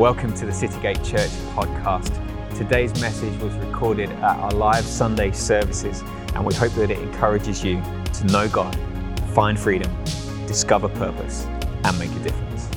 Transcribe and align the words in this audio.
Welcome 0.00 0.32
to 0.36 0.46
the 0.46 0.50
Citygate 0.50 1.04
Church 1.04 1.28
podcast. 1.54 2.08
Today's 2.56 2.98
message 3.02 3.38
was 3.42 3.52
recorded 3.56 4.08
at 4.08 4.38
our 4.38 4.50
live 4.52 4.86
Sunday 4.86 5.30
services, 5.32 6.00
and 6.34 6.42
we 6.42 6.54
hope 6.54 6.72
that 6.76 6.90
it 6.90 6.98
encourages 6.98 7.62
you 7.62 7.82
to 8.14 8.24
know 8.28 8.48
God, 8.48 8.74
find 9.34 9.60
freedom, 9.60 9.94
discover 10.46 10.88
purpose, 10.88 11.44
and 11.84 11.98
make 11.98 12.10
a 12.12 12.18
difference. 12.20 12.70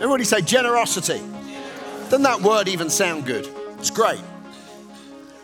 Everybody 0.00 0.24
say 0.24 0.40
generosity. 0.40 1.22
Doesn't 2.10 2.22
that 2.22 2.40
word 2.42 2.66
even 2.66 2.90
sound 2.90 3.24
good? 3.24 3.48
It's 3.78 3.90
great. 3.90 4.20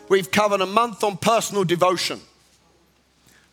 We've 0.08 0.32
covered 0.32 0.62
a 0.62 0.66
month 0.66 1.04
on 1.04 1.16
personal 1.16 1.62
devotion 1.62 2.20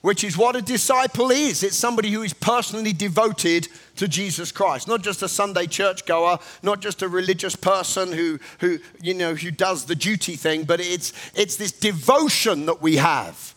which 0.08 0.24
is 0.24 0.38
what 0.38 0.56
a 0.56 0.62
disciple 0.62 1.32
is. 1.32 1.64
It's 1.64 1.76
somebody 1.76 2.10
who 2.10 2.22
is 2.22 2.34
personally 2.34 2.94
devoted 2.94 3.68
to 3.98 4.08
Jesus 4.08 4.54
Christ, 4.54 4.88
not 4.88 5.02
just 5.02 5.22
a 5.22 5.28
Sunday 5.28 5.68
churchgoer, 5.68 6.40
not 6.64 6.80
just 6.80 7.02
a 7.02 7.10
religious 7.10 7.58
person 7.58 8.14
who, 8.14 8.40
who, 8.62 8.80
you 9.02 9.14
know, 9.14 9.36
who 9.36 9.52
does 9.52 9.84
the 9.84 9.96
duty 9.96 10.38
thing, 10.38 10.64
but 10.64 10.80
it's, 10.80 11.12
it's 11.36 11.58
this 11.58 11.74
devotion 11.74 12.68
that 12.68 12.82
we 12.82 12.96
have. 12.96 13.54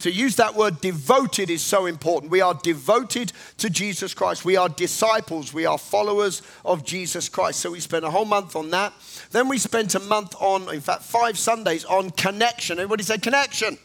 To 0.00 0.10
use 0.10 0.36
that 0.36 0.54
word 0.54 0.78
devoted 0.82 1.48
is 1.48 1.62
so 1.62 1.86
important. 1.86 2.30
We 2.30 2.42
are 2.42 2.52
devoted 2.62 3.32
to 3.56 3.70
Jesus 3.70 4.12
Christ. 4.12 4.44
We 4.44 4.58
are 4.58 4.68
disciples. 4.68 5.54
We 5.54 5.64
are 5.64 5.78
followers 5.78 6.42
of 6.66 6.84
Jesus 6.84 7.30
Christ. 7.30 7.60
So 7.60 7.70
we 7.70 7.80
spent 7.80 8.04
a 8.04 8.10
whole 8.10 8.26
month 8.26 8.56
on 8.56 8.68
that. 8.72 8.92
Then 9.30 9.48
we 9.48 9.56
spent 9.56 9.94
a 9.94 10.00
month 10.00 10.34
on, 10.38 10.68
in 10.74 10.82
fact, 10.82 11.02
five 11.02 11.38
Sundays 11.38 11.86
on 11.86 12.10
connection. 12.10 12.78
Everybody 12.78 13.04
say 13.04 13.16
connection. 13.16 13.78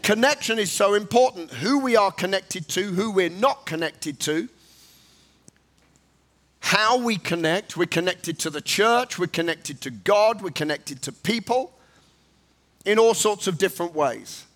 Connection 0.00 0.58
is 0.58 0.72
so 0.72 0.94
important. 0.94 1.50
Who 1.50 1.80
we 1.80 1.96
are 1.96 2.10
connected 2.10 2.68
to, 2.68 2.82
who 2.82 3.10
we're 3.10 3.28
not 3.28 3.66
connected 3.66 4.18
to, 4.20 4.48
how 6.60 6.96
we 6.96 7.16
connect. 7.16 7.76
We're 7.76 7.86
connected 7.86 8.38
to 8.40 8.50
the 8.50 8.62
church, 8.62 9.18
we're 9.18 9.26
connected 9.26 9.82
to 9.82 9.90
God, 9.90 10.40
we're 10.40 10.50
connected 10.50 11.02
to 11.02 11.12
people 11.12 11.72
in 12.86 12.98
all 12.98 13.12
sorts 13.12 13.46
of 13.46 13.58
different 13.58 13.94
ways. 13.94 14.46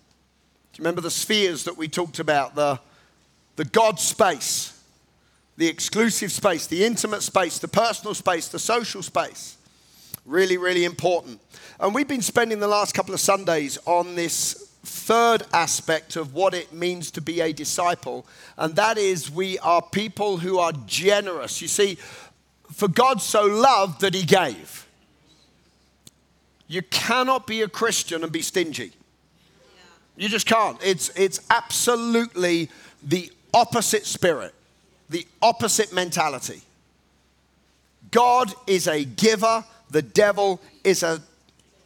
Do 0.73 0.79
you 0.79 0.83
remember 0.83 1.01
the 1.01 1.11
spheres 1.11 1.65
that 1.65 1.77
we 1.77 1.87
talked 1.87 2.19
about? 2.19 2.55
The, 2.55 2.79
the 3.55 3.65
God 3.65 3.99
space, 3.99 4.81
the 5.57 5.67
exclusive 5.67 6.31
space, 6.31 6.65
the 6.65 6.83
intimate 6.83 7.21
space, 7.21 7.59
the 7.59 7.67
personal 7.67 8.15
space, 8.15 8.47
the 8.47 8.59
social 8.59 9.03
space. 9.03 9.57
Really, 10.25 10.57
really 10.57 10.85
important. 10.85 11.39
And 11.79 11.93
we've 11.93 12.07
been 12.07 12.21
spending 12.21 12.59
the 12.59 12.67
last 12.67 12.93
couple 12.95 13.13
of 13.13 13.19
Sundays 13.19 13.77
on 13.85 14.15
this 14.15 14.66
third 14.87 15.43
aspect 15.53 16.15
of 16.15 16.33
what 16.33 16.53
it 16.53 16.73
means 16.73 17.11
to 17.11 17.21
be 17.21 17.41
a 17.41 17.51
disciple, 17.51 18.25
and 18.57 18.75
that 18.75 18.97
is 18.97 19.29
we 19.29 19.59
are 19.59 19.81
people 19.81 20.37
who 20.37 20.57
are 20.59 20.71
generous. 20.85 21.61
You 21.61 21.67
see, 21.67 21.95
for 22.73 22.87
God 22.87 23.21
so 23.21 23.43
loved 23.43 24.01
that 24.01 24.13
he 24.13 24.23
gave. 24.23 24.87
You 26.67 26.81
cannot 26.81 27.47
be 27.47 27.61
a 27.61 27.67
Christian 27.67 28.23
and 28.23 28.31
be 28.31 28.41
stingy. 28.41 28.91
You 30.17 30.29
just 30.29 30.47
can't. 30.47 30.77
It's, 30.83 31.09
it's 31.15 31.39
absolutely 31.49 32.69
the 33.03 33.31
opposite 33.53 34.05
spirit, 34.05 34.53
the 35.09 35.25
opposite 35.41 35.93
mentality. 35.93 36.61
God 38.11 38.53
is 38.65 38.87
a 38.87 39.05
giver, 39.05 39.63
the 39.91 40.01
devil 40.01 40.59
is 40.83 41.03
a, 41.03 41.21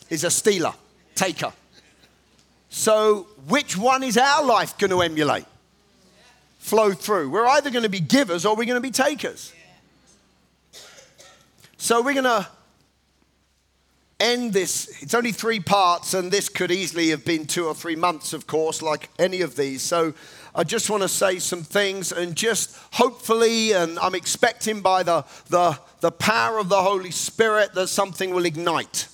is 0.09 0.23
a 0.23 0.31
stealer, 0.31 0.73
taker. 1.13 1.52
So, 2.73 3.27
which 3.50 3.75
one 3.75 4.02
is 4.02 4.17
our 4.17 4.45
life 4.45 4.77
going 4.77 4.91
to 4.91 5.02
emulate? 5.02 5.44
Flow 6.59 6.94
through. 6.94 7.30
We're 7.30 7.45
either 7.45 7.69
going 7.69 7.83
to 7.83 7.89
be 7.89 8.00
givers 8.00 8.45
or 8.45 8.55
we're 8.55 8.66
going 8.66 8.75
to 8.75 8.81
be 8.81 8.91
takers. 8.91 9.53
So, 11.75 12.02
we're 12.02 12.14
going 12.14 12.23
to 12.23 12.47
end 14.22 14.53
this. 14.53 15.03
It's 15.03 15.14
only 15.14 15.33
three 15.33 15.59
parts, 15.59 16.14
and 16.14 16.31
this 16.31 16.47
could 16.47 16.72
easily 16.72 17.09
have 17.09 17.25
been 17.25 17.45
two 17.45 17.66
or 17.66 17.75
three 17.75 17.97
months, 17.97 18.32
of 18.32 18.48
course, 18.48 18.82
like 18.82 19.09
any 19.20 19.42
of 19.42 19.58
these. 19.58 19.82
So, 19.82 20.14
I 20.55 20.64
just 20.64 20.89
want 20.89 21.03
to 21.03 21.09
say 21.09 21.39
some 21.39 21.64
things 21.64 22.14
and 22.14 22.38
just 22.38 22.77
hopefully, 22.93 23.73
and 23.73 23.99
I'm 23.99 24.15
expecting 24.15 24.80
by 24.80 25.03
the, 25.03 25.26
the, 25.49 25.77
the 25.99 26.11
power 26.11 26.58
of 26.58 26.70
the 26.70 26.82
Holy 26.82 27.11
Spirit 27.11 27.73
that 27.73 27.88
something 27.88 28.33
will 28.33 28.45
ignite 28.45 29.09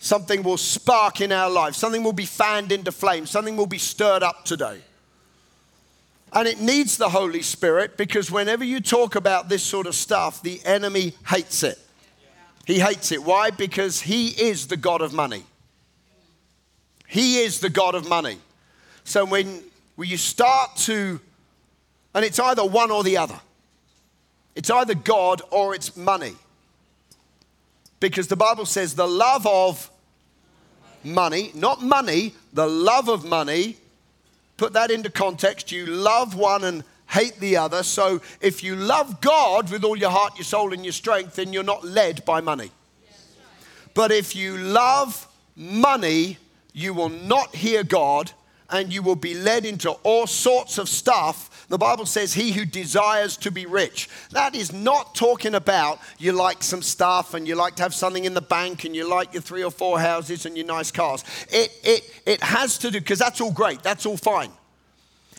something 0.00 0.42
will 0.42 0.56
spark 0.56 1.20
in 1.20 1.32
our 1.32 1.50
life, 1.50 1.74
something 1.74 2.02
will 2.02 2.12
be 2.12 2.26
fanned 2.26 2.72
into 2.72 2.92
flame, 2.92 3.26
something 3.26 3.56
will 3.56 3.66
be 3.66 3.78
stirred 3.78 4.22
up 4.22 4.44
today. 4.44 4.80
And 6.32 6.46
it 6.46 6.60
needs 6.60 6.96
the 6.96 7.08
Holy 7.08 7.42
Spirit 7.42 7.96
because 7.96 8.30
whenever 8.30 8.64
you 8.64 8.80
talk 8.80 9.14
about 9.14 9.48
this 9.48 9.62
sort 9.62 9.86
of 9.86 9.94
stuff, 9.94 10.42
the 10.42 10.60
enemy 10.64 11.14
hates 11.26 11.62
it. 11.62 11.78
He 12.66 12.80
hates 12.80 13.12
it. 13.12 13.22
Why? 13.22 13.50
Because 13.50 14.00
he 14.00 14.28
is 14.28 14.66
the 14.66 14.76
God 14.76 15.00
of 15.00 15.12
money. 15.12 15.44
He 17.06 17.38
is 17.38 17.60
the 17.60 17.70
God 17.70 17.94
of 17.94 18.08
money. 18.08 18.38
So 19.04 19.24
when, 19.24 19.62
when 19.94 20.08
you 20.08 20.16
start 20.16 20.76
to, 20.78 21.20
and 22.12 22.24
it's 22.24 22.40
either 22.40 22.64
one 22.64 22.90
or 22.90 23.04
the 23.04 23.16
other, 23.16 23.38
it's 24.56 24.68
either 24.68 24.94
God 24.94 25.42
or 25.50 25.74
it's 25.74 25.96
money. 25.96 26.34
Because 28.00 28.28
the 28.28 28.36
Bible 28.36 28.66
says 28.66 28.94
the 28.94 29.08
love 29.08 29.46
of 29.46 29.90
money, 31.02 31.50
not 31.54 31.82
money, 31.82 32.34
the 32.52 32.66
love 32.66 33.08
of 33.08 33.24
money. 33.24 33.76
Put 34.56 34.72
that 34.74 34.90
into 34.90 35.10
context. 35.10 35.72
You 35.72 35.86
love 35.86 36.34
one 36.34 36.64
and 36.64 36.84
hate 37.08 37.38
the 37.40 37.56
other. 37.56 37.82
So 37.82 38.20
if 38.40 38.62
you 38.62 38.76
love 38.76 39.20
God 39.20 39.70
with 39.70 39.84
all 39.84 39.96
your 39.96 40.10
heart, 40.10 40.36
your 40.36 40.44
soul, 40.44 40.72
and 40.72 40.84
your 40.84 40.92
strength, 40.92 41.36
then 41.36 41.52
you're 41.52 41.62
not 41.62 41.84
led 41.84 42.24
by 42.24 42.40
money. 42.40 42.70
But 43.94 44.12
if 44.12 44.36
you 44.36 44.58
love 44.58 45.26
money, 45.56 46.38
you 46.74 46.92
will 46.92 47.08
not 47.08 47.54
hear 47.54 47.82
God 47.82 48.32
and 48.68 48.92
you 48.92 49.02
will 49.02 49.16
be 49.16 49.34
led 49.34 49.64
into 49.64 49.90
all 50.02 50.26
sorts 50.26 50.76
of 50.76 50.88
stuff. 50.88 51.55
The 51.68 51.78
Bible 51.78 52.06
says, 52.06 52.32
He 52.32 52.52
who 52.52 52.64
desires 52.64 53.36
to 53.38 53.50
be 53.50 53.66
rich. 53.66 54.08
That 54.30 54.54
is 54.54 54.72
not 54.72 55.14
talking 55.14 55.54
about 55.54 55.98
you 56.18 56.32
like 56.32 56.62
some 56.62 56.82
stuff 56.82 57.34
and 57.34 57.46
you 57.46 57.56
like 57.56 57.74
to 57.76 57.82
have 57.82 57.94
something 57.94 58.24
in 58.24 58.34
the 58.34 58.40
bank 58.40 58.84
and 58.84 58.94
you 58.94 59.08
like 59.08 59.32
your 59.32 59.42
three 59.42 59.64
or 59.64 59.72
four 59.72 59.98
houses 59.98 60.46
and 60.46 60.56
your 60.56 60.66
nice 60.66 60.92
cars. 60.92 61.24
It, 61.48 61.72
it, 61.82 62.22
it 62.24 62.42
has 62.42 62.78
to 62.78 62.90
do, 62.90 63.00
because 63.00 63.18
that's 63.18 63.40
all 63.40 63.52
great, 63.52 63.82
that's 63.82 64.06
all 64.06 64.16
fine. 64.16 64.50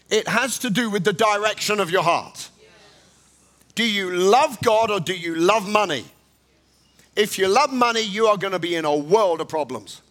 It 0.09 0.27
has 0.27 0.59
to 0.59 0.69
do 0.69 0.89
with 0.89 1.03
the 1.03 1.13
direction 1.13 1.79
of 1.79 1.91
your 1.91 2.03
heart. 2.03 2.49
Do 3.75 3.83
you 3.83 4.11
love 4.11 4.57
God 4.61 4.89
or 4.89 4.99
do 4.99 5.15
you 5.15 5.35
love 5.35 5.67
money? 5.67 6.05
If 7.15 7.37
you 7.37 7.47
love 7.47 7.71
money, 7.71 8.01
you 8.01 8.27
are 8.27 8.37
going 8.37 8.53
to 8.53 8.59
be 8.59 8.75
in 8.75 8.85
a 8.85 8.95
world 8.95 9.39
of 9.39 9.47
problems 9.47 10.01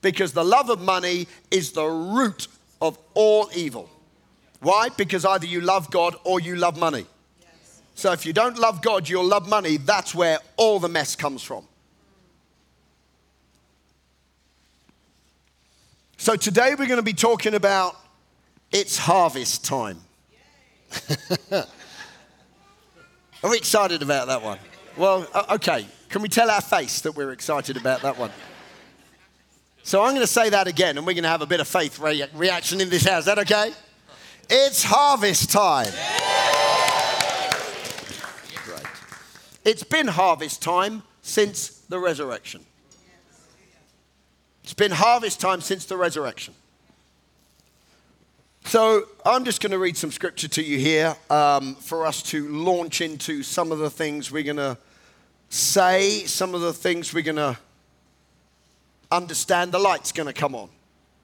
because 0.00 0.32
the 0.32 0.44
love 0.44 0.70
of 0.70 0.80
money 0.80 1.26
is 1.50 1.72
the 1.72 1.86
root 1.86 2.46
of 2.80 2.98
all 3.14 3.48
evil. 3.54 3.90
Why? 4.64 4.88
Because 4.88 5.26
either 5.26 5.46
you 5.46 5.60
love 5.60 5.90
God 5.90 6.16
or 6.24 6.40
you 6.40 6.56
love 6.56 6.78
money. 6.78 7.04
So 7.94 8.12
if 8.12 8.24
you 8.24 8.32
don't 8.32 8.58
love 8.58 8.80
God, 8.80 9.06
you'll 9.06 9.26
love 9.26 9.46
money. 9.46 9.76
That's 9.76 10.14
where 10.14 10.38
all 10.56 10.80
the 10.80 10.88
mess 10.88 11.14
comes 11.14 11.42
from. 11.42 11.68
So 16.16 16.34
today 16.34 16.70
we're 16.70 16.86
going 16.86 16.96
to 16.96 17.02
be 17.02 17.12
talking 17.12 17.54
about 17.54 17.94
it's 18.72 18.96
harvest 18.96 19.66
time. 19.66 19.98
Are 21.52 21.66
we 23.50 23.58
excited 23.58 24.00
about 24.00 24.28
that 24.28 24.40
one? 24.40 24.58
Well, 24.96 25.26
okay. 25.50 25.86
Can 26.08 26.22
we 26.22 26.30
tell 26.30 26.50
our 26.50 26.62
face 26.62 27.02
that 27.02 27.14
we're 27.14 27.32
excited 27.32 27.76
about 27.76 28.00
that 28.00 28.16
one? 28.16 28.30
So 29.82 30.02
I'm 30.02 30.12
going 30.12 30.22
to 30.22 30.26
say 30.26 30.48
that 30.48 30.66
again, 30.66 30.96
and 30.96 31.06
we're 31.06 31.12
going 31.12 31.24
to 31.24 31.28
have 31.28 31.42
a 31.42 31.46
bit 31.46 31.60
of 31.60 31.68
faith 31.68 31.98
re- 31.98 32.24
reaction 32.32 32.80
in 32.80 32.88
this 32.88 33.04
house. 33.04 33.20
Is 33.20 33.26
that 33.26 33.38
okay? 33.40 33.74
It's 34.50 34.84
harvest 34.84 35.50
time. 35.50 35.92
Great. 38.64 38.86
It's 39.64 39.84
been 39.84 40.08
harvest 40.08 40.62
time 40.62 41.02
since 41.22 41.68
the 41.88 41.98
resurrection. 41.98 42.64
It's 44.62 44.74
been 44.74 44.92
harvest 44.92 45.40
time 45.40 45.60
since 45.60 45.84
the 45.84 45.96
resurrection. 45.96 46.54
So 48.66 49.04
I'm 49.26 49.44
just 49.44 49.60
going 49.60 49.72
to 49.72 49.78
read 49.78 49.96
some 49.96 50.10
scripture 50.10 50.48
to 50.48 50.62
you 50.62 50.78
here 50.78 51.14
um, 51.28 51.74
for 51.76 52.06
us 52.06 52.22
to 52.24 52.48
launch 52.48 53.02
into 53.02 53.42
some 53.42 53.70
of 53.70 53.78
the 53.78 53.90
things 53.90 54.32
we're 54.32 54.42
going 54.42 54.56
to 54.56 54.78
say, 55.50 56.24
some 56.24 56.54
of 56.54 56.62
the 56.62 56.72
things 56.72 57.12
we're 57.12 57.22
going 57.22 57.36
to 57.36 57.58
understand 59.12 59.70
the 59.70 59.78
light's 59.78 60.12
going 60.12 60.26
to 60.26 60.32
come 60.32 60.54
on. 60.54 60.70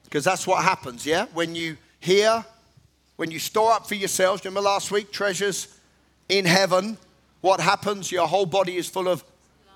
Because 0.03 0.23
that's 0.23 0.45
what 0.45 0.63
happens, 0.63 1.05
yeah? 1.05 1.25
When 1.33 1.55
you 1.55 1.77
hear, 1.99 2.45
when 3.21 3.29
you 3.29 3.37
store 3.37 3.71
up 3.71 3.87
for 3.87 3.93
yourselves, 3.93 4.43
remember 4.43 4.61
last 4.61 4.89
week, 4.89 5.11
treasures 5.11 5.77
in 6.27 6.43
heaven, 6.43 6.97
what 7.41 7.59
happens? 7.59 8.11
Your 8.11 8.27
whole 8.27 8.47
body 8.47 8.77
is 8.77 8.89
full 8.89 9.07
of 9.07 9.23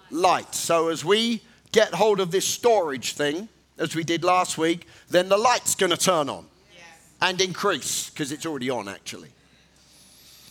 light. 0.09 0.55
So 0.55 0.87
as 0.87 1.05
we 1.05 1.43
get 1.71 1.93
hold 1.93 2.19
of 2.19 2.31
this 2.31 2.43
storage 2.43 3.13
thing, 3.13 3.47
as 3.77 3.95
we 3.95 4.03
did 4.03 4.23
last 4.23 4.57
week, 4.57 4.87
then 5.11 5.29
the 5.29 5.37
light's 5.37 5.75
going 5.75 5.91
to 5.91 5.97
turn 5.97 6.27
on 6.27 6.47
yes. 6.73 6.85
and 7.21 7.39
increase 7.39 8.09
because 8.09 8.31
it's 8.31 8.47
already 8.47 8.71
on 8.71 8.89
actually. 8.89 9.29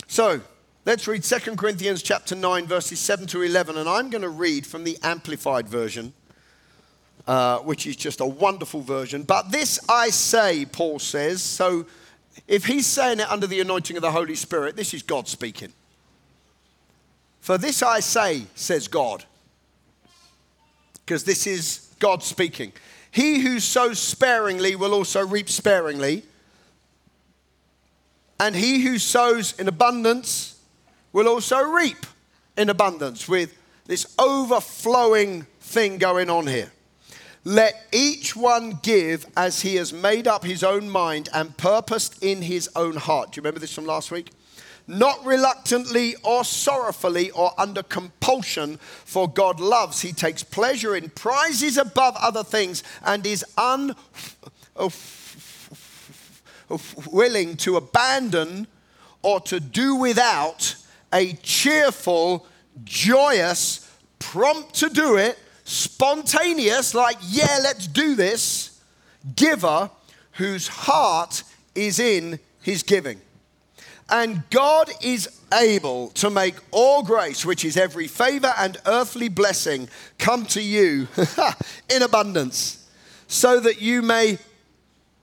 So 0.06 0.40
Let's 0.86 1.08
read 1.08 1.24
2 1.24 1.56
Corinthians 1.56 2.02
chapter 2.02 2.36
9, 2.36 2.66
verses 2.66 3.00
7 3.00 3.26
to 3.28 3.40
11, 3.40 3.78
and 3.78 3.88
I'm 3.88 4.10
going 4.10 4.20
to 4.20 4.28
read 4.28 4.66
from 4.66 4.84
the 4.84 4.98
Amplified 5.02 5.66
Version, 5.66 6.12
uh, 7.26 7.60
which 7.60 7.86
is 7.86 7.96
just 7.96 8.20
a 8.20 8.26
wonderful 8.26 8.82
version. 8.82 9.22
But 9.22 9.50
this 9.50 9.80
I 9.88 10.10
say, 10.10 10.66
Paul 10.66 10.98
says, 10.98 11.42
so 11.42 11.86
if 12.46 12.66
he's 12.66 12.86
saying 12.86 13.20
it 13.20 13.30
under 13.30 13.46
the 13.46 13.60
anointing 13.60 13.96
of 13.96 14.02
the 14.02 14.10
Holy 14.10 14.34
Spirit, 14.34 14.76
this 14.76 14.94
is 14.94 15.02
God 15.02 15.28
speaking. 15.28 15.72
For 17.40 17.58
this 17.58 17.82
I 17.82 18.00
say, 18.00 18.44
says 18.54 18.88
God, 18.88 19.24
because 21.04 21.24
this 21.24 21.46
is 21.46 21.94
God 21.98 22.22
speaking. 22.22 22.72
He 23.10 23.40
who 23.40 23.60
sows 23.60 23.98
sparingly 23.98 24.76
will 24.76 24.94
also 24.94 25.26
reap 25.26 25.48
sparingly, 25.48 26.24
and 28.40 28.56
he 28.56 28.82
who 28.82 28.98
sows 28.98 29.58
in 29.58 29.68
abundance 29.68 30.58
will 31.12 31.28
also 31.28 31.62
reap 31.62 32.06
in 32.56 32.70
abundance 32.70 33.28
with 33.28 33.56
this 33.86 34.14
overflowing 34.18 35.46
thing 35.60 35.98
going 35.98 36.30
on 36.30 36.46
here. 36.46 36.72
Let 37.44 37.86
each 37.92 38.34
one 38.34 38.78
give 38.82 39.26
as 39.36 39.60
he 39.60 39.76
has 39.76 39.92
made 39.92 40.26
up 40.26 40.44
his 40.44 40.64
own 40.64 40.88
mind 40.88 41.28
and 41.34 41.54
purposed 41.58 42.22
in 42.22 42.40
his 42.40 42.70
own 42.74 42.96
heart. 42.96 43.32
Do 43.32 43.38
you 43.38 43.42
remember 43.42 43.60
this 43.60 43.74
from 43.74 43.84
last 43.84 44.10
week? 44.10 44.30
Not 44.86 45.24
reluctantly 45.24 46.14
or 46.22 46.44
sorrowfully 46.44 47.30
or 47.30 47.52
under 47.58 47.82
compulsion, 47.82 48.78
for 48.78 49.28
God 49.28 49.60
loves. 49.60 50.00
He 50.00 50.12
takes 50.12 50.42
pleasure 50.42 50.96
in 50.96 51.10
prizes 51.10 51.76
above 51.76 52.16
other 52.16 52.44
things 52.44 52.82
and 53.04 53.26
is 53.26 53.44
unwilling 53.58 53.96
to 57.58 57.76
abandon 57.76 58.66
or 59.22 59.40
to 59.40 59.60
do 59.60 59.96
without 59.96 60.76
a 61.12 61.34
cheerful, 61.34 62.46
joyous, 62.84 63.90
prompt 64.18 64.74
to 64.76 64.88
do 64.88 65.16
it, 65.16 65.38
spontaneous, 65.64 66.94
like, 66.94 67.16
yeah, 67.22 67.58
let's 67.62 67.86
do 67.86 68.14
this, 68.14 68.80
giver 69.34 69.90
whose 70.32 70.68
heart 70.68 71.42
is 71.74 71.98
in 71.98 72.38
his 72.60 72.82
giving. 72.82 73.20
And 74.10 74.42
God 74.50 74.90
is 75.02 75.40
able 75.52 76.08
to 76.10 76.28
make 76.28 76.56
all 76.70 77.02
grace, 77.02 77.44
which 77.46 77.64
is 77.64 77.76
every 77.76 78.06
favor 78.06 78.52
and 78.58 78.76
earthly 78.86 79.28
blessing, 79.28 79.88
come 80.18 80.44
to 80.46 80.60
you 80.60 81.08
in 81.90 82.02
abundance, 82.02 82.86
so 83.28 83.60
that 83.60 83.80
you 83.80 84.02
may 84.02 84.38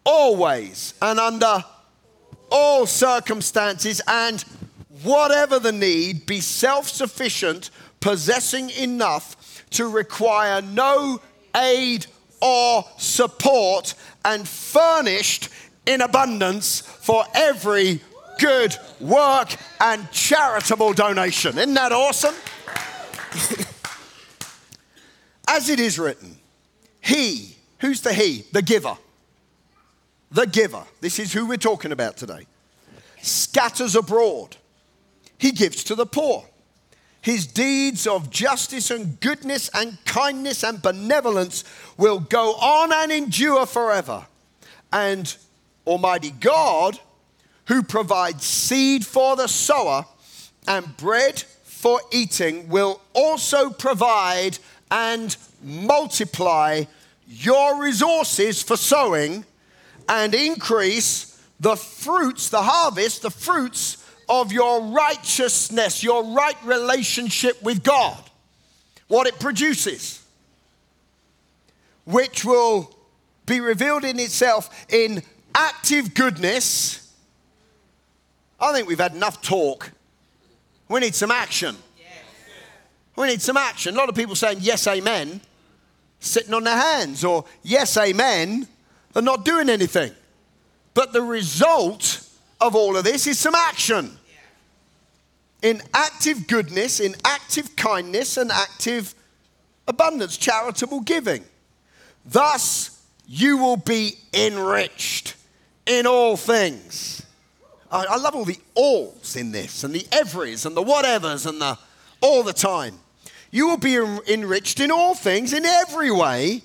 always 0.04 0.96
and 1.02 1.20
under 1.20 1.64
all 2.52 2.86
circumstances 2.86 4.02
and 4.08 4.44
whatever 5.04 5.60
the 5.60 5.72
need, 5.72 6.26
be 6.26 6.42
self 6.42 6.90
sufficient, 6.90 7.70
possessing 8.00 8.70
enough 8.72 9.36
to 9.72 9.88
require 9.88 10.62
no 10.62 11.20
aid 11.56 12.06
or 12.42 12.86
support, 12.98 13.94
and 14.26 14.48
furnished 14.48 15.50
in 15.86 16.02
abundance 16.02 16.82
for 16.82 17.24
every 17.36 18.02
good 18.40 18.76
work 19.00 19.56
and 19.80 20.10
charitable 20.12 20.94
donation. 20.94 21.58
Isn't 21.58 21.76
that 21.76 21.92
awesome? 21.92 22.34
As 25.48 25.70
it 25.70 25.80
is 25.80 26.00
written, 26.00 26.38
He, 27.00 27.56
who's 27.80 28.02
the 28.02 28.14
He? 28.14 28.46
The 28.52 28.64
giver. 28.64 28.98
The 30.32 30.48
giver. 30.48 30.84
This 31.02 31.20
is 31.20 31.32
who 31.34 31.46
we're 31.46 31.58
talking 31.58 31.92
about 31.92 32.18
today. 32.18 32.48
Scatters 33.22 33.96
abroad 33.96 34.58
he 35.42 35.52
gives 35.52 35.84
to 35.86 35.96
the 35.96 36.06
poor. 36.06 36.46
His 37.22 37.46
deeds 37.46 38.08
of 38.08 38.32
justice 38.32 38.90
and 38.90 39.20
goodness 39.20 39.70
and 39.74 40.04
kindness 40.06 40.64
and 40.64 40.82
benevolence 40.82 41.64
will 41.96 42.20
go 42.20 42.54
on 42.54 42.92
and 42.92 43.12
endure 43.12 43.68
forever. 43.68 44.26
And 44.92 45.34
Almighty 45.86 46.32
God, 46.32 47.00
who 47.66 47.84
provides 47.84 48.44
seed 48.44 49.06
for 49.06 49.36
the 49.36 49.48
sower 49.48 50.06
and 50.68 50.98
bread 50.98 51.40
for 51.64 52.02
eating, 52.12 52.70
will 52.70 53.02
also 53.14 53.70
provide 53.70 54.58
and 54.90 55.38
multiply 55.64 56.84
your 57.28 57.82
resources 57.82 58.64
for 58.64 58.76
sowing 58.76 59.46
and 60.10 60.34
increase 60.34 61.40
the 61.60 61.76
fruits, 61.76 62.50
the 62.50 62.64
harvest, 62.64 63.22
the 63.22 63.30
fruits 63.30 64.00
of 64.31 64.54
your 64.54 64.81
righteousness, 64.81 66.01
your 66.01 66.24
right 66.24 66.56
relationship 66.63 67.62
with 67.62 67.83
God, 67.83 68.18
what 69.10 69.28
it 69.28 69.38
produces, 69.42 70.24
which 72.06 72.45
will 72.45 72.95
be 73.45 73.60
revealed 73.60 74.06
in 74.06 74.18
itself 74.19 74.86
in 74.89 75.22
active 75.54 76.13
goodness. 76.13 77.13
I 78.57 78.72
think 78.72 78.88
we've 78.88 78.98
had 78.98 79.13
enough 79.13 79.42
talk. 79.42 79.92
We 80.88 81.01
need 81.01 81.13
some 81.13 81.31
action. 81.31 81.75
We 83.18 83.27
need 83.27 83.42
some 83.42 83.57
action. 83.57 83.95
A 83.95 83.98
lot 83.98 84.07
of 84.07 84.16
people 84.16 84.36
saying 84.36 84.60
yes, 84.62 84.88
amen, 84.88 85.42
sitting 86.22 86.54
on 86.54 86.63
their 86.63 86.77
hands, 86.77 87.25
or 87.25 87.44
yes, 87.63 87.98
amen, 87.98 88.66
and 89.13 89.25
not 89.25 89.44
doing 89.44 89.69
anything. 89.69 90.13
But 90.94 91.12
the 91.12 91.22
result 91.22 92.25
of 92.62 92.75
all 92.75 92.95
of 92.95 93.04
this 93.04 93.27
is 93.27 93.38
some 93.38 93.56
action 93.56 94.18
in 95.62 95.81
active 95.94 96.48
goodness, 96.48 97.00
in 97.00 97.16
active 97.25 97.75
kindness, 97.75 98.38
and 98.38 98.52
active 98.52 99.13
abundance, 99.88 100.38
charitable 100.38 101.02
giving. 101.02 101.44
Thus, 102.25 103.04
you 103.28 103.58
will 103.58 103.78
be 103.78 104.16
enriched 104.34 105.36
in 105.86 106.08
all 106.08 106.38
things. 106.38 107.25
I, 107.92 108.06
I 108.10 108.18
love 108.18 108.36
all 108.36 108.46
the 108.46 108.60
alls 108.75 109.36
in 109.36 109.52
this, 109.52 109.84
and 109.84 109.94
the 109.94 110.06
everys, 110.12 110.66
and 110.66 110.75
the 110.75 110.84
whatevers, 110.84 111.46
and 111.46 111.62
the 111.62 111.78
all 112.22 112.44
the 112.44 112.54
time. 112.54 113.00
You 113.50 113.68
will 113.68 113.78
be 113.78 113.96
enriched 113.96 114.80
in 114.80 114.92
all 114.92 115.13
things, 115.13 115.54
in 115.54 115.66
every 115.66 116.12
way, 116.12 116.62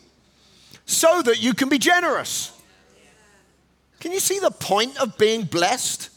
so 0.84 1.22
that 1.22 1.42
you 1.42 1.52
can 1.52 1.68
be 1.68 1.78
generous. 1.78 2.52
Can 3.98 4.12
you 4.12 4.20
see 4.20 4.38
the 4.38 4.52
point 4.52 4.96
of 5.00 5.18
being 5.18 5.44
blessed? 5.44 6.10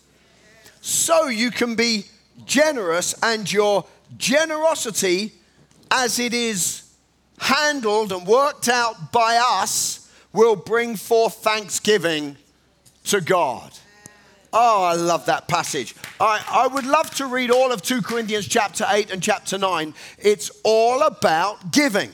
So 0.82 1.28
you 1.28 1.50
can 1.50 1.76
be 1.76 2.06
generous, 2.46 3.16
and 3.24 3.52
your 3.52 3.86
generosity, 4.18 5.34
as 5.92 6.20
it 6.20 6.34
is 6.34 6.84
handled 7.40 8.12
and 8.12 8.26
worked 8.28 8.68
out 8.68 9.12
by 9.12 9.42
us, 9.60 10.12
will 10.34 10.56
bring 10.56 10.96
forth 10.96 11.36
thanksgiving 11.36 12.38
to 13.06 13.22
God. 13.22 13.72
Oh, 14.52 14.84
I 14.84 14.94
love 14.96 15.28
that 15.28 15.48
passage. 15.48 15.94
I, 16.20 16.44
I 16.50 16.68
would 16.68 16.86
love 16.86 17.12
to 17.16 17.28
read 17.28 17.52
all 17.52 17.72
of 17.72 17.82
2 17.82 18.02
Corinthians 18.02 18.48
chapter 18.48 18.86
8 18.88 19.12
and 19.12 19.22
chapter 19.22 19.58
9. 19.58 19.94
It's 20.18 20.50
all 20.64 21.04
about 21.04 21.72
giving. 21.72 22.12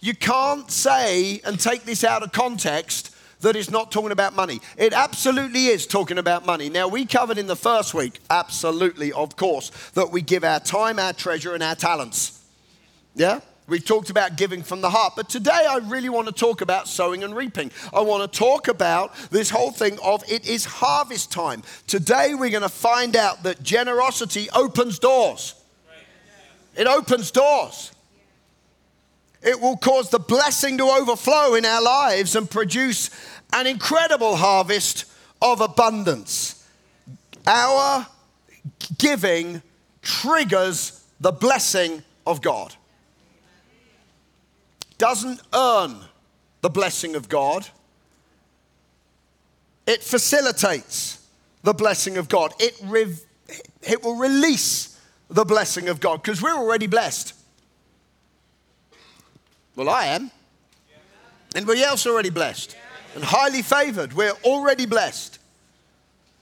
You 0.00 0.14
can't 0.14 0.70
say 0.70 1.40
and 1.44 1.58
take 1.58 1.84
this 1.84 2.04
out 2.04 2.22
of 2.22 2.32
context 2.32 3.13
that 3.44 3.56
is 3.56 3.70
not 3.70 3.92
talking 3.92 4.10
about 4.10 4.34
money. 4.34 4.60
It 4.76 4.92
absolutely 4.92 5.66
is 5.66 5.86
talking 5.86 6.18
about 6.18 6.46
money. 6.46 6.68
Now, 6.70 6.88
we 6.88 7.04
covered 7.04 7.38
in 7.38 7.46
the 7.46 7.56
first 7.56 7.94
week, 7.94 8.20
absolutely, 8.30 9.12
of 9.12 9.36
course, 9.36 9.70
that 9.92 10.10
we 10.10 10.22
give 10.22 10.44
our 10.44 10.60
time, 10.60 10.98
our 10.98 11.12
treasure, 11.12 11.54
and 11.54 11.62
our 11.62 11.74
talents. 11.74 12.42
Yeah? 13.14 13.40
We've 13.66 13.84
talked 13.84 14.10
about 14.10 14.36
giving 14.36 14.62
from 14.62 14.80
the 14.80 14.90
heart, 14.90 15.14
but 15.16 15.28
today 15.28 15.50
I 15.50 15.78
really 15.84 16.10
want 16.10 16.26
to 16.26 16.34
talk 16.34 16.60
about 16.60 16.86
sowing 16.88 17.22
and 17.22 17.34
reaping. 17.34 17.70
I 17.94 18.00
want 18.00 18.30
to 18.30 18.38
talk 18.38 18.68
about 18.68 19.14
this 19.30 19.48
whole 19.48 19.70
thing 19.70 19.98
of 20.02 20.22
it 20.30 20.46
is 20.46 20.66
harvest 20.66 21.32
time. 21.32 21.62
Today 21.86 22.34
we're 22.34 22.50
going 22.50 22.62
to 22.62 22.68
find 22.68 23.16
out 23.16 23.42
that 23.44 23.62
generosity 23.62 24.50
opens 24.54 24.98
doors. 24.98 25.54
It 26.76 26.86
opens 26.86 27.30
doors. 27.30 27.93
It 29.44 29.60
will 29.60 29.76
cause 29.76 30.08
the 30.08 30.18
blessing 30.18 30.78
to 30.78 30.84
overflow 30.84 31.54
in 31.54 31.66
our 31.66 31.82
lives 31.82 32.34
and 32.34 32.50
produce 32.50 33.10
an 33.52 33.66
incredible 33.66 34.36
harvest 34.36 35.04
of 35.42 35.60
abundance. 35.60 36.66
Our 37.46 38.06
giving 38.96 39.60
triggers 40.00 41.04
the 41.20 41.30
blessing 41.30 42.02
of 42.26 42.40
God. 42.40 42.74
Doesn't 44.96 45.42
earn 45.52 45.96
the 46.62 46.70
blessing 46.70 47.14
of 47.14 47.28
God, 47.28 47.68
it 49.86 50.02
facilitates 50.02 51.26
the 51.62 51.74
blessing 51.74 52.16
of 52.16 52.30
God. 52.30 52.54
It, 52.58 52.74
re- 52.84 53.14
it 53.82 54.02
will 54.02 54.16
release 54.16 54.98
the 55.28 55.44
blessing 55.44 55.90
of 55.90 56.00
God 56.00 56.22
because 56.22 56.40
we're 56.40 56.56
already 56.56 56.86
blessed. 56.86 57.34
Well, 59.76 59.88
I 59.88 60.06
am. 60.06 60.30
Anybody 61.54 61.82
else 61.82 62.06
already 62.06 62.30
blessed? 62.30 62.76
and 63.14 63.24
highly 63.24 63.62
favored. 63.62 64.12
We're 64.12 64.34
already 64.44 64.86
blessed. 64.86 65.38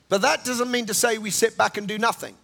But 0.08 0.22
that 0.22 0.44
doesn't 0.44 0.70
mean 0.70 0.86
to 0.86 0.94
say 0.94 1.18
we 1.18 1.30
sit 1.30 1.56
back 1.56 1.76
and 1.76 1.86
do 1.86 1.98
nothing. 1.98 2.34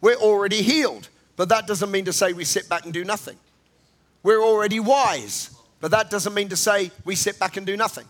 We're 0.00 0.16
already 0.16 0.62
healed, 0.62 1.08
but 1.36 1.48
that 1.48 1.66
doesn't 1.66 1.90
mean 1.90 2.04
to 2.04 2.12
say 2.12 2.32
we 2.32 2.44
sit 2.44 2.68
back 2.68 2.84
and 2.84 2.92
do 2.92 3.04
nothing. 3.04 3.36
We're 4.22 4.42
already 4.42 4.78
wise, 4.80 5.50
but 5.80 5.90
that 5.90 6.10
doesn't 6.10 6.34
mean 6.34 6.48
to 6.50 6.56
say 6.56 6.90
we 7.04 7.14
sit 7.14 7.38
back 7.38 7.56
and 7.56 7.66
do 7.66 7.76
nothing. 7.76 8.08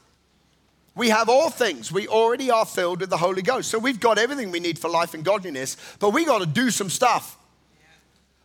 We 0.95 1.11
have 1.11 1.28
all 1.28 1.49
things. 1.49 1.92
We 1.92 2.09
already 2.09 2.50
are 2.50 2.66
filled 2.66 3.00
with 3.00 3.11
the 3.11 3.16
Holy 3.16 3.40
Ghost. 3.40 3.71
So 3.71 3.78
we've 3.78 4.00
got 4.00 4.18
everything 4.18 4.50
we 4.50 4.61
need 4.61 4.78
for 4.78 4.90
life 4.90 5.14
and 5.14 5.25
godliness, 5.25 5.76
but 6.00 6.11
we 6.11 6.25
got 6.25 6.40
to 6.40 6.47
do 6.47 6.71
some 6.71 6.90
stuff. 6.90 7.38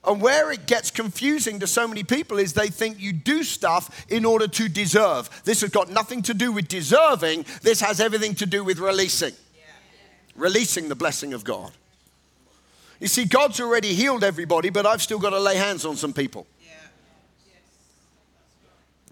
And 0.06 0.22
where 0.22 0.52
it 0.52 0.66
gets 0.68 0.92
confusing 0.92 1.60
to 1.60 1.68
so 1.68 1.88
many 1.88 2.04
people 2.04 2.38
is 2.38 2.54
they 2.54 2.68
think 2.68 3.00
you 3.00 3.14
do 3.14 3.44
stuff 3.44 4.06
in 4.10 4.26
order 4.26 4.48
to 4.48 4.68
deserve. 4.68 5.30
This 5.46 5.62
has 5.62 5.70
got 5.70 5.90
nothing 5.90 6.22
to 6.24 6.34
do 6.34 6.52
with 6.52 6.68
deserving, 6.68 7.46
this 7.62 7.80
has 7.80 8.00
everything 8.00 8.36
to 8.36 8.46
do 8.46 8.64
with 8.64 8.80
releasing. 8.80 9.34
Releasing 10.36 10.90
the 10.90 10.96
blessing 10.96 11.34
of 11.34 11.44
God. 11.44 11.72
You 13.00 13.08
see, 13.08 13.26
God's 13.26 13.60
already 13.60 13.94
healed 13.94 14.24
everybody, 14.24 14.70
but 14.70 14.86
I've 14.86 15.02
still 15.02 15.20
got 15.20 15.30
to 15.32 15.40
lay 15.40 15.56
hands 15.56 15.86
on 15.86 15.96
some 15.96 16.14
people. 16.14 16.48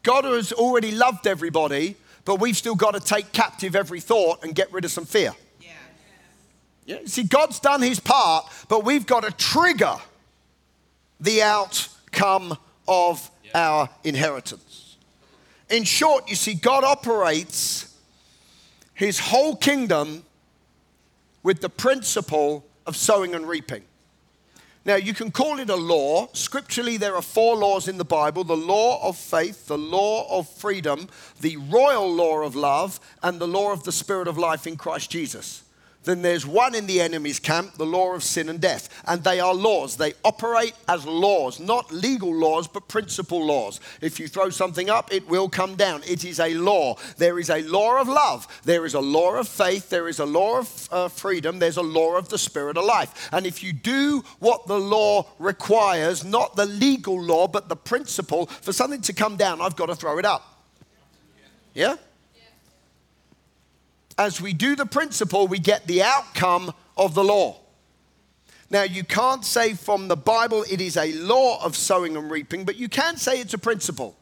God 0.04 0.24
has 0.26 0.52
already 0.52 0.92
loved 0.92 1.28
everybody, 1.28 1.96
but 2.26 2.40
we've 2.40 2.58
still 2.58 2.76
got 2.76 2.96
to 2.96 3.00
take 3.00 3.32
captive 3.34 3.76
every 3.76 4.00
thought 4.00 4.44
and 4.44 4.56
get 4.56 4.72
rid 4.74 4.84
of 4.84 4.92
some 4.92 5.06
fear. 5.06 5.34
Yeah. 6.86 6.98
See, 7.06 7.24
God's 7.24 7.60
done 7.60 7.82
his 7.82 8.00
part, 8.00 8.52
but 8.68 8.84
we've 8.84 9.06
got 9.06 9.24
to 9.24 9.32
trigger 9.32 9.98
the 11.22 11.44
outcome 11.44 12.58
of 12.88 13.30
our 13.54 13.90
inheritance. 14.04 14.98
In 15.70 15.84
short, 15.84 16.30
you 16.30 16.36
see, 16.36 16.56
God 16.56 16.84
operates 16.84 17.96
his 18.94 19.20
whole 19.20 19.56
kingdom 19.56 20.24
with 21.44 21.62
the 21.62 21.70
principle 21.70 22.66
of 22.86 22.98
sowing 22.98 23.34
and 23.34 23.48
reaping. 23.48 23.84
Now, 24.84 24.96
you 24.96 25.14
can 25.14 25.32
call 25.32 25.60
it 25.60 25.70
a 25.70 25.76
law. 25.76 26.28
Scripturally, 26.34 26.98
there 26.98 27.16
are 27.16 27.22
four 27.22 27.56
laws 27.56 27.88
in 27.88 28.00
the 28.00 28.06
Bible 28.06 28.44
the 28.44 28.58
law 28.58 29.08
of 29.08 29.16
faith, 29.16 29.68
the 29.68 29.78
law 29.78 30.28
of 30.40 30.50
freedom, 30.50 31.08
the 31.40 31.58
royal 31.58 32.12
law 32.12 32.42
of 32.42 32.56
love, 32.56 33.00
and 33.22 33.40
the 33.40 33.48
law 33.48 33.72
of 33.72 33.84
the 33.84 33.92
spirit 33.92 34.28
of 34.28 34.40
life 34.40 34.66
in 34.66 34.76
Christ 34.76 35.12
Jesus 35.12 35.64
then 36.04 36.24
there's 36.24 36.48
one 36.48 36.74
in 36.74 36.88
the 36.88 37.00
enemy's 37.00 37.40
camp, 37.40 37.76
the 37.76 37.86
law 37.86 38.14
of 38.14 38.24
sin 38.24 38.50
and 38.50 38.60
death. 38.60 38.90
And 39.06 39.24
they 39.24 39.40
are 39.40 39.54
laws. 39.54 39.98
They 39.98 40.14
operate 40.24 40.74
as 40.88 41.06
laws, 41.06 41.60
not 41.60 41.92
legal 41.92 42.34
laws, 42.34 42.68
but 42.68 42.88
principle 42.88 43.46
laws. 43.46 43.80
If 44.02 44.20
you 44.20 44.28
throw 44.28 44.50
something 44.50 44.90
up, 44.90 45.14
it 45.14 45.28
will 45.28 45.48
come 45.48 45.76
down. 45.76 46.02
It 46.08 46.26
is 46.26 46.40
a 46.40 46.56
law. 46.56 46.96
There 47.18 47.38
is 47.38 47.52
a 47.52 47.62
law 47.64 48.02
of 48.02 48.08
love. 48.08 48.48
There 48.64 48.86
is 48.86 48.96
a 48.96 49.00
law 49.00 49.36
of 49.36 49.48
faith. 49.48 49.90
There 49.90 50.08
is 50.08 50.20
a 50.20 50.26
law 50.26 50.60
of 50.60 50.90
uh, 50.92 51.08
freedom. 51.08 51.60
There's 51.60 51.78
a 51.78 51.84
law 51.84 52.18
of 52.18 52.30
the 52.30 52.38
spirit 52.38 52.78
of 52.78 52.86
life. 52.86 53.30
And 53.32 53.46
if 53.46 53.62
you 53.62 53.72
do 53.72 54.24
what 54.40 54.66
the 54.66 54.80
law 54.80 55.28
requires, 55.38 56.26
not 56.26 56.56
the 56.56 56.66
legal 56.66 57.22
law, 57.22 57.48
but 57.48 57.70
the 57.70 57.76
principle, 57.76 58.48
for 58.48 58.74
something 58.74 59.02
to 59.02 59.14
come 59.14 59.38
down, 59.38 59.62
I've 59.62 59.76
got 59.76 59.88
to 59.88 59.96
throw 59.96 60.18
it 60.18 60.26
up. 60.26 60.66
Yeah? 61.74 61.96
As 64.22 64.40
we 64.40 64.54
do 64.54 64.76
the 64.76 64.86
principle, 64.86 65.48
we 65.48 65.58
get 65.58 65.88
the 65.88 66.04
outcome 66.04 66.72
of 66.96 67.16
the 67.16 67.24
law. 67.24 67.58
Now, 68.70 68.84
you 68.84 69.04
can't 69.04 69.44
say 69.44 69.74
from 69.74 70.10
the 70.10 70.16
Bible 70.16 70.64
it 70.70 70.80
is 70.80 70.96
a 70.96 71.12
law 71.14 71.62
of 71.66 71.76
sowing 71.76 72.16
and 72.16 72.30
reaping, 72.30 72.64
but 72.64 72.76
you 72.76 72.88
can 72.88 73.18
say 73.18 73.42
it's 73.42 73.56
a 73.56 73.58
principle 73.58 74.16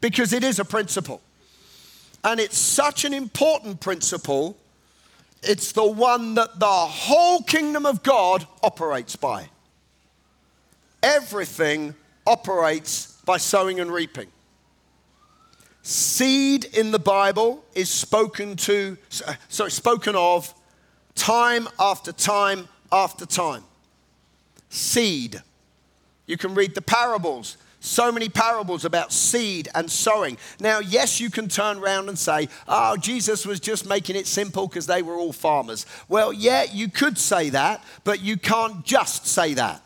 because 0.00 0.32
it 0.32 0.44
is 0.44 0.60
a 0.60 0.64
principle. 0.64 1.20
And 2.22 2.38
it's 2.38 2.56
such 2.56 3.04
an 3.04 3.12
important 3.12 3.80
principle, 3.80 4.56
it's 5.42 5.72
the 5.72 5.84
one 5.84 6.34
that 6.36 6.60
the 6.60 6.66
whole 6.66 7.42
kingdom 7.42 7.84
of 7.84 8.04
God 8.04 8.46
operates 8.62 9.16
by. 9.16 9.48
Everything 11.02 11.96
operates 12.24 13.20
by 13.24 13.38
sowing 13.38 13.80
and 13.80 13.92
reaping. 13.92 14.28
Seed 15.82 16.64
in 16.76 16.92
the 16.92 16.98
Bible 16.98 17.64
is 17.74 17.90
spoken 17.90 18.56
to, 18.56 18.96
sorry, 19.48 19.70
spoken 19.70 20.14
of 20.14 20.54
time 21.14 21.68
after 21.78 22.12
time 22.12 22.68
after 22.92 23.26
time. 23.26 23.64
Seed. 24.68 25.42
You 26.26 26.36
can 26.36 26.54
read 26.54 26.74
the 26.74 26.82
parables. 26.82 27.56
So 27.80 28.12
many 28.12 28.28
parables 28.28 28.84
about 28.84 29.12
seed 29.12 29.68
and 29.74 29.90
sowing. 29.90 30.38
Now, 30.60 30.78
yes, 30.78 31.18
you 31.18 31.30
can 31.30 31.48
turn 31.48 31.78
around 31.78 32.08
and 32.08 32.16
say, 32.16 32.48
oh, 32.68 32.96
Jesus 32.96 33.44
was 33.44 33.58
just 33.58 33.88
making 33.88 34.14
it 34.14 34.28
simple 34.28 34.68
because 34.68 34.86
they 34.86 35.02
were 35.02 35.14
all 35.14 35.32
farmers. 35.32 35.84
Well, 36.08 36.32
yeah, 36.32 36.62
you 36.62 36.88
could 36.88 37.18
say 37.18 37.50
that, 37.50 37.82
but 38.04 38.20
you 38.20 38.36
can't 38.36 38.84
just 38.84 39.26
say 39.26 39.54
that. 39.54 39.82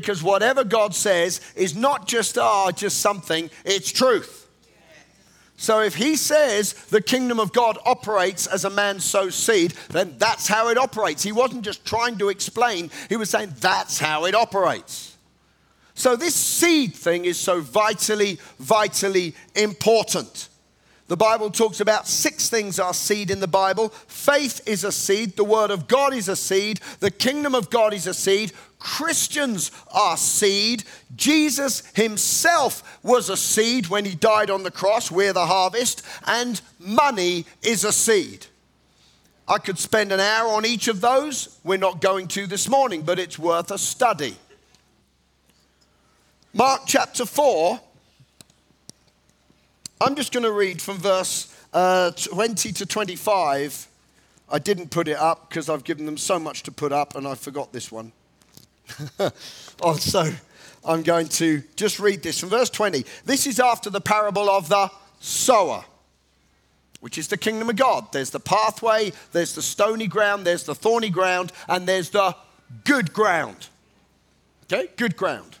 Because 0.00 0.22
whatever 0.22 0.64
God 0.64 0.94
says 0.94 1.40
is 1.54 1.76
not 1.76 2.08
just, 2.08 2.38
ah, 2.38 2.66
oh, 2.66 2.70
just 2.70 3.00
something, 3.00 3.50
it's 3.64 3.92
truth. 3.92 4.48
So 5.56 5.80
if 5.80 5.94
he 5.94 6.16
says 6.16 6.72
the 6.72 7.00
kingdom 7.00 7.38
of 7.38 7.52
God 7.52 7.78
operates 7.84 8.46
as 8.46 8.64
a 8.64 8.70
man 8.70 8.98
sows 8.98 9.34
seed, 9.34 9.72
then 9.90 10.16
that's 10.18 10.48
how 10.48 10.68
it 10.68 10.78
operates. 10.78 11.22
He 11.22 11.30
wasn't 11.30 11.62
just 11.62 11.84
trying 11.84 12.18
to 12.18 12.30
explain, 12.30 12.90
he 13.08 13.16
was 13.16 13.30
saying 13.30 13.52
that's 13.60 13.98
how 13.98 14.24
it 14.24 14.34
operates. 14.34 15.16
So 15.94 16.16
this 16.16 16.34
seed 16.34 16.94
thing 16.94 17.26
is 17.26 17.38
so 17.38 17.60
vitally, 17.60 18.38
vitally 18.58 19.34
important. 19.54 20.48
The 21.12 21.16
Bible 21.18 21.50
talks 21.50 21.80
about 21.80 22.08
six 22.08 22.48
things 22.48 22.78
are 22.78 22.94
seed 22.94 23.30
in 23.30 23.40
the 23.40 23.46
Bible. 23.46 23.90
Faith 23.90 24.66
is 24.66 24.82
a 24.82 24.90
seed, 24.90 25.36
the 25.36 25.44
Word 25.44 25.70
of 25.70 25.86
God 25.86 26.14
is 26.14 26.26
a 26.26 26.34
seed, 26.34 26.80
the 27.00 27.10
kingdom 27.10 27.54
of 27.54 27.68
God 27.68 27.92
is 27.92 28.06
a 28.06 28.14
seed, 28.14 28.50
Christians 28.78 29.70
are 29.92 30.16
seed. 30.16 30.84
Jesus 31.14 31.84
himself 31.94 32.98
was 33.02 33.28
a 33.28 33.36
seed 33.36 33.88
when 33.88 34.06
he 34.06 34.14
died 34.14 34.48
on 34.48 34.62
the 34.62 34.70
cross. 34.70 35.10
We're 35.10 35.34
the 35.34 35.44
harvest. 35.44 36.02
And 36.26 36.62
money 36.78 37.44
is 37.60 37.84
a 37.84 37.92
seed. 37.92 38.46
I 39.46 39.58
could 39.58 39.78
spend 39.78 40.12
an 40.12 40.20
hour 40.20 40.48
on 40.48 40.64
each 40.64 40.88
of 40.88 41.02
those. 41.02 41.58
We're 41.62 41.76
not 41.76 42.00
going 42.00 42.26
to 42.28 42.46
this 42.46 42.70
morning, 42.70 43.02
but 43.02 43.18
it's 43.18 43.38
worth 43.38 43.70
a 43.70 43.76
study. 43.76 44.34
Mark 46.54 46.84
chapter 46.86 47.26
4. 47.26 47.80
I'm 50.04 50.16
just 50.16 50.32
going 50.32 50.42
to 50.42 50.50
read 50.50 50.82
from 50.82 50.98
verse 50.98 51.54
uh, 51.72 52.10
20 52.10 52.72
to 52.72 52.86
25. 52.86 53.86
I 54.50 54.58
didn't 54.58 54.90
put 54.90 55.06
it 55.06 55.16
up 55.16 55.48
because 55.48 55.68
I've 55.68 55.84
given 55.84 56.06
them 56.06 56.16
so 56.16 56.40
much 56.40 56.64
to 56.64 56.72
put 56.72 56.90
up 56.90 57.14
and 57.14 57.24
I 57.24 57.36
forgot 57.36 57.72
this 57.72 57.92
one. 57.92 58.10
oh, 59.80 59.94
so 59.94 60.28
I'm 60.84 61.04
going 61.04 61.28
to 61.28 61.62
just 61.76 62.00
read 62.00 62.20
this 62.24 62.40
from 62.40 62.48
verse 62.48 62.68
20. 62.68 63.04
This 63.24 63.46
is 63.46 63.60
after 63.60 63.90
the 63.90 64.00
parable 64.00 64.50
of 64.50 64.68
the 64.68 64.90
sower, 65.20 65.84
which 66.98 67.16
is 67.16 67.28
the 67.28 67.36
kingdom 67.36 67.70
of 67.70 67.76
God. 67.76 68.12
There's 68.12 68.30
the 68.30 68.40
pathway, 68.40 69.12
there's 69.30 69.54
the 69.54 69.62
stony 69.62 70.08
ground, 70.08 70.44
there's 70.44 70.64
the 70.64 70.74
thorny 70.74 71.10
ground, 71.10 71.52
and 71.68 71.86
there's 71.86 72.10
the 72.10 72.34
good 72.82 73.12
ground. 73.12 73.68
Okay, 74.64 74.88
good 74.96 75.16
ground. 75.16 75.58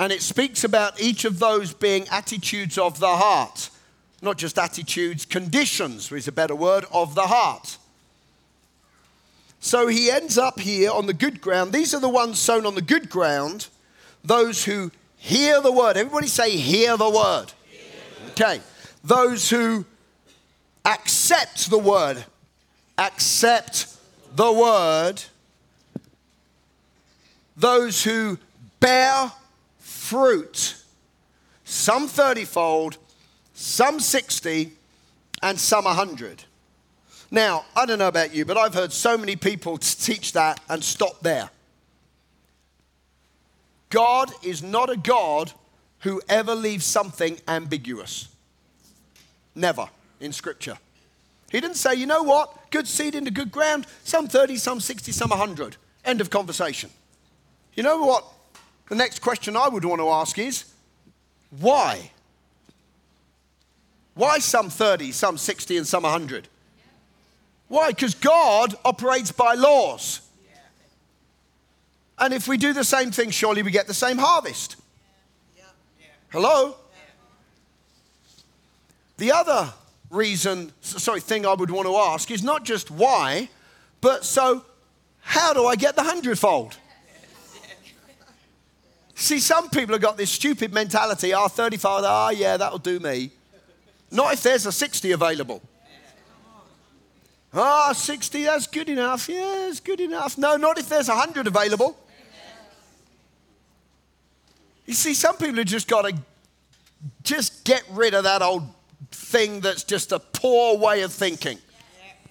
And 0.00 0.14
it 0.14 0.22
speaks 0.22 0.64
about 0.64 0.98
each 0.98 1.26
of 1.26 1.38
those 1.38 1.74
being 1.74 2.08
attitudes 2.08 2.78
of 2.78 3.00
the 3.00 3.16
heart, 3.16 3.68
not 4.22 4.38
just 4.38 4.58
attitudes, 4.58 5.26
conditions 5.26 6.10
is 6.10 6.26
a 6.26 6.32
better 6.32 6.54
word, 6.54 6.86
of 6.90 7.14
the 7.14 7.26
heart. 7.26 7.76
So 9.60 9.88
he 9.88 10.10
ends 10.10 10.38
up 10.38 10.58
here 10.58 10.90
on 10.90 11.04
the 11.04 11.12
good 11.12 11.42
ground. 11.42 11.74
These 11.74 11.92
are 11.92 12.00
the 12.00 12.08
ones 12.08 12.38
sown 12.38 12.64
on 12.64 12.74
the 12.74 12.80
good 12.80 13.10
ground, 13.10 13.68
those 14.24 14.64
who 14.64 14.90
hear 15.18 15.60
the 15.60 15.70
word. 15.70 15.98
Everybody 15.98 16.28
say, 16.28 16.56
hear 16.56 16.96
the 16.96 17.10
word. 17.10 17.52
Okay. 18.30 18.62
Those 19.04 19.50
who 19.50 19.84
accept 20.82 21.68
the 21.68 21.78
word. 21.78 22.24
Accept 22.96 23.94
the 24.34 24.50
word. 24.50 25.22
Those 27.54 28.02
who 28.02 28.38
bear 28.80 29.32
fruit. 30.10 30.74
Some 31.62 32.08
30 32.08 32.44
fold, 32.44 32.98
some 33.54 34.00
60, 34.00 34.72
and 35.40 35.58
some 35.58 35.84
100. 35.84 36.42
Now, 37.30 37.64
I 37.76 37.86
don't 37.86 38.00
know 38.00 38.08
about 38.08 38.34
you, 38.34 38.44
but 38.44 38.58
I've 38.58 38.74
heard 38.74 38.92
so 38.92 39.16
many 39.16 39.36
people 39.36 39.78
teach 39.78 40.32
that 40.32 40.60
and 40.68 40.82
stop 40.82 41.20
there. 41.20 41.48
God 43.90 44.32
is 44.42 44.64
not 44.64 44.90
a 44.90 44.96
God 44.96 45.52
who 46.00 46.20
ever 46.28 46.56
leaves 46.56 46.84
something 46.84 47.38
ambiguous. 47.46 48.28
Never 49.54 49.88
in 50.18 50.32
Scripture. 50.32 50.76
He 51.52 51.60
didn't 51.60 51.76
say, 51.76 51.94
you 51.94 52.06
know 52.06 52.24
what, 52.24 52.70
good 52.72 52.88
seed 52.88 53.14
into 53.14 53.30
good 53.30 53.52
ground, 53.52 53.86
some 54.02 54.26
30, 54.26 54.56
some 54.56 54.80
60, 54.80 55.12
some 55.12 55.30
100. 55.30 55.76
End 56.04 56.20
of 56.20 56.30
conversation. 56.30 56.90
You 57.74 57.84
know 57.84 58.02
what? 58.02 58.24
The 58.90 58.96
next 58.96 59.20
question 59.20 59.56
I 59.56 59.68
would 59.68 59.84
want 59.84 60.00
to 60.00 60.08
ask 60.08 60.36
is, 60.36 60.64
why? 61.60 62.10
Why 64.14 64.40
some 64.40 64.68
30, 64.68 65.12
some 65.12 65.38
60, 65.38 65.76
and 65.76 65.86
some 65.86 66.02
100? 66.02 66.48
Why? 67.68 67.90
Because 67.90 68.16
God 68.16 68.74
operates 68.84 69.30
by 69.30 69.54
laws. 69.54 70.22
And 72.18 72.34
if 72.34 72.48
we 72.48 72.56
do 72.56 72.72
the 72.72 72.82
same 72.82 73.12
thing, 73.12 73.30
surely 73.30 73.62
we 73.62 73.70
get 73.70 73.86
the 73.86 73.94
same 73.94 74.18
harvest. 74.18 74.74
Hello? 76.30 76.74
The 79.18 79.30
other 79.30 79.72
reason, 80.10 80.72
sorry, 80.80 81.20
thing 81.20 81.46
I 81.46 81.54
would 81.54 81.70
want 81.70 81.86
to 81.86 81.96
ask 81.96 82.28
is 82.32 82.42
not 82.42 82.64
just 82.64 82.90
why, 82.90 83.48
but 84.00 84.24
so 84.24 84.64
how 85.20 85.54
do 85.54 85.64
I 85.64 85.76
get 85.76 85.94
the 85.94 86.02
hundredfold? 86.02 86.76
See, 89.20 89.38
some 89.38 89.68
people 89.68 89.94
have 89.94 90.00
got 90.00 90.16
this 90.16 90.30
stupid 90.30 90.72
mentality, 90.72 91.34
oh, 91.34 91.46
35, 91.46 92.04
ah, 92.06 92.26
oh, 92.26 92.30
yeah, 92.30 92.56
that'll 92.56 92.78
do 92.78 92.98
me. 92.98 93.30
Not 94.10 94.32
if 94.32 94.42
there's 94.42 94.64
a 94.64 94.72
60 94.72 95.12
available. 95.12 95.60
Ah, 97.52 97.88
oh, 97.90 97.92
60, 97.92 98.44
that's 98.44 98.66
good 98.66 98.88
enough. 98.88 99.28
Yeah, 99.28 99.68
it's 99.68 99.78
good 99.78 100.00
enough. 100.00 100.38
No, 100.38 100.56
not 100.56 100.78
if 100.78 100.88
there's 100.88 101.08
100 101.08 101.46
available. 101.46 101.98
You 104.86 104.94
see, 104.94 105.12
some 105.12 105.36
people 105.36 105.56
have 105.56 105.66
just 105.66 105.86
got 105.86 106.08
to 106.08 106.16
just 107.22 107.62
get 107.64 107.84
rid 107.90 108.14
of 108.14 108.24
that 108.24 108.40
old 108.40 108.62
thing 109.10 109.60
that's 109.60 109.84
just 109.84 110.12
a 110.12 110.18
poor 110.18 110.78
way 110.78 111.02
of 111.02 111.12
thinking, 111.12 111.58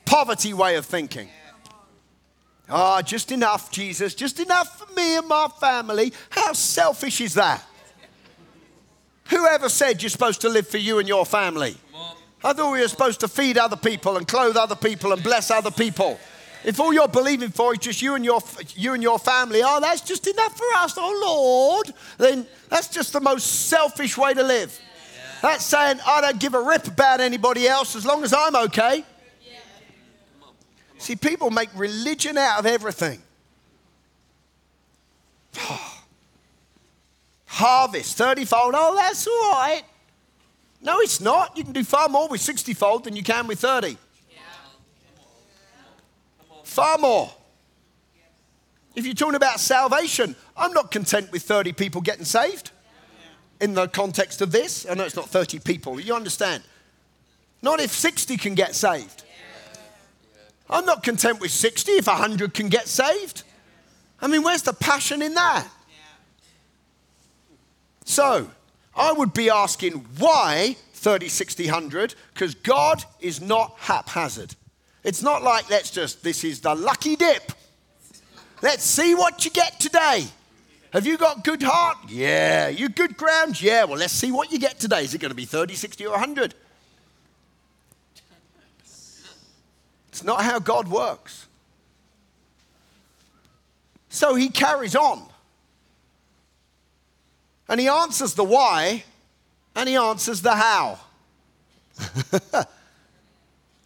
poverty 0.06 0.56
way 0.56 0.76
of 0.76 0.88
thinking. 0.88 1.30
Oh, 2.70 3.02
just 3.02 3.32
enough, 3.32 3.72
Jesus, 3.72 4.14
just 4.14 4.40
enough 4.40 4.80
for 4.80 4.94
me 4.94 5.18
and 5.18 5.28
my 5.28 5.48
family. 5.60 6.14
How 6.30 6.54
selfish 6.54 7.20
is 7.22 7.34
that? 7.34 7.64
Whoever 9.30 9.70
said 9.70 10.02
you're 10.02 10.10
supposed 10.10 10.42
to 10.42 10.50
live 10.50 10.68
for 10.68 10.78
you 10.78 11.00
and 11.00 11.08
your 11.08 11.26
family? 11.26 11.78
I 12.44 12.54
thought 12.54 12.72
we 12.72 12.80
were 12.80 12.88
supposed 12.88 13.20
to 13.22 13.28
feed 13.28 13.58
other 13.58 13.76
people 13.76 14.18
and 14.18 14.28
clothe 14.28 14.56
other 14.56 14.76
people 14.76 15.12
and 15.14 15.22
bless 15.22 15.52
other 15.52 15.72
people. 15.72 16.20
If 16.64 16.80
all 16.80 16.94
you're 16.94 17.08
believing 17.08 17.50
for 17.50 17.74
is 17.74 17.80
just 17.80 18.02
you 18.02 18.16
and 18.16 18.24
your 18.24 18.42
you 18.76 18.94
and 18.94 19.02
your 19.02 19.18
family, 19.18 19.62
oh, 19.64 19.80
that's 19.80 20.02
just 20.02 20.28
enough 20.28 20.58
for 20.58 20.66
us, 20.78 20.96
oh 20.98 21.20
Lord, 21.22 21.96
then 22.18 22.46
that's 22.70 22.90
just 22.90 23.14
the 23.14 23.22
most 23.22 23.68
selfish 23.68 24.18
way 24.18 24.34
to 24.34 24.44
live. 24.44 24.78
That's 25.42 25.66
saying 25.66 26.00
I 26.06 26.22
don't 26.22 26.40
give 26.40 26.54
a 26.54 26.62
rip 26.62 26.88
about 26.88 27.22
anybody 27.22 27.68
else 27.68 27.96
as 27.96 28.06
long 28.06 28.24
as 28.24 28.34
I'm 28.34 28.56
okay. 28.56 29.06
See, 31.00 31.16
people 31.16 31.50
make 31.50 31.70
religion 31.76 32.38
out 32.38 32.60
of 32.60 32.66
everything. 32.66 33.22
Harvest, 37.46 38.18
30 38.18 38.46
fold. 38.46 38.74
Oh, 38.78 38.96
that's 38.96 39.26
all 39.26 39.52
right. 39.54 39.84
No, 40.82 41.00
it's 41.00 41.20
not. 41.20 41.58
You 41.58 41.64
can 41.64 41.74
do 41.74 41.84
far 41.84 42.10
more 42.10 42.28
with 42.28 42.42
60 42.42 42.74
fold 42.74 43.06
than 43.06 43.16
you 43.16 43.24
can 43.24 43.48
with 43.48 43.60
30. 43.60 43.98
Far 46.64 46.98
more. 47.00 47.32
If 48.96 49.06
you're 49.06 49.16
talking 49.16 49.36
about 49.36 49.60
salvation, 49.60 50.36
I'm 50.56 50.74
not 50.74 50.92
content 50.92 51.32
with 51.32 51.44
30 51.44 51.72
people 51.74 52.02
getting 52.02 52.26
saved 52.26 52.72
in 53.62 53.74
the 53.74 53.88
context 53.88 54.42
of 54.42 54.52
this. 54.52 54.86
I 54.90 54.94
know 54.96 55.06
it's 55.06 55.16
not 55.16 55.30
30 55.30 55.60
people, 55.60 56.00
you 56.00 56.14
understand. 56.14 56.64
Not 57.62 57.80
if 57.80 57.92
60 57.92 58.38
can 58.38 58.56
get 58.56 58.76
saved. 58.76 59.24
I'm 60.70 60.86
not 60.86 61.04
content 61.04 61.40
with 61.40 61.52
60 61.52 61.92
if 61.94 62.08
100 62.08 62.54
can 62.54 62.70
get 62.70 62.88
saved. 62.88 63.44
I 64.22 64.28
mean, 64.28 64.44
where's 64.44 64.64
the 64.64 64.74
passion 64.74 65.22
in 65.22 65.34
that? 65.34 65.68
So, 68.06 68.50
I 68.96 69.12
would 69.14 69.34
be 69.34 69.50
asking 69.50 69.94
why 70.18 70.76
30, 70.94 71.30
60, 71.30 71.66
100, 71.66 72.16
because 72.34 72.56
God 72.56 73.04
is 73.20 73.40
not 73.40 73.76
haphazard. 73.78 74.56
It's 75.04 75.22
not 75.22 75.44
like, 75.44 75.70
let's 75.70 75.92
just, 75.92 76.24
this 76.24 76.44
is 76.44 76.60
the 76.60 76.76
lucky 76.76 77.16
dip. 77.16 77.52
Let's 78.62 78.84
see 78.84 79.16
what 79.16 79.46
you 79.46 79.52
get 79.52 79.80
today. 79.80 80.26
Have 80.92 81.06
you 81.06 81.18
got 81.18 81.44
good 81.44 81.62
heart? 81.64 81.98
Yeah. 82.10 82.68
You 82.68 82.90
good 82.90 83.16
ground? 83.16 83.62
Yeah. 83.62 83.86
Well, 83.86 83.98
let's 83.98 84.14
see 84.14 84.32
what 84.32 84.52
you 84.52 84.60
get 84.60 84.80
today. 84.80 85.04
Is 85.04 85.14
it 85.14 85.20
going 85.20 85.30
to 85.30 85.36
be 85.36 85.46
30, 85.46 85.76
60, 85.76 86.06
or 86.08 86.12
100? 86.12 86.56
It's 90.20 90.26
not 90.26 90.44
how 90.44 90.60
God 90.60 90.90
works. 90.90 91.48
So 94.10 94.36
he 94.36 94.50
carries 94.50 94.94
on. 94.94 95.24
And 97.70 97.80
he 97.80 97.88
answers 97.88 98.34
the 98.34 98.44
why 98.44 99.06
and 99.78 99.88
he 99.88 99.96
answers 99.96 100.42
the 100.42 100.56
how. 100.56 101.00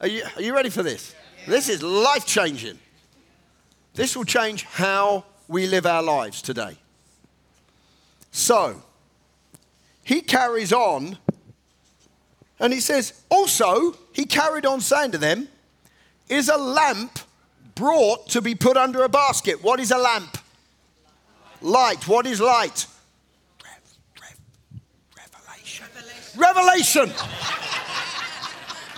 are, 0.02 0.08
you, 0.08 0.24
are 0.36 0.42
you 0.42 0.56
ready 0.56 0.72
for 0.72 0.82
this? 0.82 1.14
This 1.46 1.70
is 1.70 1.84
life 1.84 2.26
changing. 2.26 2.80
This 3.94 4.18
will 4.18 4.26
change 4.26 4.64
how 4.64 5.26
we 5.48 5.68
live 5.68 5.86
our 5.86 6.02
lives 6.02 6.42
today. 6.42 6.78
So, 8.32 8.82
he 10.04 10.22
carries 10.22 10.74
on 10.74 11.20
and 12.60 12.74
he 12.74 12.80
says, 12.80 13.22
also, 13.30 13.96
he 14.14 14.26
carried 14.26 14.66
on 14.66 14.82
saying 14.82 15.12
to 15.12 15.20
them, 15.20 15.48
is 16.34 16.50
a 16.50 16.58
lamp 16.58 17.20
brought 17.76 18.30
to 18.30 18.42
be 18.42 18.56
put 18.56 18.78
under 18.78 19.04
a 19.04 19.10
basket? 19.10 19.64
What 19.64 19.80
is 19.80 19.92
a 19.92 19.98
lamp? 19.98 20.38
Light. 21.62 22.08
What 22.08 22.26
is 22.26 22.42
light? 22.42 22.88
Revelation. 26.36 27.10
Revelation! 27.10 27.14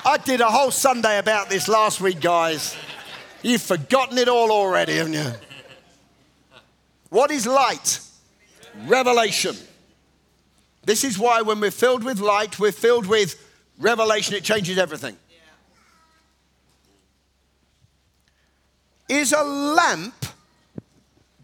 I 0.05 0.17
did 0.17 0.41
a 0.41 0.49
whole 0.49 0.71
Sunday 0.71 1.17
about 1.17 1.49
this 1.49 1.67
last 1.67 1.99
week, 1.99 2.21
guys. 2.21 2.75
You've 3.41 3.61
forgotten 3.61 4.17
it 4.17 4.27
all 4.27 4.51
already, 4.51 4.93
haven't 4.95 5.13
you? 5.13 5.31
What 7.09 7.31
is 7.31 7.47
light? 7.47 7.99
Revelation. 8.85 9.55
This 10.83 11.03
is 11.03 11.17
why 11.17 11.41
when 11.41 11.59
we're 11.59 11.71
filled 11.71 12.03
with 12.03 12.19
light, 12.19 12.59
we're 12.59 12.71
filled 12.71 13.07
with 13.07 13.35
revelation. 13.79 14.35
It 14.35 14.43
changes 14.43 14.77
everything. 14.77 15.17
Is 19.07 19.33
a 19.33 19.43
lamp 19.43 20.25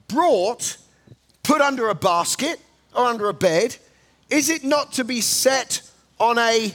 brought, 0.07 0.77
put 1.43 1.61
under 1.61 1.89
a 1.89 1.95
basket 1.95 2.59
or 2.95 3.05
under 3.05 3.29
a 3.29 3.33
bed, 3.33 3.77
is 4.29 4.49
it 4.49 4.63
not 4.63 4.93
to 4.93 5.03
be 5.03 5.21
set 5.21 5.81
on 6.19 6.37
a 6.37 6.73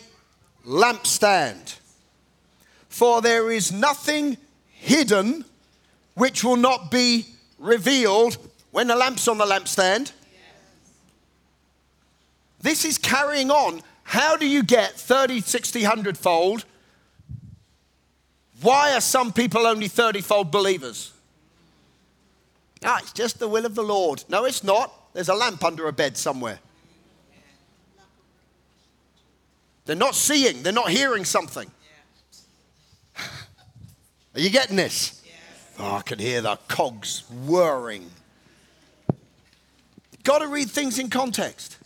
lampstand? 0.66 1.78
For 2.88 3.20
there 3.20 3.50
is 3.50 3.72
nothing 3.72 4.36
hidden 4.70 5.44
which 6.14 6.44
will 6.44 6.56
not 6.56 6.90
be 6.90 7.26
revealed 7.58 8.38
when 8.70 8.86
the 8.86 8.96
lamp's 8.96 9.26
on 9.28 9.38
the 9.38 9.44
lampstand. 9.44 10.12
This 12.60 12.84
is 12.84 12.98
carrying 12.98 13.50
on. 13.50 13.82
How 14.02 14.36
do 14.36 14.46
you 14.46 14.62
get 14.62 14.92
30, 14.92 15.40
60, 15.40 15.82
100 15.82 16.18
fold? 16.18 16.64
Why 18.62 18.94
are 18.94 19.00
some 19.00 19.32
people 19.32 19.66
only 19.66 19.88
30 19.88 20.20
fold 20.22 20.50
believers? 20.50 21.12
Ah, 22.84 22.98
it's 23.00 23.12
just 23.12 23.38
the 23.38 23.48
will 23.48 23.66
of 23.66 23.74
the 23.74 23.82
Lord. 23.82 24.24
No, 24.28 24.44
it's 24.44 24.64
not. 24.64 24.92
There's 25.12 25.28
a 25.28 25.34
lamp 25.34 25.64
under 25.64 25.88
a 25.88 25.92
bed 25.92 26.16
somewhere. 26.16 26.58
They're 29.84 29.96
not 29.96 30.14
seeing, 30.14 30.62
they're 30.62 30.72
not 30.72 30.90
hearing 30.90 31.24
something. 31.24 31.70
Are 33.16 34.40
you 34.40 34.50
getting 34.50 34.76
this? 34.76 35.22
Oh, 35.78 35.96
I 35.96 36.02
can 36.02 36.18
hear 36.18 36.40
the 36.40 36.58
cogs 36.68 37.22
whirring. 37.30 38.10
Got 40.24 40.38
to 40.38 40.48
read 40.48 40.70
things 40.70 40.98
in 40.98 41.08
context. 41.08 41.78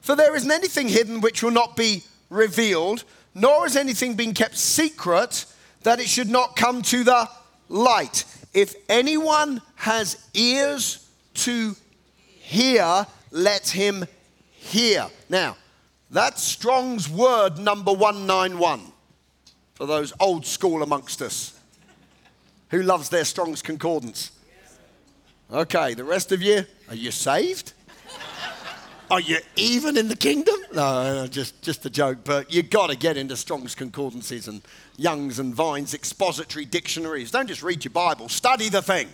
For 0.00 0.14
there 0.14 0.36
isn't 0.36 0.50
anything 0.50 0.88
hidden 0.88 1.20
which 1.20 1.42
will 1.42 1.50
not 1.50 1.76
be 1.76 2.02
revealed, 2.28 3.04
nor 3.36 3.64
has 3.64 3.76
anything 3.76 4.14
been 4.14 4.32
kept 4.32 4.56
secret 4.56 5.44
that 5.82 6.00
it 6.00 6.08
should 6.08 6.30
not 6.30 6.56
come 6.56 6.80
to 6.80 7.04
the 7.04 7.28
light. 7.68 8.24
If 8.54 8.74
anyone 8.88 9.60
has 9.74 10.26
ears 10.32 11.06
to 11.34 11.76
hear, 12.24 13.06
let 13.30 13.68
him 13.68 14.06
hear. 14.52 15.08
Now, 15.28 15.58
that's 16.10 16.42
Strong's 16.42 17.10
word 17.10 17.58
number 17.58 17.92
191 17.92 18.80
for 19.74 19.86
those 19.86 20.14
old 20.18 20.46
school 20.46 20.82
amongst 20.82 21.20
us. 21.20 21.60
Who 22.70 22.80
loves 22.82 23.10
their 23.10 23.26
Strong's 23.26 23.60
Concordance? 23.60 24.30
Okay, 25.52 25.92
the 25.92 26.04
rest 26.04 26.32
of 26.32 26.40
you, 26.40 26.64
are 26.88 26.94
you 26.94 27.10
saved? 27.10 27.74
Are 29.08 29.20
you 29.20 29.38
even 29.54 29.96
in 29.96 30.08
the 30.08 30.16
kingdom? 30.16 30.56
No, 30.74 31.28
just, 31.30 31.62
just 31.62 31.86
a 31.86 31.90
joke, 31.90 32.18
but 32.24 32.52
you've 32.52 32.70
got 32.70 32.90
to 32.90 32.96
get 32.96 33.16
into 33.16 33.36
Strong's 33.36 33.74
Concordances 33.74 34.48
and 34.48 34.62
Young's 34.96 35.38
and 35.38 35.54
Vine's 35.54 35.94
expository 35.94 36.64
dictionaries. 36.64 37.30
Don't 37.30 37.46
just 37.46 37.62
read 37.62 37.84
your 37.84 37.92
Bible, 37.92 38.28
study 38.28 38.68
the 38.68 38.82
thing. 38.82 39.08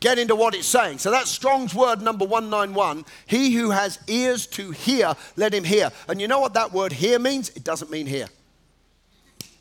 Get 0.00 0.18
into 0.18 0.34
what 0.34 0.54
it's 0.54 0.66
saying. 0.66 0.98
So 0.98 1.10
that's 1.10 1.30
Strong's 1.30 1.74
word 1.74 2.00
number 2.00 2.24
191. 2.24 3.04
He 3.26 3.52
who 3.52 3.70
has 3.70 3.98
ears 4.08 4.46
to 4.48 4.70
hear, 4.70 5.14
let 5.36 5.52
him 5.52 5.62
hear. 5.62 5.90
And 6.08 6.20
you 6.20 6.26
know 6.26 6.40
what 6.40 6.54
that 6.54 6.72
word 6.72 6.92
hear 6.92 7.18
means? 7.18 7.50
It 7.50 7.64
doesn't 7.64 7.90
mean 7.90 8.06
hear, 8.06 8.28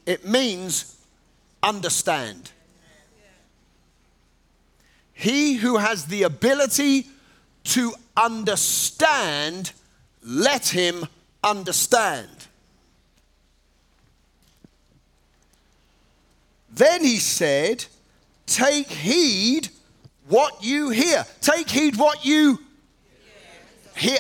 it 0.06 0.26
means 0.26 0.98
understand. 1.62 2.52
He 5.14 5.56
who 5.56 5.78
has 5.78 6.06
the 6.06 6.24
ability 6.24 7.06
to 7.66 7.94
understand, 8.16 9.72
let 10.24 10.68
him 10.68 11.08
understand. 11.44 12.30
Then 16.74 17.04
he 17.04 17.18
said, 17.18 17.86
Take 18.46 18.88
heed 18.88 19.70
what 20.28 20.64
you 20.64 20.90
hear. 20.90 21.26
Take 21.42 21.70
heed 21.70 21.96
what 21.96 22.26
you 22.26 22.60
hear. 23.96 24.20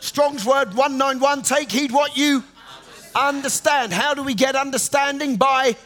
Strong's 0.00 0.46
word 0.46 0.68
191 0.74 1.42
take 1.42 1.70
heed 1.70 1.92
what 1.92 2.16
you 2.16 2.42
understand. 3.14 3.92
How 3.92 4.14
do 4.14 4.22
we 4.22 4.34
get 4.34 4.56
understanding? 4.56 5.36
By 5.36 5.76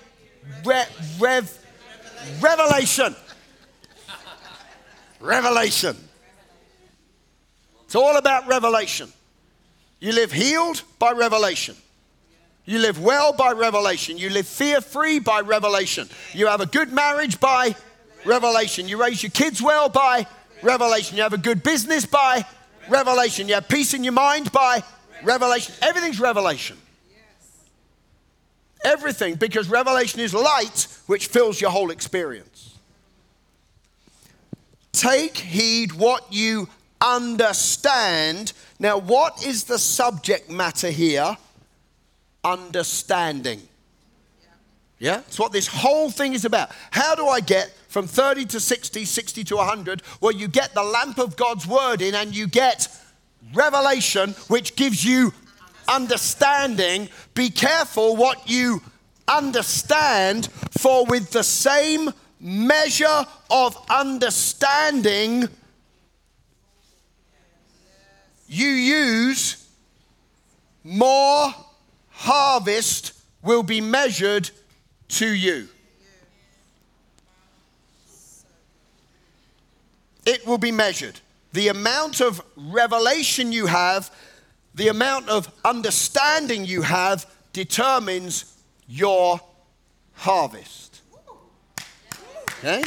re- 0.64 0.85
rev- 1.18 1.59
revelation. 2.40 3.16
Revelation. 5.20 5.96
It's 7.94 8.02
all 8.02 8.16
about 8.16 8.48
revelation. 8.48 9.12
You 10.00 10.14
live 10.14 10.33
healed 10.33 10.83
by 10.98 11.12
revelation. 11.12 11.76
You 12.64 12.80
live 12.80 13.00
well 13.00 13.33
by 13.33 13.52
revelation. 13.52 14.18
You 14.18 14.30
live 14.30 14.48
fear 14.48 14.80
free 14.80 15.20
by 15.20 15.42
revelation. 15.42 16.09
You 16.33 16.48
have 16.48 16.61
a 16.61 16.66
good 16.66 16.92
marriage 16.92 17.38
by 17.38 17.76
revelation. 18.24 18.88
You 18.88 19.00
raise 19.00 19.22
your 19.22 19.30
kids 19.30 19.62
well 19.62 19.88
by 19.88 20.26
revelation. 20.61 21.16
You 21.16 21.22
have 21.22 21.35
a 21.35 21.38
good 21.38 21.62
business 21.62 22.04
by 22.04 22.44
revelation. 22.88 23.46
You 23.46 23.54
have 23.54 23.68
peace 23.68 23.94
in 23.94 24.02
your 24.02 24.12
mind 24.12 24.50
by 24.50 24.83
revelation. 25.22 25.76
Everything's 25.80 26.18
revelation. 26.18 26.76
Everything, 28.85 29.37
because 29.37 29.68
revelation 29.68 30.18
is 30.18 30.35
light 30.35 30.88
which 31.07 31.28
fills 31.28 31.61
your 31.61 31.70
whole 31.70 31.92
experience. 31.92 32.76
Take 34.90 35.38
heed 35.38 35.92
what 35.92 36.33
you 36.33 36.68
understand. 37.04 38.52
Now, 38.78 38.98
what 38.98 39.44
is 39.46 39.64
the 39.64 39.78
subject 39.78 40.50
matter 40.50 40.90
here? 40.90 41.36
understanding. 42.44 43.62
Yeah? 44.98 45.16
That's 45.16 45.38
what 45.38 45.52
this 45.52 45.66
whole 45.66 46.10
thing 46.10 46.34
is 46.34 46.44
about. 46.44 46.70
How 46.90 47.14
do 47.14 47.26
I 47.26 47.40
get 47.40 47.72
from 47.88 48.06
30 48.06 48.44
to 48.46 48.60
60, 48.60 49.04
60 49.04 49.44
to 49.44 49.56
100? 49.56 50.02
Well, 50.20 50.32
you 50.32 50.46
get 50.46 50.74
the 50.74 50.82
lamp 50.82 51.18
of 51.18 51.36
God's 51.36 51.66
word 51.66 52.02
in 52.02 52.14
and 52.14 52.36
you 52.36 52.46
get 52.46 52.88
revelation, 53.54 54.30
which 54.48 54.76
gives 54.76 55.04
you 55.04 55.32
understanding. 55.88 57.08
Be 57.34 57.50
careful 57.50 58.16
what 58.16 58.48
you 58.48 58.82
understand, 59.26 60.48
for 60.70 61.06
with 61.06 61.30
the 61.30 61.42
same 61.42 62.10
measure 62.40 63.26
of 63.50 63.76
understanding 63.88 65.48
you 68.54 68.68
use, 68.68 69.68
more 70.84 71.52
harvest 72.10 73.12
will 73.42 73.62
be 73.62 73.80
measured 73.80 74.50
to 75.08 75.26
you. 75.26 75.68
It 80.24 80.46
will 80.46 80.58
be 80.58 80.72
measured. 80.72 81.20
The 81.52 81.68
amount 81.68 82.20
of 82.20 82.42
revelation 82.56 83.52
you 83.52 83.66
have, 83.66 84.10
the 84.74 84.88
amount 84.88 85.28
of 85.28 85.52
understanding 85.64 86.64
you 86.64 86.82
have, 86.82 87.26
determines 87.52 88.56
your 88.88 89.40
harvest. 90.14 91.02
Okay? 92.58 92.82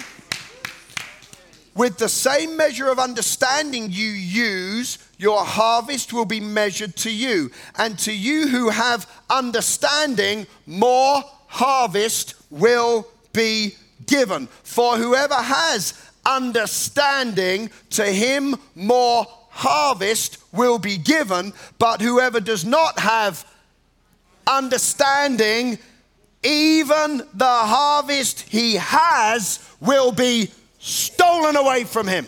With 1.77 1.99
the 1.99 2.09
same 2.09 2.57
measure 2.57 2.89
of 2.89 2.97
understanding 2.97 3.91
you 3.91 4.09
use, 4.09 4.97
your 5.19 5.45
harvest 5.45 6.11
will 6.11 6.25
be 6.25 6.39
measured 6.39 6.95
to 6.97 7.11
you. 7.11 7.51
And 7.77 7.99
to 7.99 8.11
you 8.11 8.47
who 8.47 8.69
have 8.69 9.07
understanding, 9.29 10.47
more 10.65 11.23
harvest 11.45 12.33
will 12.49 13.07
be 13.31 13.75
given. 14.07 14.47
For 14.63 14.97
whoever 14.97 15.35
has 15.35 15.93
understanding, 16.25 17.69
to 17.91 18.05
him 18.05 18.55
more 18.73 19.27
harvest 19.49 20.39
will 20.51 20.79
be 20.79 20.97
given. 20.97 21.53
But 21.77 22.01
whoever 22.01 22.39
does 22.39 22.65
not 22.65 22.97
have 22.97 23.45
understanding, 24.47 25.77
even 26.41 27.17
the 27.35 27.45
harvest 27.45 28.41
he 28.41 28.77
has 28.77 29.59
will 29.79 30.11
be 30.11 30.49
stolen 30.87 31.55
away 31.55 31.83
from 31.83 32.07
him. 32.07 32.27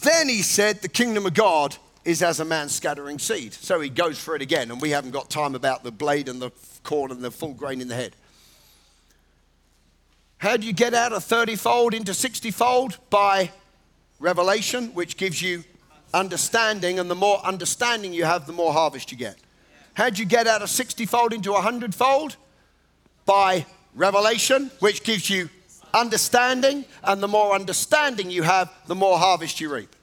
Then 0.00 0.28
he 0.28 0.42
said, 0.42 0.80
The 0.80 0.88
kingdom 0.88 1.26
of 1.26 1.34
God 1.34 1.76
is 2.04 2.22
as 2.22 2.40
a 2.40 2.44
man 2.44 2.68
scattering 2.68 3.18
seed. 3.18 3.52
So 3.52 3.80
he 3.80 3.88
goes 3.88 4.18
for 4.18 4.34
it 4.34 4.42
again, 4.42 4.70
and 4.70 4.80
we 4.80 4.90
haven't 4.90 5.12
got 5.12 5.30
time 5.30 5.54
about 5.54 5.84
the 5.84 5.92
blade 5.92 6.28
and 6.28 6.42
the 6.42 6.50
corn 6.82 7.12
and 7.12 7.22
the 7.22 7.30
full 7.30 7.54
grain 7.54 7.80
in 7.80 7.88
the 7.88 7.94
head. 7.94 8.16
How 10.38 10.56
do 10.56 10.66
you 10.66 10.72
get 10.72 10.92
out 10.92 11.12
of 11.12 11.22
30 11.22 11.54
fold 11.54 11.94
into 11.94 12.14
60 12.14 12.50
fold? 12.50 12.98
By 13.10 13.52
revelation, 14.18 14.92
which 14.94 15.16
gives 15.16 15.40
you 15.40 15.62
understanding, 16.12 16.98
and 16.98 17.08
the 17.08 17.14
more 17.14 17.38
understanding 17.44 18.12
you 18.12 18.24
have, 18.24 18.48
the 18.48 18.52
more 18.52 18.72
harvest 18.72 19.12
you 19.12 19.18
get. 19.18 19.36
How'd 19.94 20.18
you 20.18 20.24
get 20.24 20.46
out 20.46 20.62
of 20.62 20.70
60 20.70 21.06
fold 21.06 21.32
into 21.32 21.52
100 21.52 21.94
fold? 21.94 22.36
By 23.24 23.66
revelation, 23.94 24.70
which 24.80 25.04
gives 25.04 25.28
you 25.28 25.48
understanding, 25.94 26.84
and 27.04 27.22
the 27.22 27.28
more 27.28 27.54
understanding 27.54 28.30
you 28.30 28.42
have, 28.42 28.72
the 28.86 28.94
more 28.94 29.18
harvest 29.18 29.60
you 29.60 29.72
reap. 29.72 29.94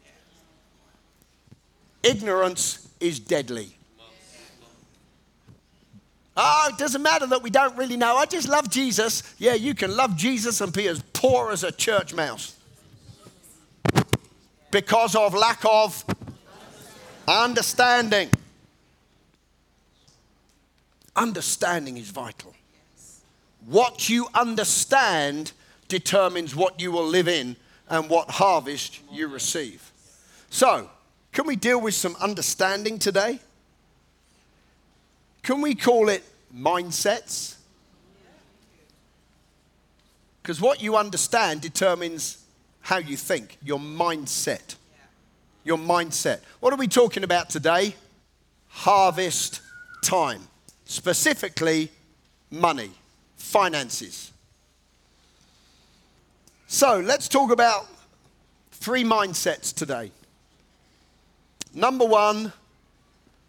Ignorance 2.03 2.87
is 2.99 3.19
deadly. 3.19 3.75
Oh, 6.37 6.69
it 6.69 6.77
doesn't 6.77 7.01
matter 7.01 7.27
that 7.27 7.43
we 7.43 7.49
don't 7.49 7.75
really 7.75 7.97
know. 7.97 8.15
I 8.15 8.25
just 8.25 8.47
love 8.47 8.69
Jesus. 8.69 9.35
Yeah, 9.37 9.55
you 9.55 9.75
can 9.75 9.95
love 9.97 10.15
Jesus 10.15 10.61
and 10.61 10.71
be 10.71 10.87
as 10.87 11.03
poor 11.11 11.51
as 11.51 11.65
a 11.65 11.71
church 11.71 12.13
mouse 12.13 12.55
because 14.71 15.15
of 15.15 15.33
lack 15.33 15.59
of 15.65 16.05
understanding. 17.27 18.29
Understanding 21.19 21.97
is 21.97 22.11
vital. 22.11 22.55
What 23.65 24.07
you 24.07 24.29
understand 24.33 25.51
determines 25.89 26.55
what 26.55 26.79
you 26.79 26.93
will 26.93 27.05
live 27.05 27.27
in 27.27 27.57
and 27.89 28.09
what 28.09 28.31
harvest 28.31 29.01
you 29.11 29.27
receive. 29.27 29.91
So, 30.49 30.89
can 31.33 31.45
we 31.45 31.57
deal 31.57 31.81
with 31.81 31.93
some 31.93 32.15
understanding 32.21 32.99
today? 32.99 33.39
Can 35.43 35.59
we 35.59 35.75
call 35.75 36.07
it 36.07 36.23
mindsets? 36.55 37.57
Because 40.41 40.61
what 40.61 40.81
you 40.81 40.95
understand 40.95 41.59
determines 41.59 42.45
how 42.79 42.97
you 42.97 43.17
think, 43.17 43.57
your 43.61 43.79
mindset. 43.79 44.75
Your 45.65 45.77
mindset. 45.77 46.39
What 46.61 46.71
are 46.71 46.77
we 46.77 46.87
talking 46.87 47.25
about 47.25 47.49
today? 47.49 47.95
Harvest 48.69 49.59
time 50.01 50.47
specifically 50.89 51.89
money, 52.49 52.89
finances. 53.37 54.33
So 56.65 56.99
let's 56.99 57.27
talk 57.27 57.51
about 57.51 57.85
three 58.71 59.03
mindsets 59.03 59.71
today. 59.71 60.11
Number 61.75 62.05
one, 62.05 62.51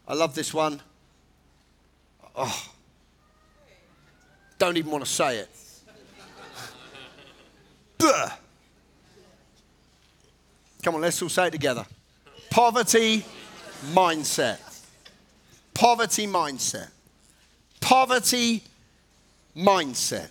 I 0.07 0.13
love 0.13 0.35
this 0.35 0.53
one. 0.53 0.83
Oh, 2.37 2.71
don't 4.59 4.77
even 4.77 4.91
want 4.91 5.07
to 5.07 5.11
say 5.11 5.39
it. 5.39 5.49
Come 10.83 10.95
on, 10.95 11.01
let's 11.01 11.23
all 11.23 11.31
say 11.31 11.47
it 11.47 11.53
together. 11.53 11.87
Poverty 12.51 13.25
mindset. 13.95 14.59
Poverty 15.73 16.27
mindset 16.27 16.91
poverty 17.81 18.63
mindset. 19.57 20.29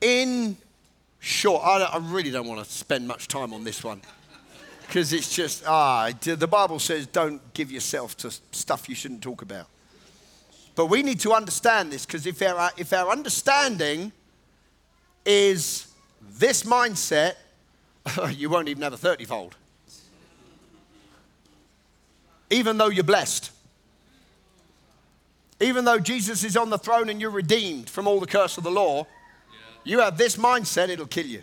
In 0.00 0.56
short, 1.20 1.62
I, 1.64 1.82
I 1.82 1.98
really 1.98 2.30
don't 2.30 2.46
want 2.46 2.64
to 2.64 2.70
spend 2.70 3.08
much 3.08 3.28
time 3.28 3.52
on 3.54 3.64
this 3.64 3.82
one 3.82 4.00
because 4.86 5.12
it's 5.12 5.34
just, 5.34 5.64
ah, 5.66 6.10
the 6.20 6.46
Bible 6.46 6.78
says 6.78 7.06
don't 7.06 7.40
give 7.54 7.72
yourself 7.72 8.16
to 8.18 8.30
stuff 8.52 8.88
you 8.88 8.94
shouldn't 8.94 9.22
talk 9.22 9.42
about. 9.42 9.66
But 10.76 10.86
we 10.86 11.02
need 11.02 11.20
to 11.20 11.32
understand 11.32 11.92
this 11.92 12.04
because 12.04 12.26
if 12.26 12.42
our, 12.42 12.70
if 12.76 12.92
our 12.92 13.10
understanding 13.10 14.12
is 15.24 15.86
this 16.38 16.64
mindset, 16.64 17.34
you 18.30 18.50
won't 18.50 18.68
even 18.68 18.82
have 18.82 18.92
a 18.92 18.98
30 18.98 19.24
fold. 19.24 19.56
Even 22.50 22.76
though 22.76 22.88
you're 22.88 23.04
blessed. 23.04 23.50
Even 25.64 25.86
though 25.86 25.98
Jesus 25.98 26.44
is 26.44 26.56
on 26.58 26.68
the 26.68 26.76
throne 26.76 27.08
and 27.08 27.20
you're 27.20 27.30
redeemed 27.30 27.88
from 27.88 28.06
all 28.06 28.20
the 28.20 28.26
curse 28.26 28.58
of 28.58 28.64
the 28.64 28.70
law, 28.70 29.06
you 29.82 30.00
have 30.00 30.18
this 30.18 30.36
mindset, 30.36 30.90
it'll 30.90 31.06
kill 31.06 31.26
you. 31.26 31.42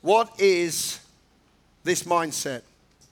What 0.00 0.40
is 0.40 0.98
this 1.84 2.02
mindset? 2.02 2.62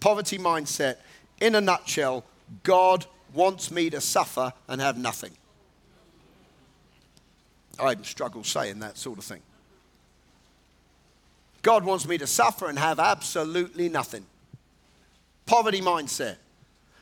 Poverty 0.01 0.39
mindset. 0.39 0.97
In 1.41 1.55
a 1.55 1.61
nutshell, 1.61 2.25
God 2.65 3.07
wants 3.33 3.71
me 3.71 3.91
to 3.91 4.01
suffer 4.01 4.53
and 4.67 4.81
have 4.81 4.99
nothing. 4.99 5.31
I 7.79 7.95
struggle 8.03 8.43
saying 8.43 8.81
that 8.81 8.99
sort 8.99 9.19
of 9.19 9.25
thing. 9.25 9.41
God 11.63 11.85
wants 11.85 12.09
me 12.09 12.19
to 12.19 12.27
suffer 12.27 12.69
and 12.69 12.79
have 12.79 12.99
absolutely 12.99 13.89
nothing. 13.89 14.27
Poverty 15.47 15.81
mindset. 15.81 16.37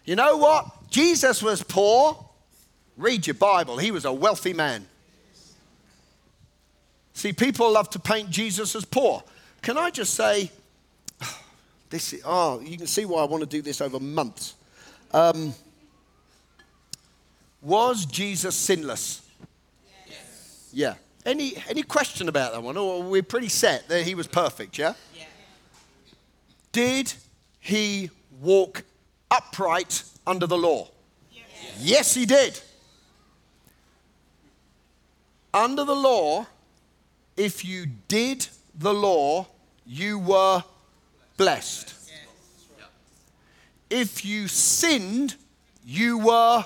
You 0.09 0.16
know 0.16 0.38
what? 0.38 0.88
Jesus 0.88 1.42
was 1.42 1.62
poor. 1.62 2.16
Read 2.97 3.27
your 3.27 3.35
Bible. 3.35 3.77
He 3.77 3.90
was 3.90 4.07
a 4.07 4.12
wealthy 4.12 4.55
man. 4.55 4.87
See, 7.12 7.35
people 7.35 7.71
love 7.71 7.90
to 7.90 7.99
paint 7.99 8.31
Jesus 8.31 8.75
as 8.75 8.87
poor. 8.87 9.23
Can 9.61 9.77
I 9.77 9.90
just 9.90 10.14
say, 10.14 10.51
this, 11.90 12.14
is, 12.14 12.23
oh, 12.25 12.59
you 12.61 12.79
can 12.79 12.87
see 12.87 13.05
why 13.05 13.21
I 13.21 13.27
want 13.27 13.42
to 13.42 13.47
do 13.47 13.61
this 13.61 13.83
over 13.83 14.01
months. 14.01 14.55
Um, 15.12 15.53
was 17.61 18.07
Jesus 18.07 18.57
sinless? 18.57 19.21
Yes. 20.07 20.71
Yeah. 20.73 20.94
Any, 21.27 21.53
any 21.68 21.83
question 21.83 22.31
about 22.31 22.55
that 22.55 22.62
one? 22.62 22.79
Or 22.79 23.03
we're 23.03 23.23
pretty 23.23 23.51
set 23.51 23.87
that 23.90 24.05
he 24.05 24.14
was 24.14 24.27
perfect, 24.27 24.79
yeah? 24.79 24.94
yeah? 25.14 25.25
Did 26.73 27.12
he 27.61 28.09
walk 28.40 28.85
upright 29.31 30.03
under 30.27 30.47
the 30.47 30.59
law? 30.59 30.88
Yes. 31.31 31.45
yes, 31.81 32.14
he 32.14 32.27
did. 32.27 32.61
Under 35.53 35.85
the 35.85 35.95
law, 35.95 36.47
if 37.37 37.64
you 37.64 37.87
did 38.09 38.49
the 38.75 38.93
law, 38.93 39.47
you 39.87 40.19
were 40.19 40.62
blessed. 41.37 41.95
If 43.91 44.25
you 44.25 44.49
sinned, 44.49 45.37
you 45.85 46.19
were 46.19 46.64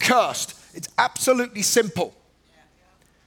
cursed. 0.00 0.54
It's 0.74 0.88
absolutely 0.98 1.62
simple. 1.62 2.14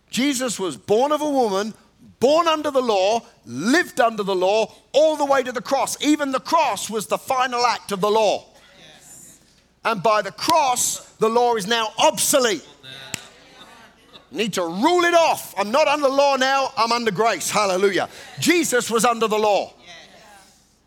Jesus 0.10 0.60
was 0.60 0.78
born 0.78 1.12
of 1.12 1.22
a 1.22 1.30
woman, 1.30 1.74
born 2.20 2.48
under 2.48 2.70
the 2.70 2.82
law, 2.82 3.22
lived 3.46 4.00
under 4.00 4.24
the 4.24 4.36
law, 4.36 4.74
all 4.92 5.16
the 5.16 5.26
way 5.26 5.42
to 5.42 5.52
the 5.52 5.62
cross. 5.62 6.02
Even 6.04 6.32
the 6.32 6.40
cross 6.40 6.90
was 6.90 7.08
the 7.08 7.18
final 7.18 7.66
act 7.66 7.92
of 7.92 8.02
the 8.02 8.12
law. 8.12 8.46
And 9.86 10.02
by 10.02 10.22
the 10.22 10.32
cross, 10.32 11.00
the 11.16 11.30
law 11.30 11.56
is 11.56 11.68
now 11.68 11.90
obsolete. 11.98 12.68
Need 14.32 14.54
to 14.54 14.64
rule 14.64 15.04
it 15.04 15.14
off. 15.14 15.54
I'm 15.58 15.72
not 15.72 15.88
under 15.88 16.08
law 16.08 16.36
now, 16.38 16.72
I'm 16.76 16.92
under 16.92 17.12
grace. 17.12 17.52
Hallelujah. 17.52 18.10
Jesus 18.40 18.90
was 18.90 19.06
under 19.06 19.28
the 19.28 19.38
law. 19.38 19.74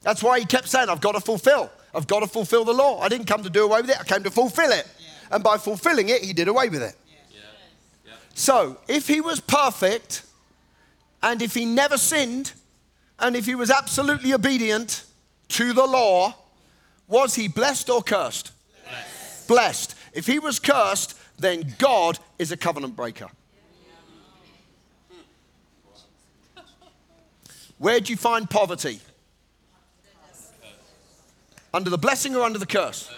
That's 0.02 0.22
why 0.22 0.40
he 0.40 0.44
kept 0.44 0.68
saying, 0.68 0.88
I've 0.88 1.00
got 1.00 1.12
to 1.12 1.20
fulfill. 1.20 1.70
I've 1.94 2.06
got 2.06 2.20
to 2.20 2.26
fulfill 2.26 2.64
the 2.64 2.72
law. 2.72 3.00
I 3.00 3.08
didn't 3.08 3.26
come 3.26 3.42
to 3.42 3.50
do 3.50 3.64
away 3.64 3.82
with 3.82 3.90
it, 3.90 4.00
I 4.00 4.04
came 4.04 4.22
to 4.24 4.30
fulfill 4.30 4.70
it. 4.70 4.86
And 5.30 5.42
by 5.42 5.58
fulfilling 5.58 6.08
it, 6.08 6.22
he 6.22 6.32
did 6.32 6.48
away 6.48 6.68
with 6.68 6.82
it. 6.82 6.94
So, 8.34 8.78
if 8.86 9.08
he 9.08 9.20
was 9.20 9.40
perfect, 9.40 10.22
and 11.22 11.40
if 11.40 11.54
he 11.54 11.64
never 11.64 11.96
sinned, 11.96 12.52
and 13.18 13.34
if 13.34 13.46
he 13.46 13.54
was 13.54 13.70
absolutely 13.70 14.34
obedient 14.34 15.04
to 15.48 15.72
the 15.72 15.86
law, 15.86 16.34
was 17.08 17.34
he 17.34 17.48
blessed 17.48 17.88
or 17.88 18.02
cursed? 18.02 18.52
Blessed. 19.46 19.94
If 20.12 20.26
he 20.26 20.38
was 20.38 20.58
cursed, 20.58 21.18
then 21.38 21.74
God 21.78 22.18
is 22.38 22.52
a 22.52 22.56
covenant 22.56 22.96
breaker. 22.96 23.28
Where 27.78 28.00
do 28.00 28.12
you 28.12 28.16
find 28.16 28.48
poverty? 28.48 29.00
Under 31.74 31.90
the 31.90 31.98
blessing 31.98 32.34
or 32.34 32.42
under 32.42 32.58
the 32.58 32.66
curse? 32.66 33.10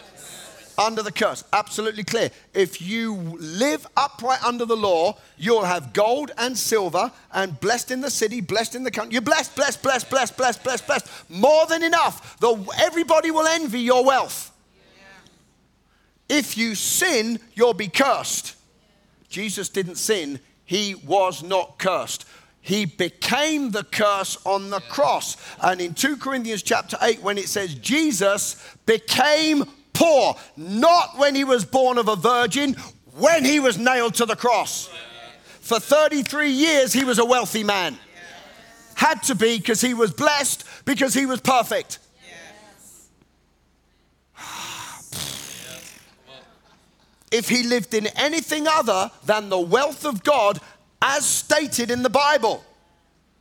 Under 0.76 1.02
the 1.02 1.12
curse. 1.12 1.44
Absolutely 1.52 2.02
clear. 2.02 2.30
If 2.54 2.82
you 2.82 3.14
live 3.38 3.86
upright 3.96 4.42
under 4.42 4.64
the 4.64 4.76
law, 4.76 5.16
you'll 5.36 5.64
have 5.64 5.92
gold 5.92 6.32
and 6.38 6.58
silver 6.58 7.12
and 7.32 7.58
blessed 7.60 7.92
in 7.92 8.00
the 8.00 8.10
city, 8.10 8.40
blessed 8.40 8.74
in 8.74 8.82
the 8.82 8.90
country. 8.90 9.12
You're 9.12 9.22
blessed, 9.22 9.54
blessed, 9.54 9.82
blessed, 9.82 10.10
blessed, 10.10 10.36
blessed, 10.36 10.64
blessed, 10.64 10.86
blessed. 10.86 11.06
More 11.28 11.66
than 11.66 11.84
enough. 11.84 12.38
The, 12.40 12.56
everybody 12.80 13.30
will 13.30 13.46
envy 13.46 13.80
your 13.80 14.04
wealth. 14.04 14.52
If 16.28 16.56
you 16.58 16.74
sin, 16.74 17.40
you'll 17.54 17.74
be 17.74 17.88
cursed. 17.88 18.54
Jesus 19.28 19.68
didn't 19.68 19.96
sin, 19.96 20.40
he 20.64 20.94
was 20.94 21.42
not 21.42 21.78
cursed. 21.78 22.24
He 22.60 22.84
became 22.84 23.70
the 23.70 23.84
curse 23.84 24.36
on 24.44 24.68
the 24.68 24.80
cross. 24.80 25.36
And 25.62 25.80
in 25.80 25.94
2 25.94 26.18
Corinthians 26.18 26.62
chapter 26.62 26.98
8, 27.00 27.22
when 27.22 27.38
it 27.38 27.48
says 27.48 27.74
Jesus 27.74 28.62
became 28.84 29.64
poor, 29.94 30.36
not 30.56 31.16
when 31.16 31.34
he 31.34 31.44
was 31.44 31.64
born 31.64 31.96
of 31.96 32.08
a 32.08 32.16
virgin, 32.16 32.74
when 33.16 33.44
he 33.44 33.60
was 33.60 33.78
nailed 33.78 34.14
to 34.16 34.26
the 34.26 34.36
cross. 34.36 34.90
For 35.60 35.80
33 35.80 36.50
years, 36.50 36.92
he 36.92 37.04
was 37.04 37.18
a 37.18 37.24
wealthy 37.24 37.64
man. 37.64 37.98
Had 38.94 39.22
to 39.24 39.34
be 39.34 39.58
because 39.58 39.80
he 39.80 39.94
was 39.94 40.12
blessed, 40.12 40.64
because 40.84 41.14
he 41.14 41.24
was 41.26 41.40
perfect. 41.40 41.98
If 47.30 47.48
he 47.48 47.62
lived 47.62 47.94
in 47.94 48.06
anything 48.08 48.66
other 48.66 49.10
than 49.24 49.48
the 49.48 49.60
wealth 49.60 50.04
of 50.04 50.24
God 50.24 50.60
as 51.00 51.24
stated 51.24 51.90
in 51.90 52.02
the 52.02 52.10
Bible. 52.10 52.64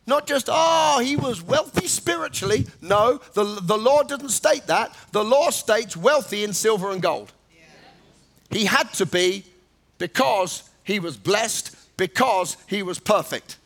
Not 0.05 0.25
just, 0.25 0.47
oh, 0.49 0.99
he 1.03 1.17
was 1.17 1.41
wealthy 1.41 1.87
spiritually. 1.87 2.67
No, 2.81 3.19
the, 3.33 3.43
the 3.61 3.77
law 3.77 4.03
doesn't 4.03 4.29
state 4.29 4.67
that. 4.67 4.95
The 5.11 5.23
law 5.23 5.49
states 5.49 5.97
wealthy 5.97 6.43
in 6.43 6.53
silver 6.53 6.91
and 6.91 7.01
gold. 7.01 7.33
He 8.49 8.65
had 8.65 8.93
to 8.93 9.05
be 9.05 9.43
because 9.97 10.69
he 10.83 10.99
was 10.99 11.17
blessed, 11.17 11.75
because 11.97 12.55
he 12.67 12.83
was 12.83 12.99
perfect. 12.99 13.57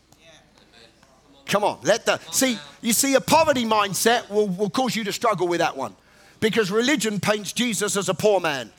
Come 1.45 1.63
on, 1.63 1.79
let 1.83 2.05
the 2.05 2.17
see. 2.31 2.57
You 2.81 2.93
see, 2.93 3.13
a 3.13 3.21
poverty 3.21 3.65
mindset 3.65 4.29
will, 4.29 4.47
will 4.47 4.69
cause 4.69 4.95
you 4.95 5.03
to 5.03 5.11
struggle 5.11 5.47
with 5.47 5.59
that 5.59 5.75
one 5.75 5.95
because 6.39 6.71
religion 6.71 7.19
paints 7.19 7.53
Jesus 7.53 7.95
as 7.95 8.09
a 8.09 8.13
poor 8.13 8.39
man. 8.39 8.71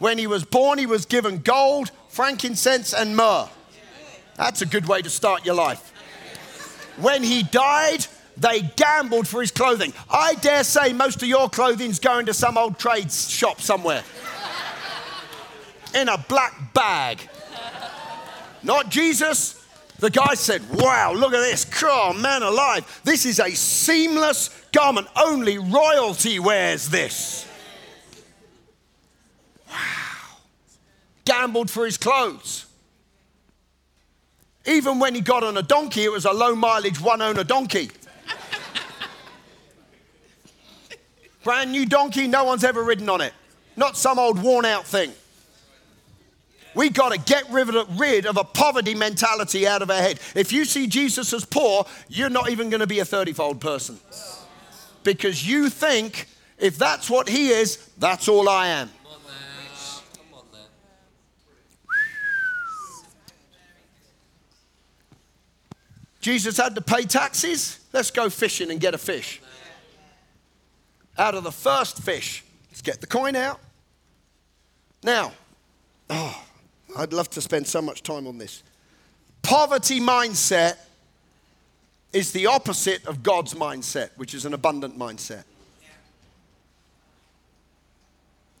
When 0.00 0.16
he 0.16 0.26
was 0.26 0.44
born, 0.44 0.78
he 0.78 0.86
was 0.86 1.04
given 1.04 1.38
gold, 1.38 1.90
frankincense, 2.08 2.94
and 2.94 3.14
myrrh. 3.14 3.48
That's 4.36 4.62
a 4.62 4.66
good 4.66 4.88
way 4.88 5.02
to 5.02 5.10
start 5.10 5.44
your 5.44 5.54
life. 5.54 5.92
When 6.96 7.22
he 7.22 7.42
died, 7.42 8.06
they 8.34 8.62
gambled 8.62 9.28
for 9.28 9.42
his 9.42 9.50
clothing. 9.50 9.92
I 10.10 10.34
dare 10.36 10.64
say 10.64 10.94
most 10.94 11.22
of 11.22 11.28
your 11.28 11.50
clothing's 11.50 11.98
going 11.98 12.26
to 12.26 12.34
some 12.34 12.56
old 12.56 12.78
trades 12.78 13.30
shop 13.30 13.60
somewhere 13.60 14.02
in 15.94 16.08
a 16.08 16.16
black 16.16 16.72
bag. 16.72 17.28
Not 18.62 18.88
Jesus. 18.88 19.62
The 19.98 20.08
guy 20.08 20.32
said, 20.32 20.62
Wow, 20.72 21.12
look 21.12 21.34
at 21.34 21.40
this. 21.40 21.66
Oh, 21.84 22.14
man 22.14 22.42
alive. 22.42 23.02
This 23.04 23.26
is 23.26 23.38
a 23.38 23.50
seamless 23.50 24.48
garment. 24.72 25.08
Only 25.14 25.58
royalty 25.58 26.38
wears 26.38 26.88
this. 26.88 27.46
Gambled 31.24 31.70
for 31.70 31.84
his 31.84 31.96
clothes. 31.96 32.66
Even 34.66 34.98
when 34.98 35.14
he 35.14 35.20
got 35.20 35.42
on 35.42 35.56
a 35.56 35.62
donkey, 35.62 36.04
it 36.04 36.12
was 36.12 36.24
a 36.24 36.32
low 36.32 36.54
mileage 36.54 37.00
one 37.00 37.22
owner 37.22 37.44
donkey. 37.44 37.90
Brand 41.44 41.72
new 41.72 41.86
donkey, 41.86 42.26
no 42.26 42.44
one's 42.44 42.64
ever 42.64 42.82
ridden 42.82 43.08
on 43.08 43.20
it. 43.20 43.32
Not 43.76 43.96
some 43.96 44.18
old 44.18 44.42
worn 44.42 44.64
out 44.64 44.86
thing. 44.86 45.12
We 46.74 46.88
got 46.88 47.12
to 47.12 47.18
get 47.18 47.50
rid 47.50 48.26
of 48.26 48.36
a 48.36 48.44
poverty 48.44 48.94
mentality 48.94 49.66
out 49.66 49.82
of 49.82 49.90
our 49.90 50.00
head. 50.00 50.20
If 50.34 50.52
you 50.52 50.64
see 50.64 50.86
Jesus 50.86 51.32
as 51.32 51.44
poor, 51.44 51.86
you're 52.08 52.30
not 52.30 52.50
even 52.50 52.70
going 52.70 52.80
to 52.80 52.86
be 52.86 53.00
a 53.00 53.04
30 53.04 53.32
fold 53.32 53.60
person. 53.60 53.98
Because 55.02 55.46
you 55.46 55.68
think 55.68 56.28
if 56.58 56.78
that's 56.78 57.10
what 57.10 57.28
he 57.28 57.48
is, 57.48 57.76
that's 57.98 58.28
all 58.28 58.48
I 58.48 58.68
am. 58.68 58.90
Jesus 66.20 66.56
had 66.58 66.74
to 66.74 66.80
pay 66.80 67.04
taxes. 67.04 67.78
Let's 67.92 68.10
go 68.10 68.28
fishing 68.28 68.70
and 68.70 68.78
get 68.78 68.94
a 68.94 68.98
fish. 68.98 69.40
Out 71.18 71.34
of 71.34 71.44
the 71.44 71.52
first 71.52 71.98
fish, 72.02 72.44
let's 72.70 72.82
get 72.82 73.00
the 73.00 73.06
coin 73.06 73.36
out. 73.36 73.60
Now, 75.02 75.32
oh, 76.08 76.44
I'd 76.96 77.12
love 77.12 77.30
to 77.30 77.40
spend 77.40 77.66
so 77.66 77.80
much 77.80 78.02
time 78.02 78.26
on 78.26 78.38
this. 78.38 78.62
Poverty 79.42 80.00
mindset 80.00 80.76
is 82.12 82.32
the 82.32 82.46
opposite 82.46 83.06
of 83.06 83.22
God's 83.22 83.54
mindset, 83.54 84.10
which 84.16 84.34
is 84.34 84.44
an 84.44 84.52
abundant 84.52 84.98
mindset. 84.98 85.44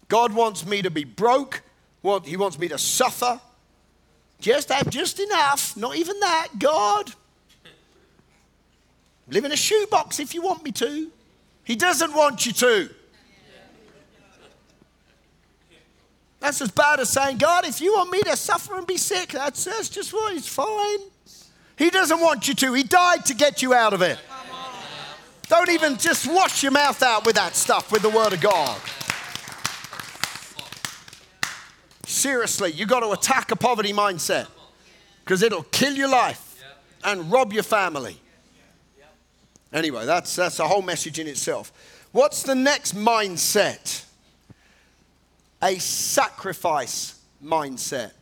God 0.08 0.32
wants 0.32 0.66
me 0.66 0.82
to 0.82 0.90
be 0.90 1.04
broke. 1.04 1.62
He 2.24 2.36
wants 2.36 2.58
me 2.58 2.68
to 2.68 2.78
suffer. 2.78 3.40
Just 4.40 4.70
have 4.70 4.88
just 4.88 5.20
enough. 5.20 5.76
Not 5.76 5.96
even 5.96 6.18
that. 6.20 6.48
God. 6.58 7.12
Live 9.30 9.44
in 9.44 9.52
a 9.52 9.56
shoebox 9.56 10.18
if 10.18 10.34
you 10.34 10.42
want 10.42 10.64
me 10.64 10.72
to. 10.72 11.10
He 11.64 11.76
doesn't 11.76 12.14
want 12.14 12.46
you 12.46 12.52
to. 12.52 12.90
That's 16.40 16.60
as 16.62 16.70
bad 16.70 17.00
as 17.00 17.10
saying, 17.10 17.38
God, 17.38 17.66
if 17.66 17.80
you 17.80 17.92
want 17.92 18.10
me 18.10 18.22
to 18.22 18.36
suffer 18.36 18.76
and 18.76 18.86
be 18.86 18.96
sick, 18.96 19.28
that's, 19.28 19.64
that's 19.64 19.88
just 19.88 20.12
what 20.12 20.36
fine. 20.40 20.98
He 21.76 21.90
doesn't 21.90 22.20
want 22.20 22.48
you 22.48 22.54
to. 22.54 22.72
He 22.72 22.82
died 22.82 23.26
to 23.26 23.34
get 23.34 23.62
you 23.62 23.72
out 23.74 23.92
of 23.92 24.02
it. 24.02 24.18
Don't 25.48 25.68
even 25.68 25.96
just 25.96 26.26
wash 26.26 26.62
your 26.62 26.72
mouth 26.72 27.02
out 27.02 27.26
with 27.26 27.36
that 27.36 27.54
stuff 27.54 27.92
with 27.92 28.02
the 28.02 28.08
Word 28.08 28.32
of 28.32 28.40
God. 28.40 28.80
Seriously, 32.06 32.72
you've 32.72 32.88
got 32.88 33.00
to 33.00 33.10
attack 33.10 33.50
a 33.50 33.56
poverty 33.56 33.92
mindset 33.92 34.46
because 35.24 35.42
it'll 35.42 35.64
kill 35.64 35.94
your 35.94 36.08
life 36.08 36.62
and 37.04 37.30
rob 37.30 37.52
your 37.52 37.62
family. 37.62 38.20
Anyway, 39.72 40.04
that's, 40.04 40.34
that's 40.34 40.58
a 40.58 40.66
whole 40.66 40.82
message 40.82 41.18
in 41.18 41.26
itself. 41.26 41.72
What's 42.12 42.42
the 42.42 42.54
next 42.54 42.96
mindset? 42.96 44.04
A 45.62 45.78
sacrifice 45.78 47.20
mindset, 47.44 48.12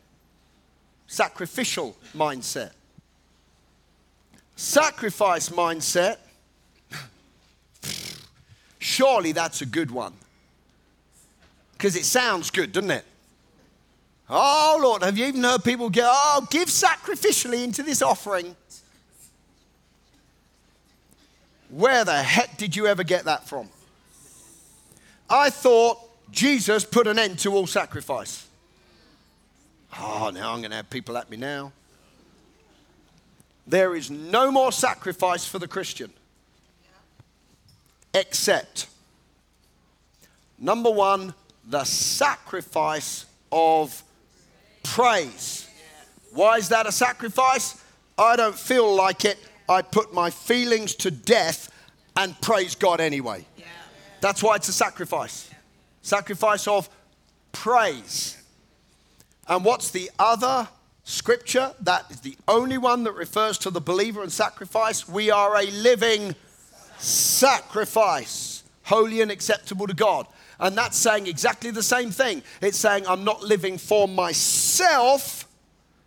sacrificial 1.07 1.97
mindset. 2.15 2.73
Sacrifice 4.57 5.51
mindset, 5.51 6.17
surely 8.81 9.31
that's 9.31 9.63
a 9.63 9.67
good 9.67 9.91
one. 9.91 10.13
Because 11.73 11.95
it 11.95 12.05
sounds 12.05 12.51
good, 12.51 12.73
doesn't 12.73 12.91
it? 12.91 13.05
Oh, 14.29 14.79
Lord, 14.83 15.05
have 15.05 15.17
you 15.17 15.27
even 15.27 15.45
heard 15.45 15.63
people 15.63 15.89
go, 15.89 16.11
oh, 16.13 16.47
give 16.51 16.69
sacrificially 16.69 17.63
into 17.63 17.85
this 17.85 18.03
offering? 18.03 18.57
Where 21.71 22.05
the 22.05 22.23
heck 22.23 22.57
did 22.57 22.75
you 22.75 22.87
ever 22.87 23.03
get 23.03 23.25
that 23.25 23.47
from? 23.47 23.69
I 25.29 25.51
thought 25.51 25.99
Jesus 26.31 26.85
put 26.85 27.07
an 27.07 27.19
end 27.19 27.39
to 27.41 27.55
all 27.55 27.67
sacrifice. 27.67 28.47
Oh, 29.99 30.31
now 30.33 30.53
I'm 30.53 30.61
going 30.61 30.71
to 30.71 30.77
have 30.77 30.91
people 30.91 31.17
at 31.17 31.31
me 31.31 31.37
now. 31.37 31.73
There 33.67 33.95
is 33.95 34.11
no 34.11 34.51
more 34.51 34.73
sacrifice 34.73 35.47
for 35.47 35.59
the 35.59 35.69
Christian 35.69 36.11
except 38.15 38.89
number 40.59 40.91
one, 40.91 41.35
the 41.69 41.85
sacrifice 41.85 43.27
of 43.53 44.03
praise. 44.83 45.69
Why 46.33 46.57
is 46.57 46.69
that 46.71 46.87
a 46.87 46.93
sacrifice? 46.93 47.83
I 48.17 48.37
don't 48.37 48.59
feel 48.59 48.95
like 48.95 49.25
it. 49.25 49.39
I 49.69 49.83
put 49.83 50.13
my 50.13 50.31
feelings 50.31 50.95
to 50.97 51.11
death 51.11 51.71
and 52.17 52.41
praise 52.41 52.75
God 52.75 53.01
anyway. 53.01 53.45
That's 54.21 54.43
why 54.43 54.57
it's 54.57 54.69
a 54.69 54.73
sacrifice. 54.73 55.51
Sacrifice 56.03 56.67
of 56.67 56.89
praise. 57.53 58.43
And 59.47 59.65
what's 59.65 59.91
the 59.91 60.11
other 60.19 60.69
scripture? 61.05 61.73
That 61.81 62.11
is 62.11 62.21
the 62.21 62.37
only 62.49 62.79
one 62.79 63.05
that 63.05 63.13
refers 63.13 63.59
to 63.59 63.71
the 63.71 63.81
believer 63.81 64.23
and 64.23 64.33
sacrifice. 64.33 65.09
We 65.09 65.31
are 65.31 65.57
a 65.57 65.67
living 65.67 66.35
sacrifice, 66.99 68.65
holy 68.85 69.21
and 69.21 69.31
acceptable 69.31 69.87
to 69.87 69.95
God. 69.95 70.27
And 70.61 70.77
that's 70.77 70.97
saying 70.97 71.29
exactly 71.29 71.71
the 71.71 71.83
same 71.83 72.11
thing. 72.11 72.43
It's 72.61 72.79
saying, 72.79 73.07
I'm 73.07 73.23
not 73.23 73.43
living 73.43 73.79
for 73.79 74.09
myself. 74.09 75.47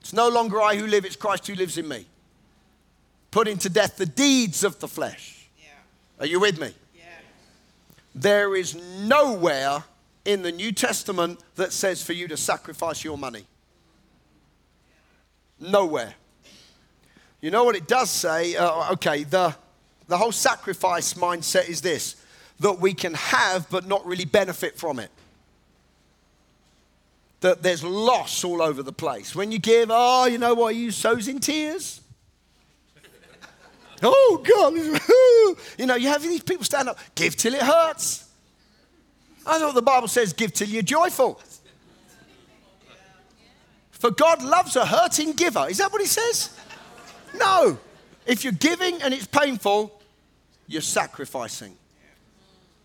It's 0.02 0.13
no 0.13 0.28
longer 0.28 0.62
I 0.62 0.76
who 0.76 0.88
live, 0.88 1.06
it's 1.06 1.15
Christ 1.15 1.47
who 1.47 1.56
lives 1.56 1.78
in 1.78 1.88
me. 1.88 2.06
Putting 3.32 3.58
to 3.60 3.70
death 3.70 3.98
the 3.98 4.06
deeds 4.06 4.63
of 4.63 4.80
the 4.80 4.88
flesh. 4.88 5.48
Yeah. 5.58 5.70
Are 6.20 6.26
you 6.26 6.39
with 6.39 6.60
me? 6.60 6.74
Yeah. 6.96 7.04
There 8.13 8.56
is 8.56 8.76
nowhere 8.76 9.84
in 10.26 10.44
the 10.44 10.52
New 10.52 10.72
Testament 10.72 11.39
that 11.56 11.72
says 11.72 12.04
for 12.04 12.13
you 12.13 12.28
to 12.28 12.38
sacrifice 12.38 13.04
your 13.04 13.17
money. 13.17 13.46
Nowhere. 15.60 16.13
You 17.39 17.52
know 17.52 17.63
what 17.63 17.76
it 17.76 17.88
does 17.88 18.10
say? 18.10 18.56
Uh, 18.56 18.94
okay, 18.94 19.24
the, 19.24 19.56
the 20.08 20.17
whole 20.17 20.32
sacrifice 20.32 21.13
mindset 21.15 21.70
is 21.70 21.82
this 21.82 22.17
that 22.60 22.80
we 22.80 22.94
can 22.94 23.15
have 23.15 23.67
but 23.72 23.88
not 23.88 24.06
really 24.06 24.26
benefit 24.26 24.78
from 24.78 25.00
it. 25.00 25.10
That 27.39 27.63
there's 27.63 27.84
loss 27.84 28.44
all 28.44 28.62
over 28.62 28.84
the 28.84 28.94
place. 28.94 29.34
When 29.36 29.52
you 29.52 29.58
give, 29.58 29.89
oh, 29.91 30.26
you 30.26 30.38
know 30.38 30.54
what, 30.54 30.76
you 30.76 30.91
sows 30.91 31.28
in 31.28 31.39
tears. 31.39 32.00
Oh, 34.03 34.43
God. 34.43 34.73
you 35.77 35.85
know, 35.85 35.95
you 35.95 36.07
have 36.07 36.21
these 36.21 36.43
people 36.43 36.63
stand 36.63 36.89
up, 36.89 36.97
give 37.15 37.35
till 37.35 37.53
it 37.53 37.61
hurts. 37.61 38.27
I 39.45 39.59
know 39.59 39.71
the 39.71 39.81
Bible 39.81 40.07
says, 40.07 40.33
give 40.33 40.53
till 40.53 40.67
you're 40.67 40.83
joyful. 40.83 41.41
For 43.91 44.11
God 44.11 44.41
loves 44.41 44.75
a 44.75 44.85
hurting 44.85 45.33
giver. 45.33 45.67
Is 45.69 45.77
that 45.77 45.91
what 45.91 46.01
he 46.01 46.07
says? 46.07 46.57
No. 47.35 47.77
If 48.25 48.43
you're 48.43 48.53
giving 48.53 49.01
and 49.01 49.13
it's 49.13 49.27
painful, 49.27 49.99
you're 50.67 50.81
sacrificing. 50.81 51.75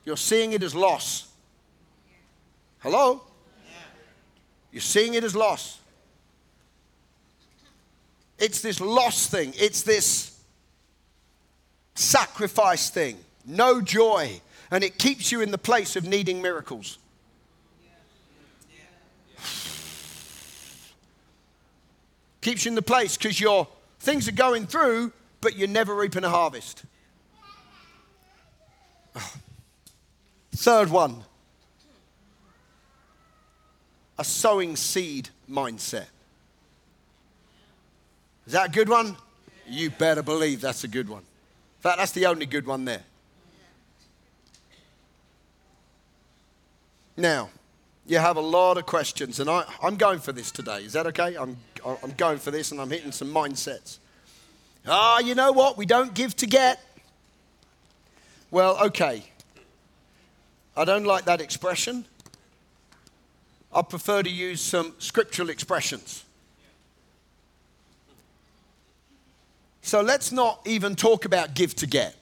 You're 0.05 0.17
seeing 0.17 0.53
it 0.53 0.63
as 0.63 0.75
loss. 0.75 1.29
Hello? 2.81 3.23
You're 4.73 4.81
seeing 4.81 5.15
it 5.15 5.25
as 5.25 5.35
loss. 5.35 5.81
It's 8.39 8.61
this 8.61 8.81
loss 8.81 9.27
thing, 9.27 9.55
it's 9.57 9.83
this 9.83 10.36
sacrifice 11.97 12.91
thing, 12.91 13.19
no 13.45 13.81
joy, 13.81 14.41
and 14.71 14.85
it 14.85 14.99
keeps 14.99 15.33
you 15.33 15.41
in 15.41 15.51
the 15.51 15.59
place 15.59 15.97
of 15.97 16.05
needing 16.05 16.41
miracles. 16.41 16.99
Keeps 22.41 22.65
you 22.65 22.71
in 22.71 22.77
the 22.77 22.83
place 22.83 23.17
because 23.17 23.41
your 23.41 23.67
things 23.99 24.29
are 24.29 24.33
going 24.33 24.67
through, 24.69 25.13
but 25.41 25.57
you're 25.57 25.67
never 25.67 25.95
reaping 25.95 26.23
a 26.23 26.29
harvest. 26.29 26.85
Third 30.53 30.91
one 30.91 31.25
a 34.19 34.25
sowing 34.25 34.77
seed 34.77 35.29
mindset. 35.51 36.07
Is 38.47 38.53
that 38.53 38.69
a 38.69 38.73
good 38.73 38.89
one? 38.89 39.17
You 39.69 39.91
better 39.91 40.23
believe 40.23 40.61
that's 40.61 40.85
a 40.85 40.89
good 40.89 41.09
one. 41.09 41.26
That's 41.95 42.13
the 42.13 42.27
only 42.27 42.47
good 42.47 42.67
one 42.67 42.85
there. 42.85 43.03
Now, 47.17 47.51
you 48.07 48.19
have 48.19 48.37
a 48.37 48.41
lot 48.41 48.77
of 48.77 48.87
questions, 48.87 49.41
and 49.41 49.49
I, 49.49 49.65
am 49.83 49.97
going 49.97 50.19
for 50.19 50.33
this 50.33 50.51
today. 50.51 50.79
Is 50.79 50.93
that 50.93 51.07
okay? 51.07 51.37
I'm, 51.37 51.57
I'm 51.85 52.13
going 52.17 52.39
for 52.39 52.51
this, 52.51 52.73
and 52.73 52.81
I'm 52.81 52.91
hitting 52.91 53.13
some 53.13 53.33
mindsets. 53.33 53.99
Ah, 54.87 55.21
you 55.21 55.35
know 55.35 55.53
what? 55.53 55.77
We 55.77 55.87
don't 55.87 56.13
give 56.13 56.37
to 56.37 56.47
get. 56.47 56.81
Well, 58.51 58.79
okay. 58.87 59.25
I 60.77 60.85
don't 60.85 61.05
like 61.05 61.25
that 61.25 61.41
expression. 61.41 62.05
I 63.73 63.83
prefer 63.83 64.23
to 64.23 64.31
use 64.31 64.61
some 64.61 64.95
scriptural 64.99 65.49
expressions. 65.49 66.26
So 69.87 70.01
let's 70.01 70.33
not 70.33 70.61
even 70.65 70.97
talk 70.97 71.27
about 71.27 71.55
give 71.55 71.77
to 71.77 71.87
get. 71.87 72.17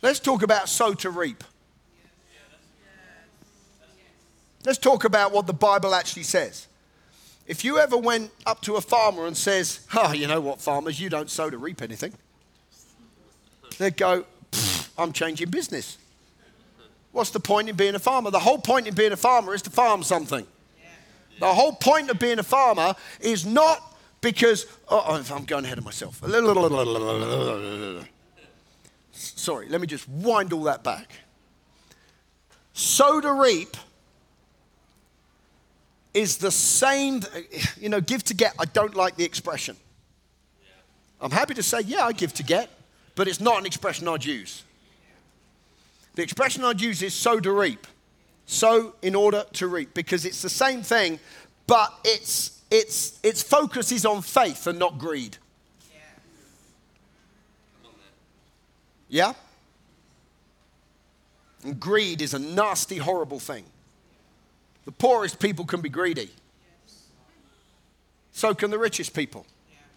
Let's 0.00 0.18
talk 0.18 0.42
about 0.42 0.70
sow 0.70 0.94
to 0.94 1.10
reap. 1.10 1.44
Let's 4.64 4.78
talk 4.78 5.04
about 5.04 5.32
what 5.32 5.46
the 5.46 5.52
Bible 5.52 5.94
actually 5.94 6.22
says. 6.22 6.66
If 7.46 7.62
you 7.62 7.78
ever 7.78 7.98
went 7.98 8.30
up 8.46 8.62
to 8.62 8.76
a 8.76 8.80
farmer 8.80 9.26
and 9.26 9.36
says, 9.36 9.80
"Oh, 9.94 10.12
you 10.12 10.26
know 10.26 10.40
what, 10.40 10.62
farmers, 10.62 10.98
you 10.98 11.10
don't 11.10 11.30
sow 11.30 11.50
to 11.50 11.58
reap 11.58 11.82
anything," 11.82 12.14
they'd 13.76 13.98
go, 13.98 14.24
"I'm 14.96 15.12
changing 15.12 15.50
business." 15.50 15.98
What's 17.12 17.30
the 17.30 17.40
point 17.40 17.68
in 17.68 17.76
being 17.76 17.94
a 17.94 17.98
farmer? 17.98 18.30
The 18.30 18.40
whole 18.40 18.58
point 18.58 18.86
in 18.86 18.94
being 18.94 19.12
a 19.12 19.16
farmer 19.18 19.52
is 19.52 19.60
to 19.62 19.70
farm 19.70 20.04
something. 20.04 20.46
The 21.38 21.52
whole 21.52 21.74
point 21.74 22.08
of 22.08 22.18
being 22.18 22.38
a 22.38 22.42
farmer 22.42 22.94
is 23.20 23.44
not 23.44 23.89
because, 24.20 24.66
oh, 24.88 25.22
I'm 25.32 25.44
going 25.44 25.64
ahead 25.64 25.78
of 25.78 25.84
myself. 25.84 26.20
Sorry, 29.12 29.68
let 29.68 29.80
me 29.80 29.86
just 29.86 30.08
wind 30.08 30.52
all 30.52 30.64
that 30.64 30.82
back. 30.82 31.12
Sow 32.72 33.20
to 33.20 33.32
reap 33.32 33.76
is 36.14 36.38
the 36.38 36.50
same, 36.50 37.22
you 37.78 37.88
know, 37.88 38.00
give 38.00 38.24
to 38.24 38.34
get. 38.34 38.54
I 38.58 38.64
don't 38.64 38.94
like 38.96 39.16
the 39.16 39.24
expression. 39.24 39.76
I'm 41.20 41.30
happy 41.30 41.54
to 41.54 41.62
say, 41.62 41.80
yeah, 41.80 42.04
I 42.04 42.12
give 42.12 42.32
to 42.34 42.42
get, 42.42 42.70
but 43.14 43.28
it's 43.28 43.40
not 43.40 43.58
an 43.58 43.66
expression 43.66 44.08
I'd 44.08 44.24
use. 44.24 44.62
The 46.14 46.22
expression 46.22 46.64
I'd 46.64 46.80
use 46.80 47.02
is 47.02 47.14
sow 47.14 47.38
to 47.40 47.52
reap. 47.52 47.86
Sow 48.46 48.94
in 49.02 49.14
order 49.14 49.44
to 49.52 49.68
reap, 49.68 49.94
because 49.94 50.24
it's 50.24 50.42
the 50.42 50.50
same 50.50 50.82
thing, 50.82 51.20
but 51.66 51.92
its, 52.04 52.59
its, 52.70 53.18
its 53.22 53.42
focus 53.42 53.90
is 53.92 54.06
on 54.06 54.22
faith 54.22 54.66
and 54.66 54.78
not 54.78 54.98
greed. 54.98 55.36
Yeah? 59.08 59.32
And 61.64 61.78
greed 61.78 62.22
is 62.22 62.32
a 62.32 62.38
nasty, 62.38 62.96
horrible 62.96 63.40
thing. 63.40 63.64
The 64.84 64.92
poorest 64.92 65.40
people 65.40 65.66
can 65.66 65.80
be 65.80 65.88
greedy. 65.88 66.30
So 68.32 68.54
can 68.54 68.70
the 68.70 68.78
richest 68.78 69.14
people. 69.14 69.44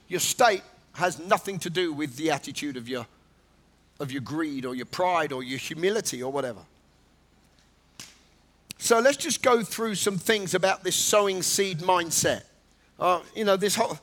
Your 0.07 0.19
state 0.19 0.63
has 0.93 1.19
nothing 1.19 1.59
to 1.59 1.69
do 1.69 1.93
with 1.93 2.17
the 2.17 2.31
attitude 2.31 2.75
of 2.75 2.89
your, 2.89 3.05
of 3.99 4.11
your 4.11 4.21
greed 4.21 4.65
or 4.65 4.75
your 4.75 4.85
pride 4.87 5.31
or 5.31 5.43
your 5.43 5.59
humility 5.59 6.21
or 6.21 6.31
whatever. 6.31 6.59
So 8.79 8.99
let's 8.99 9.17
just 9.17 9.41
go 9.41 9.63
through 9.63 9.95
some 9.95 10.17
things 10.17 10.53
about 10.53 10.83
this 10.83 10.95
sowing 10.95 11.41
seed 11.41 11.79
mindset. 11.79 12.43
Uh, 13.03 13.19
you 13.35 13.43
know, 13.43 13.57
this 13.57 13.75
whole 13.75 13.99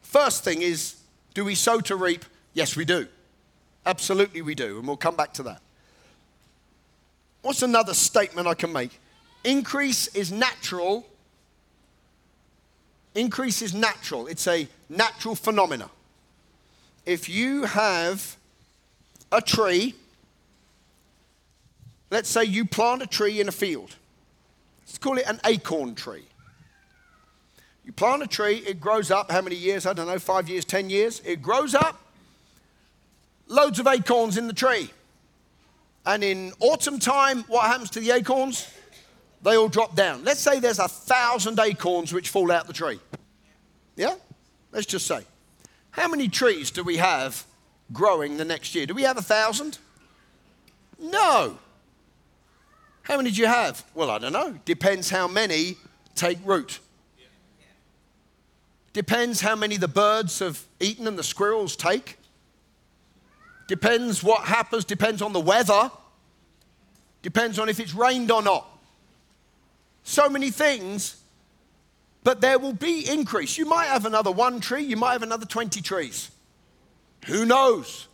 first 0.00 0.42
thing 0.42 0.62
is 0.62 0.96
do 1.32 1.44
we 1.44 1.54
sow 1.54 1.78
to 1.80 1.94
reap? 1.94 2.24
Yes, 2.54 2.74
we 2.76 2.84
do. 2.84 3.06
Absolutely, 3.86 4.42
we 4.42 4.56
do. 4.56 4.78
And 4.78 4.86
we'll 4.88 4.96
come 4.96 5.14
back 5.14 5.32
to 5.34 5.44
that. 5.44 5.62
What's 7.42 7.62
another 7.62 7.94
statement 7.94 8.48
I 8.48 8.54
can 8.54 8.72
make? 8.72 8.98
Increase 9.44 10.08
is 10.08 10.32
natural. 10.32 11.06
Increase 13.14 13.62
is 13.62 13.74
natural. 13.74 14.26
It's 14.26 14.48
a 14.48 14.66
natural 14.88 15.36
phenomena. 15.36 15.88
If 17.06 17.28
you 17.28 17.62
have 17.62 18.36
a 19.30 19.40
tree, 19.40 19.94
let's 22.10 22.28
say 22.28 22.44
you 22.44 22.64
plant 22.64 23.02
a 23.02 23.06
tree 23.06 23.40
in 23.40 23.46
a 23.46 23.52
field. 23.52 23.94
Let's 24.84 24.98
call 24.98 25.18
it 25.18 25.26
an 25.28 25.40
acorn 25.44 25.94
tree. 25.94 26.24
You 27.84 27.92
plant 27.92 28.22
a 28.22 28.26
tree, 28.26 28.56
it 28.58 28.80
grows 28.80 29.10
up, 29.10 29.30
how 29.30 29.42
many 29.42 29.56
years? 29.56 29.86
I 29.86 29.92
don't 29.92 30.06
know, 30.06 30.18
five 30.18 30.48
years, 30.48 30.64
ten 30.64 30.88
years. 30.88 31.20
It 31.24 31.42
grows 31.42 31.74
up, 31.74 32.00
loads 33.48 33.78
of 33.78 33.86
acorns 33.86 34.36
in 34.36 34.46
the 34.46 34.52
tree. 34.52 34.90
And 36.06 36.22
in 36.22 36.52
autumn 36.60 36.98
time, 36.98 37.44
what 37.44 37.66
happens 37.66 37.90
to 37.90 38.00
the 38.00 38.12
acorns? 38.12 38.68
They 39.42 39.56
all 39.56 39.68
drop 39.68 39.96
down. 39.96 40.24
Let's 40.24 40.40
say 40.40 40.60
there's 40.60 40.78
a 40.78 40.88
thousand 40.88 41.58
acorns 41.58 42.12
which 42.12 42.28
fall 42.28 42.52
out 42.52 42.66
the 42.66 42.72
tree. 42.72 43.00
Yeah? 43.96 44.14
Let's 44.70 44.86
just 44.86 45.06
say. 45.06 45.24
How 45.90 46.08
many 46.08 46.28
trees 46.28 46.70
do 46.70 46.82
we 46.84 46.96
have 46.96 47.44
growing 47.92 48.36
the 48.36 48.44
next 48.44 48.74
year? 48.74 48.86
Do 48.86 48.94
we 48.94 49.02
have 49.02 49.18
a 49.18 49.22
thousand? 49.22 49.78
No. 50.98 51.58
How 53.02 53.16
many 53.16 53.32
do 53.32 53.40
you 53.40 53.48
have? 53.48 53.84
Well, 53.94 54.10
I 54.10 54.18
don't 54.18 54.32
know. 54.32 54.58
Depends 54.64 55.10
how 55.10 55.26
many 55.26 55.76
take 56.14 56.38
root. 56.44 56.78
Depends 58.92 59.40
how 59.40 59.56
many 59.56 59.76
the 59.76 59.88
birds 59.88 60.38
have 60.40 60.66
eaten 60.78 61.06
and 61.06 61.18
the 61.18 61.22
squirrels 61.22 61.76
take. 61.76 62.18
Depends 63.66 64.22
what 64.22 64.44
happens, 64.44 64.84
depends 64.84 65.22
on 65.22 65.32
the 65.32 65.40
weather. 65.40 65.90
Depends 67.22 67.58
on 67.58 67.68
if 67.68 67.80
it's 67.80 67.94
rained 67.94 68.30
or 68.30 68.42
not. 68.42 68.66
So 70.02 70.28
many 70.28 70.50
things, 70.50 71.22
but 72.24 72.40
there 72.40 72.58
will 72.58 72.74
be 72.74 73.08
increase. 73.08 73.56
You 73.56 73.66
might 73.66 73.86
have 73.86 74.04
another 74.04 74.30
one 74.30 74.60
tree, 74.60 74.82
you 74.82 74.96
might 74.96 75.12
have 75.12 75.22
another 75.22 75.46
20 75.46 75.80
trees. 75.80 76.30
Who 77.26 77.46
knows? 77.46 78.08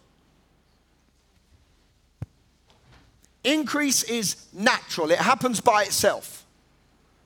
Increase 3.42 4.02
is 4.04 4.36
natural, 4.52 5.10
it 5.10 5.18
happens 5.18 5.60
by 5.60 5.84
itself. 5.84 6.44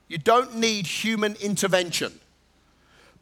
You 0.07 0.17
don't 0.17 0.55
need 0.55 0.87
human 0.87 1.35
intervention. 1.35 2.19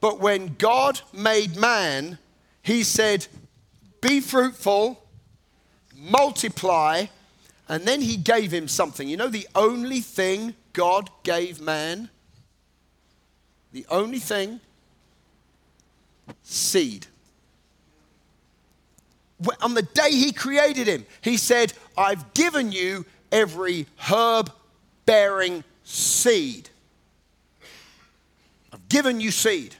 But 0.01 0.19
when 0.19 0.55
God 0.57 0.99
made 1.13 1.55
man, 1.55 2.17
he 2.61 2.83
said, 2.83 3.27
Be 4.01 4.19
fruitful, 4.19 5.01
multiply, 5.95 7.05
and 7.69 7.85
then 7.85 8.01
he 8.01 8.17
gave 8.17 8.51
him 8.51 8.67
something. 8.67 9.07
You 9.07 9.15
know, 9.15 9.29
the 9.29 9.47
only 9.55 10.01
thing 10.01 10.55
God 10.73 11.09
gave 11.23 11.61
man, 11.61 12.09
the 13.71 13.85
only 13.89 14.19
thing, 14.19 14.59
seed 16.43 17.07
on 19.61 19.73
the 19.73 19.81
day 19.81 20.11
he 20.11 20.31
created 20.31 20.87
him, 20.87 21.05
he 21.21 21.37
said, 21.37 21.73
I've 21.97 22.33
given 22.33 22.71
you 22.71 23.05
every 23.31 23.87
herb 23.97 24.51
bearing 25.05 25.63
seed. 25.83 26.69
I've 28.71 28.87
given 28.89 29.19
you 29.19 29.31
seed. 29.31 29.75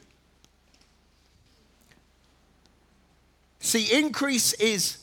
See, 3.62 3.98
increase 3.98 4.54
is 4.54 4.98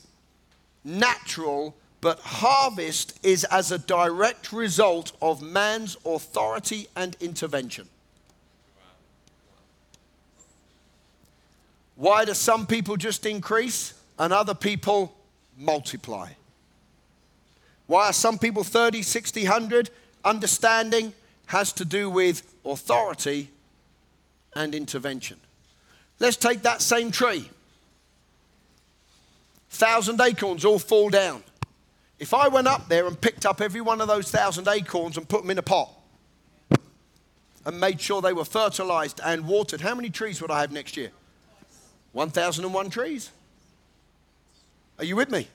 natural, 0.83 1.75
but 2.01 2.19
harvest 2.19 3.19
is 3.23 3.43
as 3.45 3.71
a 3.71 3.79
direct 3.79 4.53
result 4.53 5.13
of 5.21 5.41
man's 5.41 5.97
authority 6.05 6.87
and 6.95 7.17
intervention. 7.19 7.87
Why 11.95 12.25
do 12.25 12.33
some 12.33 12.67
people 12.67 12.95
just 12.95 13.25
increase? 13.25 13.95
and 14.19 14.33
other 14.33 14.53
people 14.53 15.15
multiply. 15.57 16.29
Why 17.87 18.09
are 18.09 18.13
some 18.13 18.37
people 18.37 18.63
30, 18.63 19.01
60, 19.01 19.43
100? 19.45 19.89
Understanding 20.23 21.13
has 21.47 21.73
to 21.73 21.85
do 21.85 22.09
with 22.09 22.43
authority 22.65 23.49
and 24.53 24.75
intervention. 24.75 25.39
Let's 26.19 26.37
take 26.37 26.61
that 26.63 26.81
same 26.81 27.09
tree. 27.09 27.49
Thousand 29.69 30.19
acorns 30.19 30.65
all 30.65 30.79
fall 30.79 31.09
down. 31.09 31.43
If 32.17 32.33
I 32.33 32.47
went 32.47 32.67
up 32.67 32.89
there 32.89 33.07
and 33.07 33.19
picked 33.19 33.45
up 33.45 33.61
every 33.61 33.81
one 33.81 34.01
of 34.01 34.07
those 34.07 34.29
thousand 34.29 34.67
acorns 34.67 35.17
and 35.17 35.27
put 35.27 35.41
them 35.41 35.51
in 35.51 35.57
a 35.57 35.63
pot 35.63 35.89
and 37.65 37.79
made 37.79 38.01
sure 38.01 38.21
they 38.21 38.33
were 38.33 38.45
fertilized 38.45 39.21
and 39.23 39.47
watered, 39.47 39.81
how 39.81 39.95
many 39.95 40.09
trees 40.09 40.41
would 40.41 40.51
I 40.51 40.61
have 40.61 40.71
next 40.71 40.97
year? 40.97 41.11
1,001 42.11 42.89
trees. 42.89 43.31
Are 44.97 45.05
you 45.05 45.15
with 45.15 45.29
me? 45.29 45.47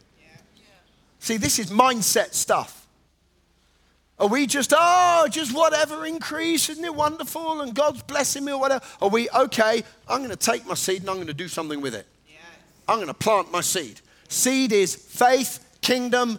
See, 1.19 1.37
this 1.37 1.59
is 1.59 1.71
mindset 1.71 2.35
stuff. 2.35 2.87
Are 4.19 4.29
we 4.29 4.47
just, 4.47 4.73
oh, 4.77 5.27
just 5.31 5.55
whatever 5.55 6.07
increase, 6.07 6.69
isn't 6.69 6.85
it 6.85 6.95
wonderful? 6.95 7.61
And 7.61 7.75
God's 7.75 8.03
blessing 8.03 8.45
me 8.45 8.53
or 8.53 8.61
whatever. 8.61 8.85
Are 9.03 9.09
we, 9.09 9.29
okay, 9.31 9.83
I'm 10.09 10.19
going 10.19 10.31
to 10.31 10.37
take 10.37 10.67
my 10.67 10.75
seed 10.75 11.01
and 11.01 11.11
I'm 11.11 11.17
going 11.17 11.27
to 11.27 11.35
do 11.35 11.49
something 11.49 11.81
with 11.81 11.95
it. 11.95 12.07
I'm 12.89 12.97
going 12.97 13.09
to 13.09 13.15
plant 13.15 13.51
my 13.51 13.61
seed. 13.61 14.01
Seed 14.29 14.73
is 14.73 14.95
faith, 14.95 15.65
kingdom, 15.81 16.39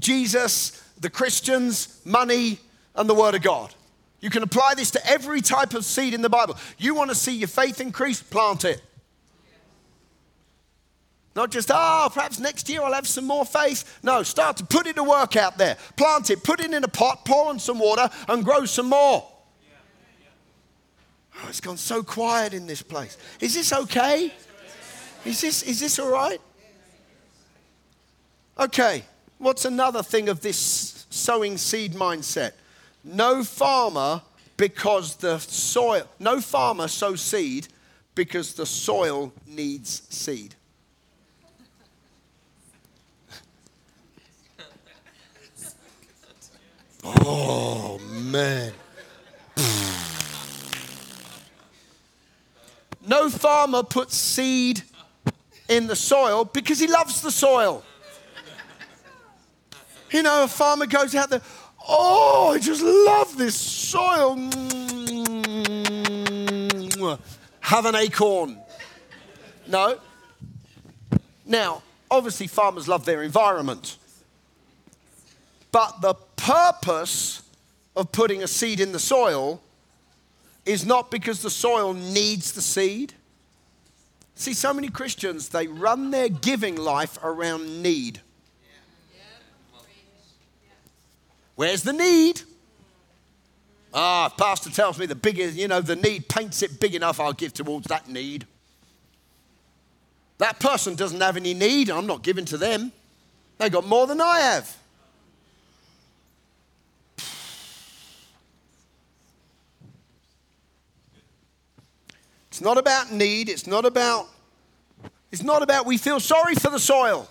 Jesus, 0.00 0.82
the 1.00 1.10
Christians, 1.10 2.00
money, 2.04 2.58
and 2.94 3.08
the 3.08 3.14
Word 3.14 3.34
of 3.34 3.42
God. 3.42 3.74
You 4.20 4.30
can 4.30 4.42
apply 4.42 4.74
this 4.74 4.90
to 4.92 5.06
every 5.06 5.40
type 5.40 5.74
of 5.74 5.84
seed 5.84 6.14
in 6.14 6.22
the 6.22 6.28
Bible. 6.28 6.56
You 6.76 6.94
want 6.94 7.10
to 7.10 7.14
see 7.14 7.36
your 7.36 7.48
faith 7.48 7.80
increase? 7.80 8.20
Plant 8.20 8.64
it. 8.64 8.82
Not 11.36 11.52
just, 11.52 11.70
oh, 11.72 12.10
perhaps 12.12 12.40
next 12.40 12.68
year 12.68 12.82
I'll 12.82 12.92
have 12.92 13.06
some 13.06 13.24
more 13.24 13.44
faith. 13.44 14.00
No, 14.02 14.24
start 14.24 14.56
to 14.56 14.66
put 14.66 14.88
it 14.88 14.96
to 14.96 15.04
work 15.04 15.36
out 15.36 15.56
there. 15.56 15.76
Plant 15.96 16.30
it, 16.30 16.42
put 16.42 16.58
it 16.58 16.74
in 16.74 16.82
a 16.82 16.88
pot, 16.88 17.24
pour 17.24 17.48
on 17.48 17.60
some 17.60 17.78
water, 17.78 18.10
and 18.26 18.44
grow 18.44 18.64
some 18.64 18.88
more. 18.88 19.24
Oh, 21.40 21.46
it's 21.48 21.60
gone 21.60 21.76
so 21.76 22.02
quiet 22.02 22.54
in 22.54 22.66
this 22.66 22.82
place. 22.82 23.16
Is 23.38 23.54
this 23.54 23.72
okay? 23.72 24.32
Is 25.28 25.42
this, 25.42 25.62
is 25.62 25.80
this 25.80 25.98
all 25.98 26.10
right? 26.10 26.40
Okay, 28.58 29.04
what's 29.36 29.66
another 29.66 30.02
thing 30.02 30.30
of 30.30 30.40
this 30.40 31.04
sowing 31.10 31.58
seed 31.58 31.92
mindset? 31.92 32.52
No 33.04 33.44
farmer, 33.44 34.22
because 34.56 35.16
the 35.16 35.38
soil, 35.38 36.08
no 36.18 36.40
farmer 36.40 36.88
sows 36.88 37.20
seed 37.20 37.68
because 38.14 38.54
the 38.54 38.64
soil 38.64 39.30
needs 39.46 40.02
seed. 40.08 40.54
Oh, 47.04 48.00
man. 48.10 48.72
no 53.06 53.28
farmer 53.28 53.82
puts 53.82 54.16
seed 54.16 54.82
in 55.68 55.86
the 55.86 55.96
soil 55.96 56.44
because 56.44 56.78
he 56.78 56.86
loves 56.86 57.20
the 57.20 57.30
soil. 57.30 57.84
You 60.10 60.22
know, 60.22 60.44
a 60.44 60.48
farmer 60.48 60.86
goes 60.86 61.14
out 61.14 61.30
there, 61.30 61.42
oh, 61.86 62.52
I 62.54 62.58
just 62.58 62.82
love 62.82 63.36
this 63.36 63.54
soil. 63.54 64.36
Have 67.60 67.84
an 67.84 67.94
acorn. 67.94 68.58
No. 69.66 69.98
Now, 71.44 71.82
obviously, 72.10 72.46
farmers 72.46 72.88
love 72.88 73.04
their 73.04 73.22
environment. 73.22 73.98
But 75.70 76.00
the 76.00 76.14
purpose 76.36 77.42
of 77.94 78.10
putting 78.12 78.42
a 78.42 78.46
seed 78.46 78.80
in 78.80 78.92
the 78.92 78.98
soil 78.98 79.60
is 80.64 80.86
not 80.86 81.10
because 81.10 81.42
the 81.42 81.50
soil 81.50 81.92
needs 81.92 82.52
the 82.52 82.62
seed. 82.62 83.12
See, 84.38 84.54
so 84.54 84.72
many 84.72 84.88
Christians, 84.88 85.48
they 85.48 85.66
run 85.66 86.12
their 86.12 86.28
giving 86.28 86.76
life 86.76 87.18
around 87.24 87.82
need. 87.82 88.20
Where's 91.56 91.82
the 91.82 91.92
need? 91.92 92.42
Ah, 93.92 94.32
pastor 94.38 94.70
tells 94.70 94.96
me 94.96 95.06
the 95.06 95.16
bigger, 95.16 95.48
you 95.48 95.66
know, 95.66 95.80
the 95.80 95.96
need 95.96 96.28
paints 96.28 96.62
it 96.62 96.78
big 96.78 96.94
enough, 96.94 97.18
I'll 97.18 97.32
give 97.32 97.52
towards 97.52 97.88
that 97.88 98.08
need. 98.08 98.46
That 100.38 100.60
person 100.60 100.94
doesn't 100.94 101.20
have 101.20 101.36
any 101.36 101.52
need, 101.52 101.90
I'm 101.90 102.06
not 102.06 102.22
giving 102.22 102.44
to 102.44 102.56
them. 102.56 102.92
They 103.58 103.68
got 103.68 103.88
more 103.88 104.06
than 104.06 104.20
I 104.20 104.38
have. 104.38 104.77
It's 112.58 112.64
not 112.64 112.76
about 112.76 113.12
need, 113.12 113.48
it's 113.48 113.68
not 113.68 113.84
about 113.84 114.26
it's 115.30 115.44
not 115.44 115.62
about 115.62 115.86
we 115.86 115.96
feel 115.96 116.18
sorry 116.18 116.56
for 116.56 116.70
the 116.72 116.80
soil. 116.80 117.28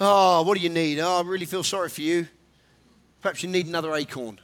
Oh, 0.00 0.42
what 0.42 0.56
do 0.56 0.60
you 0.64 0.68
need? 0.68 0.98
Oh, 0.98 1.20
I 1.20 1.22
really 1.22 1.46
feel 1.46 1.62
sorry 1.62 1.88
for 1.88 2.00
you. 2.00 2.26
Perhaps 3.20 3.44
you 3.44 3.48
need 3.48 3.68
another 3.68 3.94
acorn. 3.94 4.40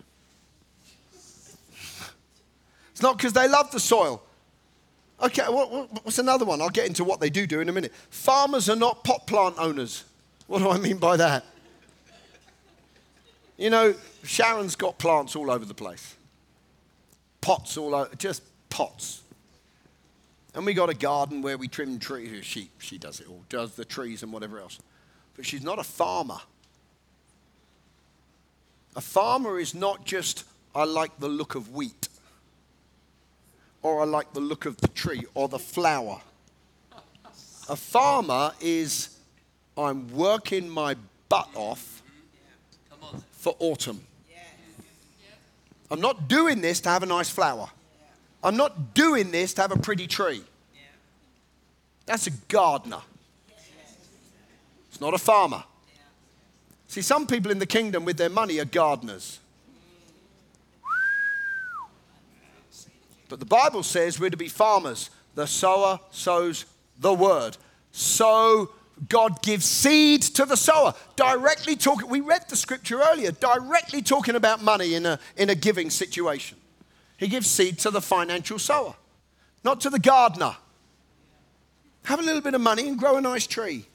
It's 2.93 3.03
not 3.03 3.17
because 3.17 3.33
they 3.33 3.49
love 3.49 3.73
the 3.73 3.81
soil. 3.81 4.23
Okay, 5.21 5.43
what? 5.49 6.05
what's 6.05 6.21
another 6.21 6.45
one? 6.45 6.63
I'll 6.63 6.69
get 6.69 6.87
into 6.87 7.03
what 7.03 7.19
they 7.19 7.29
do 7.29 7.45
do 7.45 7.61
in 7.61 7.69
a 7.69 7.73
minute. 7.73 7.93
Farmers 8.09 8.71
are 8.71 8.77
not 8.77 9.03
pot 9.03 9.27
plant 9.27 9.57
owners. 9.59 10.05
What 10.47 10.61
do 10.61 10.71
I 10.71 10.79
mean 10.79 10.99
by 10.99 11.17
that? 11.17 11.45
You 13.57 13.71
know, 13.71 13.97
Sharon's 14.23 14.77
got 14.77 14.97
plants 15.01 15.35
all 15.35 15.51
over 15.51 15.65
the 15.65 15.75
place. 15.75 16.15
Pots 17.41 17.77
all 17.77 17.97
over, 17.97 18.15
just 18.15 18.45
pots. 18.71 19.23
And 20.57 20.65
we 20.65 20.73
got 20.73 20.89
a 20.89 20.95
garden 20.95 21.43
where 21.43 21.59
we 21.59 21.69
trim 21.69 21.99
trees. 21.99 22.45
She, 22.45 22.71
she 22.79 22.97
does 22.97 23.21
it 23.21 23.29
all, 23.29 23.45
does 23.51 23.75
the 23.75 23.85
trees 23.85 24.23
and 24.23 24.33
whatever 24.33 24.59
else. 24.59 24.79
But 25.37 25.45
she's 25.45 25.63
not 25.63 25.79
a 25.79 25.85
farmer. 25.85 26.39
A 28.97 29.03
farmer 29.03 29.59
is 29.59 29.75
not 29.75 30.07
just, 30.07 30.45
I 30.75 30.85
like 30.85 31.21
the 31.21 31.29
look 31.29 31.55
of 31.55 31.75
wheat 31.75 32.09
or 33.83 34.01
I 34.01 34.05
like 34.05 34.33
the 34.33 34.41
look 34.41 34.65
of 34.65 34.79
the 34.79 34.89
tree 34.89 35.25
or 35.35 35.47
the 35.47 35.59
flower. 35.59 36.23
A 37.69 37.77
farmer 37.77 38.53
is 38.61 39.11
I'm 39.77 40.09
working 40.09 40.71
my 40.71 40.97
butt 41.29 41.51
off 41.55 42.03
for 43.33 43.55
autumn. 43.59 44.01
I'm 45.91 46.01
not 46.01 46.29
doing 46.29 46.63
this 46.63 46.81
to 46.81 46.89
have 46.89 47.03
a 47.03 47.07
nice 47.07 47.29
flower. 47.29 47.69
I'm 48.47 48.57
not 48.57 48.95
doing 48.95 49.33
this 49.33 49.55
to 49.55 49.63
have 49.63 49.73
a 49.73 49.79
pretty 49.79 50.07
tree. 50.07 50.45
That's 52.07 52.29
a 52.29 52.31
gardener. 52.31 53.01
It's 54.89 55.01
not 55.01 55.15
a 55.15 55.19
farmer. 55.19 55.65
See, 56.87 57.03
some 57.03 57.27
people 57.27 57.51
in 57.51 57.59
the 57.59 57.67
kingdom 57.67 58.05
with 58.05 58.17
their 58.17 58.31
money 58.31 58.61
are 58.61 58.65
gardeners. 58.65 59.41
But 63.29 63.41
the 63.41 63.47
Bible 63.47 63.83
says 63.83 64.21
we're 64.21 64.31
to 64.31 64.37
be 64.37 64.47
farmers. 64.47 65.11
The 65.35 65.49
sower 65.49 65.99
sows 66.13 66.67
the 67.01 67.13
word. 67.13 67.57
So 67.91 68.71
God 69.09 69.43
gives 69.43 69.65
seed 69.65 70.23
to 70.23 70.45
the 70.45 70.57
sower. 70.57 70.95
Directly 71.17 71.75
talking, 71.75 72.09
we 72.09 72.21
read 72.21 72.49
the 72.49 72.55
scripture 72.55 73.01
earlier, 73.03 73.33
directly 73.33 74.03
talking 74.03 74.37
about 74.37 74.63
money 74.63 74.95
in 74.95 75.05
a, 75.05 75.19
in 75.37 75.51
a 75.51 75.57
giving 75.57 75.91
situation. 75.91 76.59
He 77.17 77.29
gives 77.29 77.49
seed 77.49 77.79
to 77.81 77.91
the 77.91 78.01
financial 78.01 78.59
sower, 78.59 78.95
not 79.65 79.81
to 79.83 79.91
the 79.91 79.99
gardener. 79.99 80.57
Have 82.05 82.21
a 82.21 82.23
little 82.23 82.43
bit 82.43 82.55
of 82.55 82.61
money 82.61 82.89
and 82.89 82.99
grow 82.99 83.17
a 83.17 83.21
nice 83.21 83.47
tree. 83.47 83.87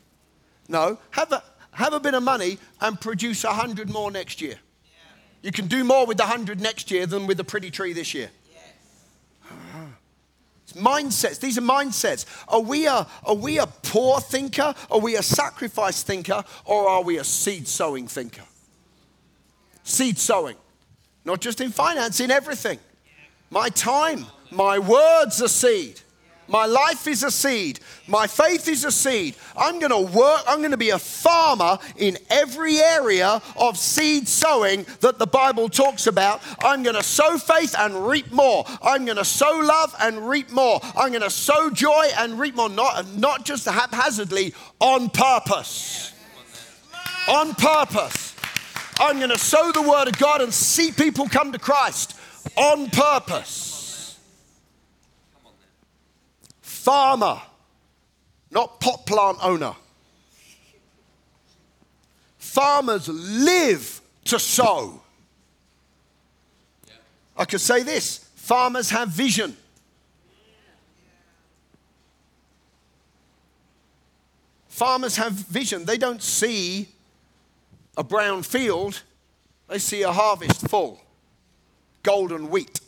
No, 0.67 0.97
have 1.11 1.31
a, 1.31 1.43
have 1.71 1.93
a 1.93 1.99
bit 1.99 2.13
of 2.13 2.23
money 2.23 2.57
and 2.79 2.99
produce 2.99 3.43
a 3.43 3.53
hundred 3.53 3.89
more 3.89 4.11
next 4.11 4.41
year. 4.41 4.55
You 5.41 5.51
can 5.51 5.67
do 5.67 5.83
more 5.83 6.05
with 6.05 6.17
the 6.17 6.25
hundred 6.25 6.61
next 6.61 6.91
year 6.91 7.05
than 7.05 7.25
with 7.25 7.39
a 7.39 7.43
pretty 7.43 7.71
tree 7.71 7.93
this 7.93 8.13
year. 8.13 8.29
Ah. 9.49 9.87
Mindsets. 10.73 11.39
These 11.39 11.57
are 11.57 11.61
mindsets. 11.61 12.25
Are 12.47 12.61
we 12.61 12.85
a, 12.85 13.07
are 13.25 13.35
we 13.35 13.57
a 13.57 13.65
poor 13.65 14.19
thinker? 14.19 14.73
Are 14.89 14.99
we 14.99 15.15
a 15.15 15.23
sacrifice 15.23 16.03
thinker? 16.03 16.43
Or 16.65 16.87
are 16.87 17.03
we 17.03 17.17
a 17.17 17.23
seed 17.23 17.67
sowing 17.67 18.07
thinker? 18.07 18.43
Seed 19.83 20.17
sowing. 20.17 20.55
Not 21.25 21.41
just 21.41 21.59
in 21.59 21.71
finance, 21.71 22.19
in 22.19 22.31
everything. 22.31 22.79
My 23.51 23.67
time, 23.67 24.25
my 24.49 24.79
words 24.79 25.41
are 25.41 25.49
seed. 25.49 25.99
My 26.47 26.65
life 26.65 27.05
is 27.05 27.23
a 27.23 27.31
seed. 27.31 27.81
My 28.07 28.25
faith 28.25 28.69
is 28.69 28.85
a 28.85 28.91
seed. 28.91 29.35
I'm 29.57 29.79
going 29.79 29.91
to 29.91 30.17
work, 30.17 30.41
I'm 30.47 30.59
going 30.59 30.71
to 30.71 30.77
be 30.77 30.91
a 30.91 30.99
farmer 30.99 31.77
in 31.97 32.17
every 32.29 32.77
area 32.79 33.41
of 33.57 33.77
seed 33.77 34.27
sowing 34.27 34.85
that 35.01 35.19
the 35.19 35.27
Bible 35.27 35.67
talks 35.67 36.07
about. 36.07 36.41
I'm 36.61 36.81
going 36.81 36.95
to 36.95 37.03
sow 37.03 37.37
faith 37.37 37.75
and 37.77 38.07
reap 38.07 38.31
more. 38.31 38.65
I'm 38.81 39.03
going 39.03 39.17
to 39.17 39.25
sow 39.25 39.59
love 39.63 39.93
and 39.99 40.29
reap 40.29 40.49
more. 40.51 40.79
I'm 40.95 41.09
going 41.09 41.21
to 41.21 41.29
sow 41.29 41.69
joy 41.69 42.07
and 42.17 42.39
reap 42.39 42.55
more, 42.55 42.69
not, 42.69 43.07
not 43.15 43.43
just 43.45 43.65
haphazardly, 43.65 44.53
on 44.79 45.09
purpose. 45.09 46.13
On 47.27 47.53
purpose. 47.55 48.33
I'm 48.97 49.17
going 49.17 49.29
to 49.29 49.39
sow 49.39 49.73
the 49.73 49.81
word 49.81 50.07
of 50.07 50.17
God 50.17 50.41
and 50.41 50.53
see 50.53 50.91
people 50.91 51.27
come 51.27 51.51
to 51.51 51.59
Christ 51.59 52.17
on 52.55 52.89
purpose. 52.89 54.17
farmer, 56.61 57.39
not 58.49 58.79
pot 58.79 59.05
plant 59.05 59.37
owner. 59.43 59.75
Farmers 62.39 63.07
live 63.07 64.01
to 64.25 64.39
sow. 64.39 65.01
I 67.37 67.45
could 67.45 67.61
say 67.61 67.83
this 67.83 68.29
farmers 68.35 68.89
have 68.89 69.09
vision. 69.09 69.55
Farmers 74.67 75.15
have 75.17 75.33
vision. 75.33 75.85
They 75.85 75.97
don't 75.97 76.21
see 76.21 76.87
a 77.95 78.03
brown 78.03 78.41
field, 78.41 79.03
they 79.67 79.77
see 79.77 80.01
a 80.01 80.11
harvest 80.11 80.67
full 80.67 80.99
golden 82.03 82.49
wheat. 82.49 82.79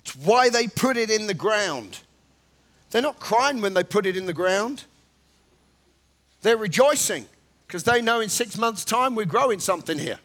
It's 0.00 0.16
why 0.16 0.48
they 0.48 0.66
put 0.66 0.96
it 0.96 1.10
in 1.10 1.26
the 1.26 1.34
ground. 1.34 2.00
They're 2.90 3.02
not 3.02 3.18
crying 3.18 3.60
when 3.60 3.74
they 3.74 3.84
put 3.84 4.06
it 4.06 4.16
in 4.16 4.26
the 4.26 4.32
ground. 4.32 4.84
They're 6.42 6.56
rejoicing 6.56 7.26
because 7.66 7.84
they 7.84 8.02
know 8.02 8.20
in 8.20 8.28
six 8.28 8.58
months' 8.58 8.84
time 8.84 9.14
we're 9.14 9.24
growing 9.24 9.60
something 9.60 9.98
here. 9.98 10.18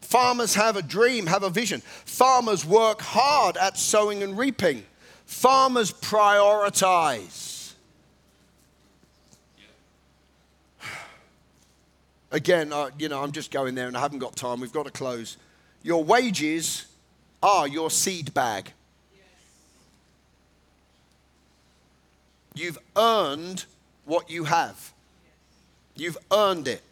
Farmers 0.00 0.54
have 0.54 0.76
a 0.76 0.82
dream, 0.82 1.26
have 1.26 1.42
a 1.42 1.48
vision. 1.50 1.80
Farmers 1.80 2.66
work 2.66 3.00
hard 3.00 3.56
at 3.56 3.78
sowing 3.78 4.22
and 4.22 4.36
reaping. 4.36 4.84
Farmers 5.24 5.90
prioritize. 5.90 7.51
Again, 12.32 12.72
uh, 12.72 12.88
you 12.98 13.10
know, 13.10 13.22
I'm 13.22 13.30
just 13.30 13.50
going 13.50 13.74
there 13.74 13.86
and 13.86 13.96
I 13.96 14.00
haven't 14.00 14.20
got 14.20 14.34
time. 14.34 14.60
We've 14.60 14.72
got 14.72 14.86
to 14.86 14.90
close. 14.90 15.36
Your 15.82 16.02
wages 16.02 16.86
are 17.42 17.68
your 17.68 17.90
seed 17.90 18.32
bag. 18.32 18.72
You've 22.54 22.78
earned 22.96 23.66
what 24.06 24.30
you 24.30 24.44
have. 24.44 24.92
You've 25.94 26.18
earned 26.32 26.68
it. 26.68 26.82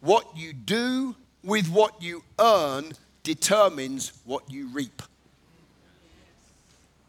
What 0.00 0.26
you 0.36 0.52
do 0.52 1.16
with 1.42 1.68
what 1.68 2.00
you 2.00 2.22
earn 2.38 2.92
determines 3.22 4.12
what 4.24 4.48
you 4.50 4.68
reap. 4.68 5.02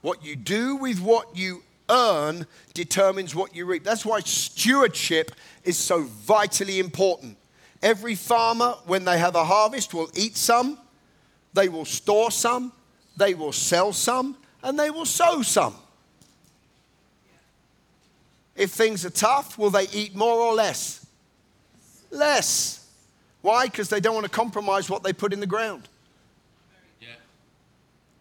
What 0.01 0.25
you 0.25 0.35
do 0.35 0.77
with 0.77 0.99
what 0.99 1.35
you 1.35 1.63
earn 1.91 2.47
determines 2.73 3.35
what 3.35 3.55
you 3.55 3.65
reap. 3.65 3.83
That's 3.83 4.05
why 4.05 4.21
stewardship 4.21 5.31
is 5.63 5.77
so 5.77 6.03
vitally 6.03 6.79
important. 6.79 7.37
Every 7.83 8.15
farmer, 8.15 8.75
when 8.85 9.05
they 9.05 9.19
have 9.19 9.35
a 9.35 9.43
harvest, 9.43 9.93
will 9.93 10.09
eat 10.15 10.37
some 10.37 10.77
they 11.53 11.69
will 11.69 11.85
store 11.85 12.31
some, 12.31 12.71
they 13.17 13.33
will 13.33 13.51
sell 13.51 13.93
some, 13.93 14.37
and 14.63 14.79
they 14.79 14.89
will 14.89 15.05
sow 15.05 15.41
some. 15.41 15.75
If 18.55 18.71
things 18.71 19.05
are 19.05 19.11
tough, 19.11 19.57
will 19.57 19.69
they 19.69 19.87
eat 19.89 20.15
more 20.15 20.39
or 20.39 20.53
less? 20.53 21.05
Less. 22.09 22.87
Why? 23.41 23.65
Because 23.65 23.89
they 23.89 23.99
don't 23.99 24.13
want 24.13 24.25
to 24.25 24.31
compromise 24.31 24.89
what 24.89 25.03
they 25.03 25.13
put 25.13 25.33
in 25.33 25.39
the 25.39 25.47
ground. 25.47 25.87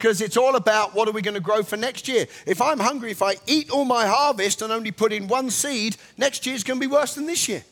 Because 0.00 0.22
it's 0.22 0.38
all 0.38 0.56
about 0.56 0.94
what 0.94 1.08
are 1.08 1.12
we 1.12 1.20
going 1.20 1.34
to 1.34 1.40
grow 1.40 1.62
for 1.62 1.76
next 1.76 2.08
year. 2.08 2.26
If 2.46 2.62
I'm 2.62 2.78
hungry, 2.78 3.10
if 3.10 3.20
I 3.20 3.34
eat 3.46 3.70
all 3.70 3.84
my 3.84 4.06
harvest 4.06 4.62
and 4.62 4.72
only 4.72 4.92
put 4.92 5.12
in 5.12 5.28
one 5.28 5.50
seed, 5.50 5.98
next 6.16 6.46
year's 6.46 6.64
going 6.64 6.80
to 6.80 6.88
be 6.88 6.90
worse 6.90 7.16
than 7.16 7.26
this 7.26 7.46
year. 7.50 7.62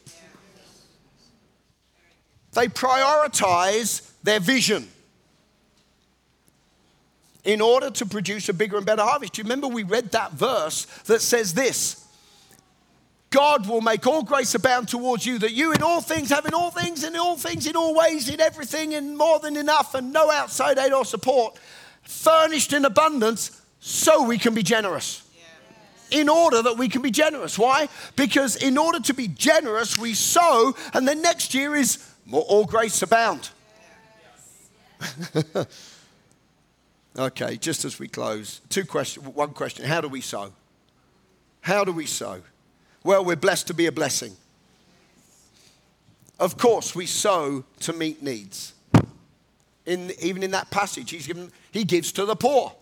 they 2.52 2.66
prioritize 2.66 4.12
their 4.22 4.40
vision 4.40 4.88
in 7.44 7.62
order 7.62 7.88
to 7.88 8.04
produce 8.04 8.50
a 8.50 8.52
bigger 8.52 8.76
and 8.76 8.84
better 8.84 9.04
harvest. 9.04 9.32
Do 9.32 9.40
you 9.40 9.44
remember 9.44 9.66
we 9.66 9.84
read 9.84 10.10
that 10.10 10.32
verse 10.32 10.84
that 11.06 11.22
says 11.22 11.54
this? 11.54 12.04
God 13.30 13.66
will 13.66 13.80
make 13.80 14.06
all 14.06 14.22
grace 14.22 14.54
abound 14.54 14.88
towards 14.88 15.24
you, 15.24 15.38
that 15.38 15.52
you 15.52 15.72
in 15.72 15.82
all 15.82 16.02
things, 16.02 16.28
having 16.28 16.52
all 16.52 16.70
things, 16.70 17.04
in 17.04 17.16
all 17.16 17.38
things, 17.38 17.66
in 17.66 17.74
all 17.74 17.94
ways, 17.94 18.28
in 18.28 18.38
everything, 18.38 18.92
in 18.92 19.16
more 19.16 19.38
than 19.38 19.56
enough, 19.56 19.94
and 19.94 20.12
no 20.12 20.30
outside 20.30 20.76
aid 20.76 20.92
or 20.92 21.06
support, 21.06 21.58
furnished 22.09 22.72
in 22.72 22.84
abundance, 22.84 23.61
so 23.80 24.24
we 24.24 24.38
can 24.38 24.54
be 24.54 24.62
generous. 24.62 25.22
In 26.11 26.30
order 26.30 26.62
that 26.62 26.78
we 26.78 26.88
can 26.88 27.02
be 27.02 27.11
generous. 27.11 27.59
Why? 27.59 27.88
Because 28.16 28.56
in 28.56 28.78
order 28.78 28.98
to 29.00 29.12
be 29.12 29.28
generous, 29.28 29.98
we 29.98 30.14
sow, 30.14 30.74
and 30.94 31.06
then 31.06 31.20
next 31.20 31.52
year 31.52 31.76
is 31.76 31.98
more, 32.24 32.42
all 32.48 32.64
grace 32.64 33.02
abound. 33.02 33.50
okay, 37.18 37.59
just 37.59 37.84
as 37.84 37.98
we 37.98 38.09
close, 38.09 38.62
two 38.70 38.86
questions. 38.86 39.26
One 39.26 39.50
question: 39.50 39.84
How 39.84 40.00
do 40.00 40.09
we 40.09 40.22
sow? 40.22 40.50
How 41.61 41.84
do 41.84 41.92
we 41.92 42.06
sow? 42.06 42.40
Well, 43.04 43.22
we're 43.22 43.36
blessed 43.36 43.66
to 43.66 43.74
be 43.74 43.84
a 43.84 43.92
blessing. 43.92 44.34
Of 46.40 46.56
course, 46.56 46.94
we 46.94 47.04
sow 47.04 47.64
to 47.80 47.92
meet 47.92 48.22
needs. 48.22 48.72
In, 49.84 50.12
even 50.20 50.42
in 50.42 50.50
that 50.52 50.70
passage, 50.70 51.11
he's 51.11 51.26
given, 51.26 51.50
he 51.78 51.84
gives 51.84 52.10
to 52.10 52.24
the 52.24 52.34
poor. 52.34 52.72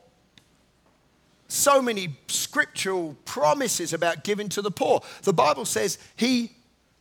So 1.48 1.82
many 1.82 2.16
scriptural 2.28 3.14
promises 3.26 3.92
about 3.92 4.24
giving 4.24 4.48
to 4.48 4.62
the 4.62 4.70
poor. 4.70 5.02
The 5.22 5.34
Bible 5.34 5.66
says, 5.66 5.98
He 6.16 6.52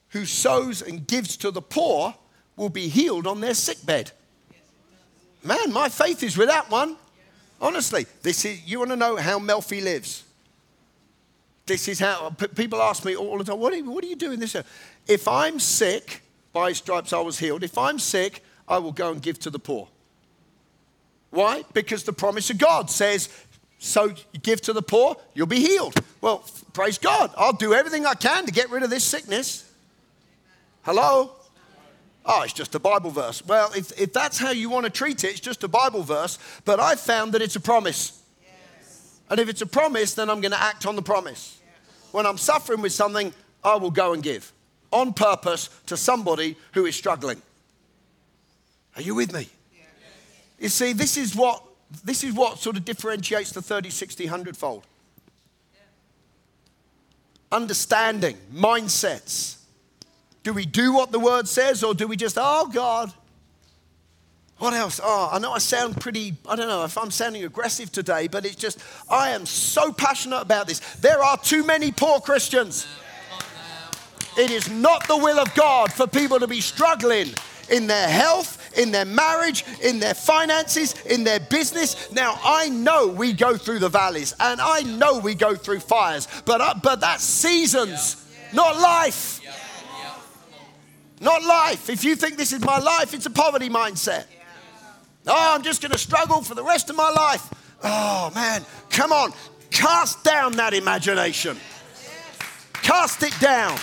who 0.09 0.25
sows 0.25 0.81
and 0.81 1.07
gives 1.07 1.37
to 1.37 1.51
the 1.51 1.61
poor 1.61 2.13
will 2.57 2.67
be 2.67 2.89
healed 2.89 3.25
on 3.25 3.39
their 3.39 3.53
sickbed. 3.53 4.11
Man, 5.41 5.71
my 5.71 5.87
faith 5.87 6.21
is 6.21 6.37
with 6.37 6.49
that 6.49 6.69
one. 6.69 6.97
Honestly, 7.61 8.05
this 8.23 8.43
is, 8.43 8.69
you 8.69 8.79
want 8.79 8.91
to 8.91 8.97
know 8.97 9.15
how 9.15 9.39
Melfi 9.39 9.81
lives? 9.81 10.25
This 11.65 11.87
is 11.87 11.97
how 11.97 12.31
people 12.55 12.81
ask 12.81 13.05
me 13.05 13.15
all 13.15 13.37
the 13.37 13.45
time, 13.45 13.57
what 13.57 13.71
are, 13.71 13.77
you, 13.77 13.89
what 13.89 14.03
are 14.03 14.07
you 14.07 14.17
doing 14.17 14.41
this? 14.41 14.55
If 15.07 15.27
I'm 15.29 15.59
sick, 15.59 16.21
by 16.51 16.73
stripes 16.73 17.13
I 17.13 17.21
was 17.21 17.39
healed. 17.39 17.63
If 17.63 17.77
I'm 17.77 17.99
sick, 17.99 18.43
I 18.67 18.79
will 18.79 18.91
go 18.91 19.11
and 19.11 19.21
give 19.21 19.39
to 19.39 19.49
the 19.49 19.59
poor. 19.59 19.87
Why? 21.35 21.63
Because 21.73 22.03
the 22.03 22.13
promise 22.13 22.49
of 22.49 22.57
God 22.57 22.89
says, 22.89 23.27
so 23.77 24.13
give 24.41 24.61
to 24.61 24.73
the 24.73 24.81
poor, 24.81 25.17
you'll 25.33 25.47
be 25.47 25.59
healed. 25.59 25.93
Well, 26.21 26.45
praise 26.71 26.97
God. 26.97 27.29
I'll 27.35 27.53
do 27.53 27.73
everything 27.73 28.05
I 28.05 28.13
can 28.13 28.45
to 28.45 28.51
get 28.53 28.71
rid 28.71 28.83
of 28.83 28.89
this 28.89 29.03
sickness. 29.03 29.69
Hello? 30.83 31.31
Oh, 32.25 32.41
it's 32.43 32.53
just 32.53 32.73
a 32.73 32.79
Bible 32.79 33.11
verse. 33.11 33.45
Well, 33.45 33.69
if, 33.75 33.99
if 33.99 34.13
that's 34.13 34.39
how 34.39 34.51
you 34.51 34.69
want 34.69 34.85
to 34.85 34.89
treat 34.89 35.25
it, 35.25 35.31
it's 35.31 35.41
just 35.41 35.63
a 35.65 35.67
Bible 35.67 36.03
verse. 36.03 36.39
But 36.63 36.79
I've 36.79 37.01
found 37.01 37.33
that 37.33 37.41
it's 37.41 37.57
a 37.57 37.59
promise. 37.59 38.23
And 39.29 39.37
if 39.37 39.49
it's 39.49 39.61
a 39.61 39.67
promise, 39.67 40.13
then 40.13 40.29
I'm 40.29 40.39
going 40.39 40.53
to 40.53 40.61
act 40.61 40.85
on 40.85 40.95
the 40.95 41.01
promise. 41.01 41.59
When 42.11 42.25
I'm 42.25 42.37
suffering 42.37 42.81
with 42.81 42.93
something, 42.93 43.33
I 43.61 43.75
will 43.75 43.91
go 43.91 44.13
and 44.13 44.23
give 44.23 44.53
on 44.91 45.11
purpose 45.11 45.69
to 45.87 45.97
somebody 45.97 46.55
who 46.71 46.85
is 46.85 46.95
struggling. 46.95 47.41
Are 48.95 49.01
you 49.01 49.15
with 49.15 49.33
me? 49.33 49.49
You 50.59 50.69
see, 50.69 50.93
this 50.93 51.17
is 51.17 51.35
what 51.35 51.63
this 52.03 52.23
is 52.23 52.33
what 52.33 52.59
sort 52.59 52.77
of 52.77 52.85
differentiates 52.85 53.51
the 53.51 53.61
30, 53.61 53.89
60, 53.89 54.25
100 54.25 54.57
fold. 54.57 54.83
Understanding, 57.51 58.37
mindsets. 58.53 59.57
Do 60.43 60.53
we 60.53 60.65
do 60.65 60.93
what 60.93 61.11
the 61.11 61.19
word 61.19 61.47
says 61.47 61.83
or 61.83 61.93
do 61.93 62.07
we 62.07 62.15
just, 62.15 62.37
oh 62.39 62.69
God, 62.71 63.13
what 64.57 64.73
else? 64.73 64.99
Oh, 65.03 65.29
I 65.31 65.39
know 65.39 65.51
I 65.51 65.57
sound 65.57 65.99
pretty, 65.99 66.35
I 66.47 66.55
don't 66.55 66.67
know 66.67 66.85
if 66.85 66.97
I'm 66.97 67.11
sounding 67.11 67.43
aggressive 67.43 67.91
today, 67.91 68.27
but 68.27 68.45
it's 68.45 68.55
just, 68.55 68.79
I 69.09 69.31
am 69.31 69.45
so 69.45 69.91
passionate 69.91 70.41
about 70.41 70.67
this. 70.67 70.79
There 70.95 71.21
are 71.21 71.37
too 71.37 71.63
many 71.63 71.91
poor 71.91 72.19
Christians. 72.19 72.87
It 74.37 74.51
is 74.51 74.69
not 74.69 75.07
the 75.07 75.17
will 75.17 75.39
of 75.39 75.53
God 75.55 75.91
for 75.91 76.07
people 76.07 76.39
to 76.39 76.47
be 76.47 76.61
struggling 76.61 77.33
in 77.69 77.87
their 77.87 78.07
health, 78.07 78.64
in 78.77 78.91
their 78.91 79.05
marriage, 79.05 79.65
in 79.81 79.99
their 79.99 80.13
finances, 80.13 80.93
in 81.05 81.23
their 81.23 81.39
business. 81.39 82.11
Now, 82.11 82.39
I 82.43 82.69
know 82.69 83.07
we 83.07 83.33
go 83.33 83.57
through 83.57 83.79
the 83.79 83.89
valleys 83.89 84.33
and 84.39 84.61
I 84.61 84.81
know 84.81 85.19
we 85.19 85.35
go 85.35 85.55
through 85.55 85.79
fires, 85.79 86.27
but, 86.45 86.61
uh, 86.61 86.75
but 86.81 86.99
that's 87.01 87.23
seasons, 87.23 88.25
not 88.53 88.77
life. 88.79 89.41
Not 91.21 91.43
life. 91.43 91.89
If 91.89 92.03
you 92.03 92.15
think 92.15 92.37
this 92.37 92.51
is 92.51 92.63
my 92.63 92.77
life, 92.77 93.13
it's 93.13 93.25
a 93.25 93.29
poverty 93.29 93.69
mindset. 93.69 94.25
Oh, 95.27 95.53
I'm 95.55 95.63
just 95.63 95.81
going 95.81 95.91
to 95.91 95.97
struggle 95.97 96.41
for 96.41 96.55
the 96.55 96.63
rest 96.63 96.89
of 96.89 96.95
my 96.95 97.09
life. 97.09 97.49
Oh, 97.83 98.31
man, 98.35 98.63
come 98.89 99.11
on. 99.11 99.31
Cast 99.71 100.23
down 100.23 100.53
that 100.53 100.73
imagination. 100.73 101.57
Cast 102.73 103.23
it 103.23 103.33
down. 103.39 103.77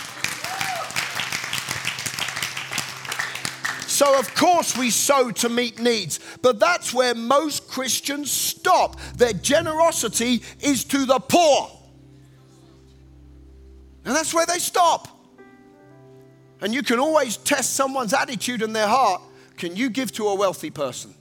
So, 4.02 4.18
of 4.18 4.34
course, 4.34 4.76
we 4.76 4.90
sow 4.90 5.30
to 5.30 5.48
meet 5.48 5.78
needs, 5.78 6.18
but 6.42 6.58
that's 6.58 6.92
where 6.92 7.14
most 7.14 7.68
Christians 7.68 8.32
stop. 8.32 8.98
Their 9.16 9.32
generosity 9.32 10.42
is 10.60 10.82
to 10.86 11.06
the 11.06 11.20
poor. 11.20 11.70
And 14.04 14.16
that's 14.16 14.34
where 14.34 14.44
they 14.44 14.58
stop. 14.58 15.06
And 16.60 16.74
you 16.74 16.82
can 16.82 16.98
always 16.98 17.36
test 17.36 17.74
someone's 17.74 18.12
attitude 18.12 18.62
and 18.62 18.74
their 18.74 18.88
heart. 18.88 19.22
Can 19.56 19.76
you 19.76 19.88
give 19.88 20.10
to 20.14 20.26
a 20.26 20.34
wealthy 20.34 20.70
person? 20.70 21.14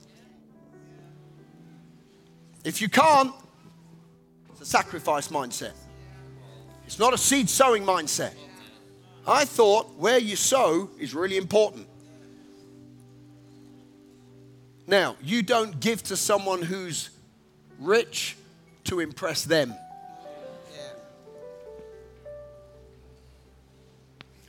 If 2.63 2.81
you 2.81 2.89
can't, 2.89 3.31
it's 4.49 4.61
a 4.61 4.65
sacrifice 4.65 5.27
mindset. 5.27 5.73
It's 6.87 6.97
not 6.97 7.13
a 7.13 7.17
seed 7.19 7.47
sowing 7.47 7.83
mindset. 7.83 8.33
I 9.27 9.45
thought 9.45 9.93
where 9.99 10.17
you 10.17 10.35
sow 10.35 10.89
is 10.97 11.13
really 11.13 11.37
important. 11.37 11.89
Now, 14.91 15.15
you 15.23 15.41
don't 15.41 15.79
give 15.79 16.03
to 16.03 16.17
someone 16.17 16.61
who's 16.61 17.11
rich 17.79 18.35
to 18.83 18.99
impress 18.99 19.45
them. 19.45 19.73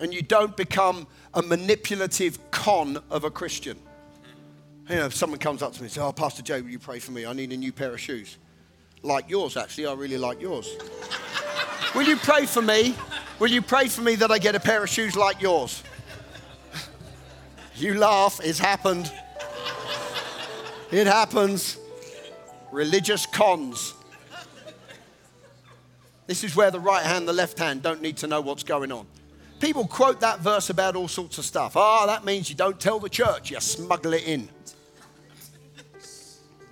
And 0.00 0.12
you 0.12 0.20
don't 0.20 0.56
become 0.56 1.06
a 1.32 1.42
manipulative 1.42 2.50
con 2.50 2.98
of 3.08 3.22
a 3.22 3.30
Christian. 3.30 3.78
You 4.90 4.96
know, 4.96 5.06
if 5.06 5.14
someone 5.14 5.38
comes 5.38 5.62
up 5.62 5.74
to 5.74 5.80
me 5.80 5.84
and 5.84 5.92
says, 5.92 6.02
Oh, 6.02 6.10
Pastor 6.10 6.42
Jay, 6.42 6.60
will 6.60 6.70
you 6.70 6.80
pray 6.80 6.98
for 6.98 7.12
me? 7.12 7.24
I 7.24 7.32
need 7.34 7.52
a 7.52 7.56
new 7.56 7.70
pair 7.70 7.94
of 7.94 8.00
shoes. 8.00 8.36
Like 9.02 9.30
yours, 9.30 9.56
actually. 9.56 9.86
I 9.86 9.92
really 9.92 10.18
like 10.18 10.40
yours. 10.40 10.68
will 11.94 12.02
you 12.02 12.16
pray 12.16 12.46
for 12.46 12.62
me? 12.62 12.96
Will 13.38 13.50
you 13.50 13.62
pray 13.62 13.86
for 13.86 14.00
me 14.00 14.16
that 14.16 14.32
I 14.32 14.38
get 14.38 14.56
a 14.56 14.60
pair 14.60 14.82
of 14.82 14.90
shoes 14.90 15.14
like 15.14 15.40
yours? 15.40 15.84
you 17.76 17.94
laugh, 17.94 18.40
it's 18.42 18.58
happened. 18.58 19.12
It 20.92 21.06
happens. 21.06 21.78
Religious 22.70 23.24
cons. 23.24 23.94
This 26.26 26.44
is 26.44 26.54
where 26.54 26.70
the 26.70 26.80
right 26.80 27.02
hand, 27.02 27.26
the 27.26 27.32
left 27.32 27.58
hand 27.58 27.82
don't 27.82 28.02
need 28.02 28.18
to 28.18 28.26
know 28.26 28.42
what's 28.42 28.62
going 28.62 28.92
on. 28.92 29.06
People 29.58 29.86
quote 29.86 30.20
that 30.20 30.40
verse 30.40 30.70
about 30.70 30.94
all 30.94 31.08
sorts 31.08 31.38
of 31.38 31.44
stuff. 31.44 31.76
Ah, 31.76 32.00
oh, 32.02 32.06
that 32.06 32.24
means 32.24 32.50
you 32.50 32.56
don't 32.56 32.78
tell 32.78 32.98
the 33.00 33.08
church, 33.08 33.50
you 33.50 33.58
smuggle 33.60 34.12
it 34.12 34.24
in. 34.24 34.48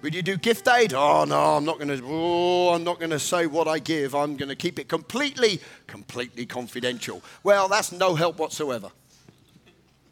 Would 0.02 0.14
you 0.14 0.22
do 0.22 0.36
gift 0.36 0.68
aid? 0.68 0.94
Oh 0.94 1.24
no, 1.24 1.56
I'm 1.56 1.64
not 1.64 1.78
going 1.78 1.88
to. 1.88 2.02
Oh, 2.06 2.70
I'm 2.70 2.84
not 2.84 2.98
going 2.98 3.10
to 3.10 3.18
say 3.18 3.46
what 3.46 3.68
I 3.68 3.78
give. 3.78 4.14
I'm 4.14 4.36
going 4.36 4.48
to 4.48 4.56
keep 4.56 4.78
it 4.78 4.88
completely, 4.88 5.60
completely 5.86 6.46
confidential. 6.46 7.22
Well, 7.42 7.68
that's 7.68 7.92
no 7.92 8.14
help 8.14 8.38
whatsoever. 8.38 8.90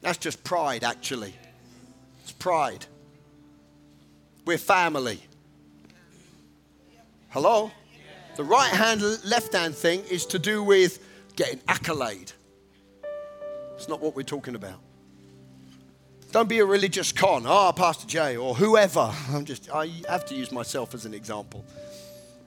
That's 0.03 0.19
just 0.19 0.45
pride, 0.45 0.85
actually. 0.85 1.35
It's 2.23 2.33
pride. 2.33 2.87
We're 4.49 4.57
family. 4.57 5.21
Hello. 7.29 7.71
The 8.37 8.45
right 8.45 8.71
hand, 8.71 9.03
left 9.23 9.53
hand 9.53 9.75
thing 9.75 10.03
is 10.11 10.25
to 10.25 10.39
do 10.39 10.63
with 10.63 11.07
getting 11.37 11.61
accolade. 11.69 12.33
It's 13.75 13.91
not 13.91 14.01
what 14.01 14.17
we're 14.17 14.23
talking 14.23 14.55
about. 14.55 14.81
Don't 16.33 16.49
be 16.49 16.61
a 16.61 16.65
religious 16.65 17.13
con. 17.13 17.43
Ah, 17.47 17.69
oh, 17.69 17.73
Pastor 17.75 18.07
Jay 18.07 18.39
or 18.39 18.55
whoever. 18.55 19.13
I'm 19.29 19.45
just, 19.45 19.71
I 19.71 19.91
have 20.09 20.25
to 20.25 20.35
use 20.35 20.51
myself 20.51 20.95
as 20.95 21.05
an 21.05 21.13
example. 21.13 21.63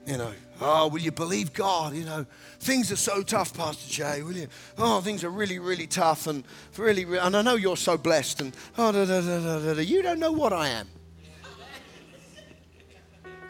You 0.04 0.18
know, 0.18 0.32
oh, 0.60 0.88
will 0.88 1.02
you 1.02 1.12
believe 1.12 1.52
God? 1.52 1.94
You 1.94 2.04
know, 2.04 2.26
things 2.58 2.90
are 2.90 2.96
so 2.96 3.22
tough, 3.22 3.54
Pastor 3.54 3.88
Jay. 3.88 4.22
Will 4.22 4.32
you? 4.32 4.48
Oh, 4.76 5.00
things 5.02 5.22
are 5.22 5.30
really, 5.30 5.60
really 5.60 5.86
tough, 5.86 6.26
and 6.26 6.42
really, 6.76 7.04
and 7.16 7.36
I 7.36 7.42
know 7.42 7.54
you're 7.54 7.76
so 7.76 7.96
blessed. 7.96 8.40
And 8.40 8.56
oh, 8.76 8.90
da, 8.90 9.04
da, 9.04 9.74
da, 9.74 9.80
you 9.80 10.02
don't 10.02 10.18
know 10.18 10.32
what 10.32 10.52
I 10.52 10.66
am. 10.70 10.88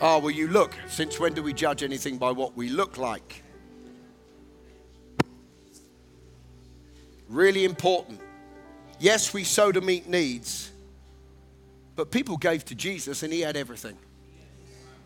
Oh, 0.05 0.18
well, 0.18 0.32
you 0.32 0.48
look. 0.48 0.74
Since 0.88 1.20
when 1.20 1.32
do 1.32 1.44
we 1.44 1.53
judge 1.53 1.84
anything 1.84 2.18
by 2.18 2.32
what 2.32 2.57
we 2.57 2.68
look 2.68 2.98
like? 2.98 3.44
Really 7.28 7.64
important. 7.64 8.20
Yes, 8.98 9.32
we 9.32 9.44
sow 9.44 9.70
to 9.70 9.80
meet 9.80 10.09
needs, 10.09 10.72
but 11.94 12.11
people 12.11 12.36
gave 12.36 12.64
to 12.64 12.74
Jesus 12.74 13.22
and 13.22 13.32
he 13.32 13.42
had 13.42 13.57
everything. 13.57 13.96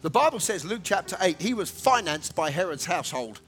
The 0.01 0.09
Bible 0.09 0.41
says, 0.41 0.65
Luke 0.65 0.81
chapter 0.83 1.17
8, 1.21 1.43
he 1.43 1.53
was 1.53 1.71
financed 1.71 2.35
by 2.35 2.49
Herod's 2.51 2.87
household. 2.87 3.43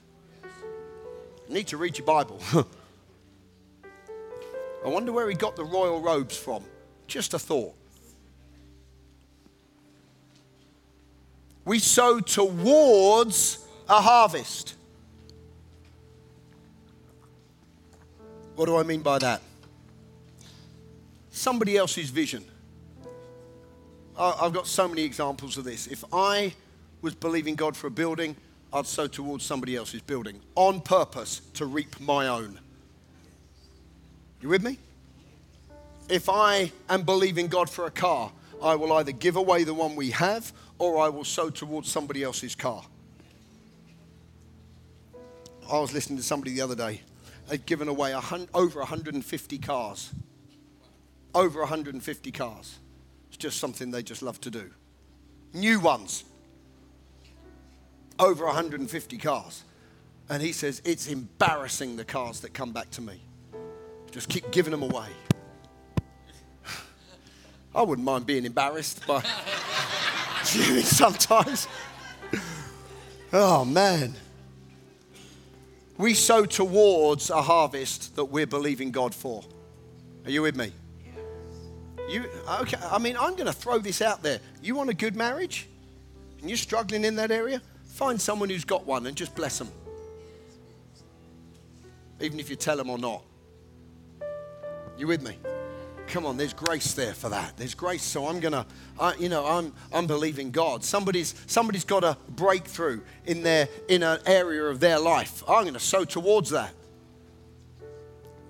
You 1.48 1.54
need 1.54 1.68
to 1.68 1.78
read 1.78 1.96
your 1.96 2.06
Bible. 2.06 2.42
I 4.84 4.88
wonder 4.88 5.12
where 5.12 5.30
he 5.30 5.34
got 5.34 5.56
the 5.56 5.64
royal 5.64 6.02
robes 6.02 6.36
from. 6.36 6.62
Just 7.06 7.32
a 7.32 7.38
thought. 7.38 7.77
We 11.68 11.80
sow 11.80 12.18
towards 12.18 13.58
a 13.90 14.00
harvest. 14.00 14.74
What 18.56 18.64
do 18.64 18.78
I 18.78 18.84
mean 18.84 19.02
by 19.02 19.18
that? 19.18 19.42
Somebody 21.30 21.76
else's 21.76 22.08
vision. 22.08 22.42
I've 24.18 24.54
got 24.54 24.66
so 24.66 24.88
many 24.88 25.02
examples 25.02 25.58
of 25.58 25.64
this. 25.64 25.86
If 25.88 26.02
I 26.10 26.54
was 27.02 27.14
believing 27.14 27.54
God 27.54 27.76
for 27.76 27.88
a 27.88 27.90
building, 27.90 28.34
I'd 28.72 28.86
sow 28.86 29.06
towards 29.06 29.44
somebody 29.44 29.76
else's 29.76 30.00
building 30.00 30.40
on 30.54 30.80
purpose 30.80 31.42
to 31.52 31.66
reap 31.66 32.00
my 32.00 32.28
own. 32.28 32.58
You 34.40 34.48
with 34.48 34.62
me? 34.62 34.78
If 36.08 36.30
I 36.30 36.72
am 36.88 37.02
believing 37.02 37.48
God 37.48 37.68
for 37.68 37.84
a 37.84 37.90
car, 37.90 38.32
I 38.62 38.74
will 38.74 38.92
either 38.94 39.12
give 39.12 39.36
away 39.36 39.64
the 39.64 39.74
one 39.74 39.96
we 39.96 40.10
have 40.10 40.52
or 40.78 40.98
I 40.98 41.08
will 41.08 41.24
sow 41.24 41.50
towards 41.50 41.90
somebody 41.90 42.22
else's 42.22 42.54
car. 42.54 42.82
I 45.70 45.78
was 45.78 45.92
listening 45.92 46.16
to 46.18 46.24
somebody 46.24 46.54
the 46.54 46.62
other 46.62 46.74
day. 46.74 47.02
They'd 47.48 47.64
given 47.66 47.88
away 47.88 48.14
over 48.54 48.78
150 48.78 49.58
cars. 49.58 50.10
Over 51.34 51.60
150 51.60 52.32
cars. 52.32 52.78
It's 53.28 53.36
just 53.36 53.58
something 53.58 53.90
they 53.90 54.02
just 54.02 54.22
love 54.22 54.40
to 54.42 54.50
do. 54.50 54.70
New 55.52 55.80
ones. 55.80 56.24
Over 58.18 58.46
150 58.46 59.18
cars. 59.18 59.62
And 60.30 60.42
he 60.42 60.52
says, 60.52 60.82
it's 60.84 61.08
embarrassing 61.08 61.96
the 61.96 62.04
cars 62.04 62.40
that 62.40 62.52
come 62.52 62.72
back 62.72 62.90
to 62.92 63.00
me. 63.00 63.20
Just 64.10 64.28
keep 64.28 64.50
giving 64.50 64.70
them 64.70 64.82
away. 64.82 65.08
I 67.74 67.82
wouldn't 67.82 68.04
mind 68.04 68.26
being 68.26 68.44
embarrassed 68.44 69.06
by 69.06 69.22
sometimes. 70.82 71.68
Oh, 73.32 73.64
man. 73.64 74.14
We 75.98 76.14
sow 76.14 76.44
towards 76.44 77.28
a 77.30 77.42
harvest 77.42 78.16
that 78.16 78.24
we're 78.26 78.46
believing 78.46 78.90
God 78.90 79.14
for. 79.14 79.42
Are 80.24 80.30
you 80.30 80.42
with 80.42 80.56
me? 80.56 80.72
You, 82.08 82.24
okay, 82.60 82.78
I 82.90 82.98
mean, 82.98 83.16
I'm 83.18 83.32
going 83.32 83.46
to 83.46 83.52
throw 83.52 83.78
this 83.78 84.00
out 84.00 84.22
there. 84.22 84.40
You 84.62 84.74
want 84.74 84.88
a 84.88 84.94
good 84.94 85.14
marriage? 85.14 85.68
And 86.40 86.48
you're 86.48 86.56
struggling 86.56 87.04
in 87.04 87.16
that 87.16 87.30
area? 87.30 87.60
Find 87.84 88.20
someone 88.20 88.48
who's 88.48 88.64
got 88.64 88.86
one 88.86 89.06
and 89.06 89.16
just 89.16 89.34
bless 89.34 89.58
them. 89.58 89.68
Even 92.20 92.40
if 92.40 92.48
you 92.48 92.56
tell 92.56 92.76
them 92.76 92.88
or 92.88 92.98
not. 92.98 93.22
You 94.96 95.06
with 95.06 95.22
me? 95.22 95.36
Come 96.08 96.24
on, 96.24 96.38
there's 96.38 96.54
grace 96.54 96.94
there 96.94 97.12
for 97.12 97.28
that. 97.28 97.58
There's 97.58 97.74
grace. 97.74 98.02
So 98.02 98.26
I'm 98.28 98.40
gonna, 98.40 98.66
you 99.18 99.28
know, 99.28 99.44
I'm, 99.46 99.74
I'm 99.92 100.06
believing 100.06 100.50
God. 100.50 100.82
Somebody's, 100.82 101.34
somebody's 101.46 101.84
got 101.84 102.02
a 102.02 102.16
breakthrough 102.30 103.02
in 103.26 103.42
their, 103.42 103.68
in 103.88 104.02
an 104.02 104.18
area 104.24 104.64
of 104.64 104.80
their 104.80 104.98
life. 104.98 105.42
I'm 105.46 105.66
gonna 105.66 105.78
sow 105.78 106.06
towards 106.06 106.50
that 106.50 106.72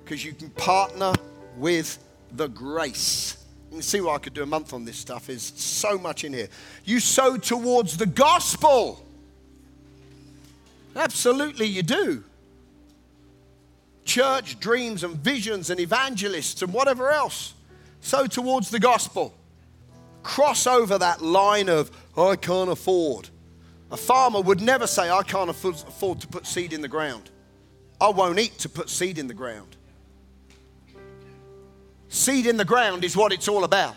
because 0.04 0.24
you 0.24 0.32
can 0.32 0.50
partner 0.50 1.12
with 1.56 1.98
the 2.30 2.46
grace. 2.48 3.44
You 3.70 3.78
can 3.78 3.82
see 3.82 4.00
why 4.00 4.14
I 4.14 4.18
could 4.18 4.34
do 4.34 4.44
a 4.44 4.46
month 4.46 4.72
on 4.72 4.84
this 4.84 4.96
stuff. 4.96 5.26
There's 5.26 5.42
so 5.42 5.98
much 5.98 6.22
in 6.22 6.32
here. 6.32 6.48
You 6.84 7.00
sow 7.00 7.36
towards 7.36 7.96
the 7.96 8.06
gospel. 8.06 9.04
Absolutely, 10.94 11.66
you 11.66 11.82
do 11.82 12.22
church 14.09 14.59
dreams 14.59 15.04
and 15.04 15.14
visions 15.16 15.70
and 15.70 15.78
evangelists 15.78 16.62
and 16.62 16.72
whatever 16.72 17.11
else. 17.11 17.54
So 18.00 18.26
towards 18.26 18.70
the 18.70 18.80
gospel. 18.80 19.34
Cross 20.24 20.66
over 20.66 20.98
that 20.98 21.22
line 21.22 21.68
of, 21.68 21.90
I 22.16 22.34
can't 22.34 22.70
afford. 22.70 23.28
A 23.90 23.96
farmer 23.96 24.40
would 24.40 24.61
never 24.61 24.86
say, 24.86 25.09
I 25.11 25.22
can't 25.22 25.48
afford 25.48 26.20
to 26.20 26.26
put 26.26 26.46
seed 26.46 26.72
in 26.72 26.80
the 26.80 26.88
ground. 26.88 27.30
I 28.00 28.09
won't 28.09 28.38
eat 28.38 28.59
to 28.61 28.68
put 28.68 28.90
seed 28.90 29.18
in 29.18 29.28
the 29.28 29.34
ground. 29.34 29.76
Seed 32.09 32.46
in 32.46 32.56
the 32.56 32.64
ground 32.64 33.04
is 33.04 33.16
what 33.16 33.32
it's 33.32 33.48
all 33.48 33.64
about 33.64 33.94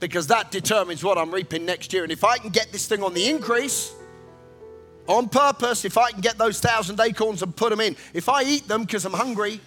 because 0.00 0.26
that 0.26 0.50
determines 0.50 1.02
what 1.02 1.16
I'm 1.16 1.32
reaping 1.32 1.64
next 1.64 1.92
year. 1.92 2.02
And 2.02 2.12
if 2.12 2.24
I 2.24 2.36
can 2.38 2.50
get 2.50 2.70
this 2.70 2.86
thing 2.86 3.02
on 3.02 3.14
the 3.14 3.28
increase, 3.28 3.92
on 5.06 5.28
purpose 5.28 5.84
if 5.84 5.98
I 5.98 6.10
can 6.10 6.20
get 6.20 6.38
those 6.38 6.60
thousand 6.60 7.00
acorns 7.00 7.42
and 7.42 7.54
put 7.54 7.70
them 7.70 7.80
in. 7.80 7.96
If 8.12 8.28
I 8.28 8.42
eat 8.42 8.68
them 8.68 8.82
because 8.82 9.04
I'm 9.04 9.12
hungry, 9.12 9.60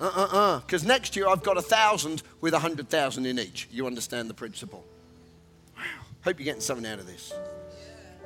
uh 0.00 0.10
uh 0.14 0.28
uh, 0.30 0.60
because 0.60 0.84
next 0.84 1.14
year 1.14 1.28
I've 1.28 1.42
got 1.42 1.58
a 1.58 1.62
thousand 1.62 2.22
with 2.40 2.54
a 2.54 2.58
hundred 2.58 2.88
thousand 2.88 3.26
in 3.26 3.38
each. 3.38 3.68
You 3.70 3.86
understand 3.86 4.30
the 4.30 4.34
principle? 4.34 4.84
Wow. 5.76 5.82
Hope 6.24 6.38
you're 6.38 6.44
getting 6.44 6.62
something 6.62 6.90
out 6.90 6.98
of 6.98 7.06
this. 7.06 7.32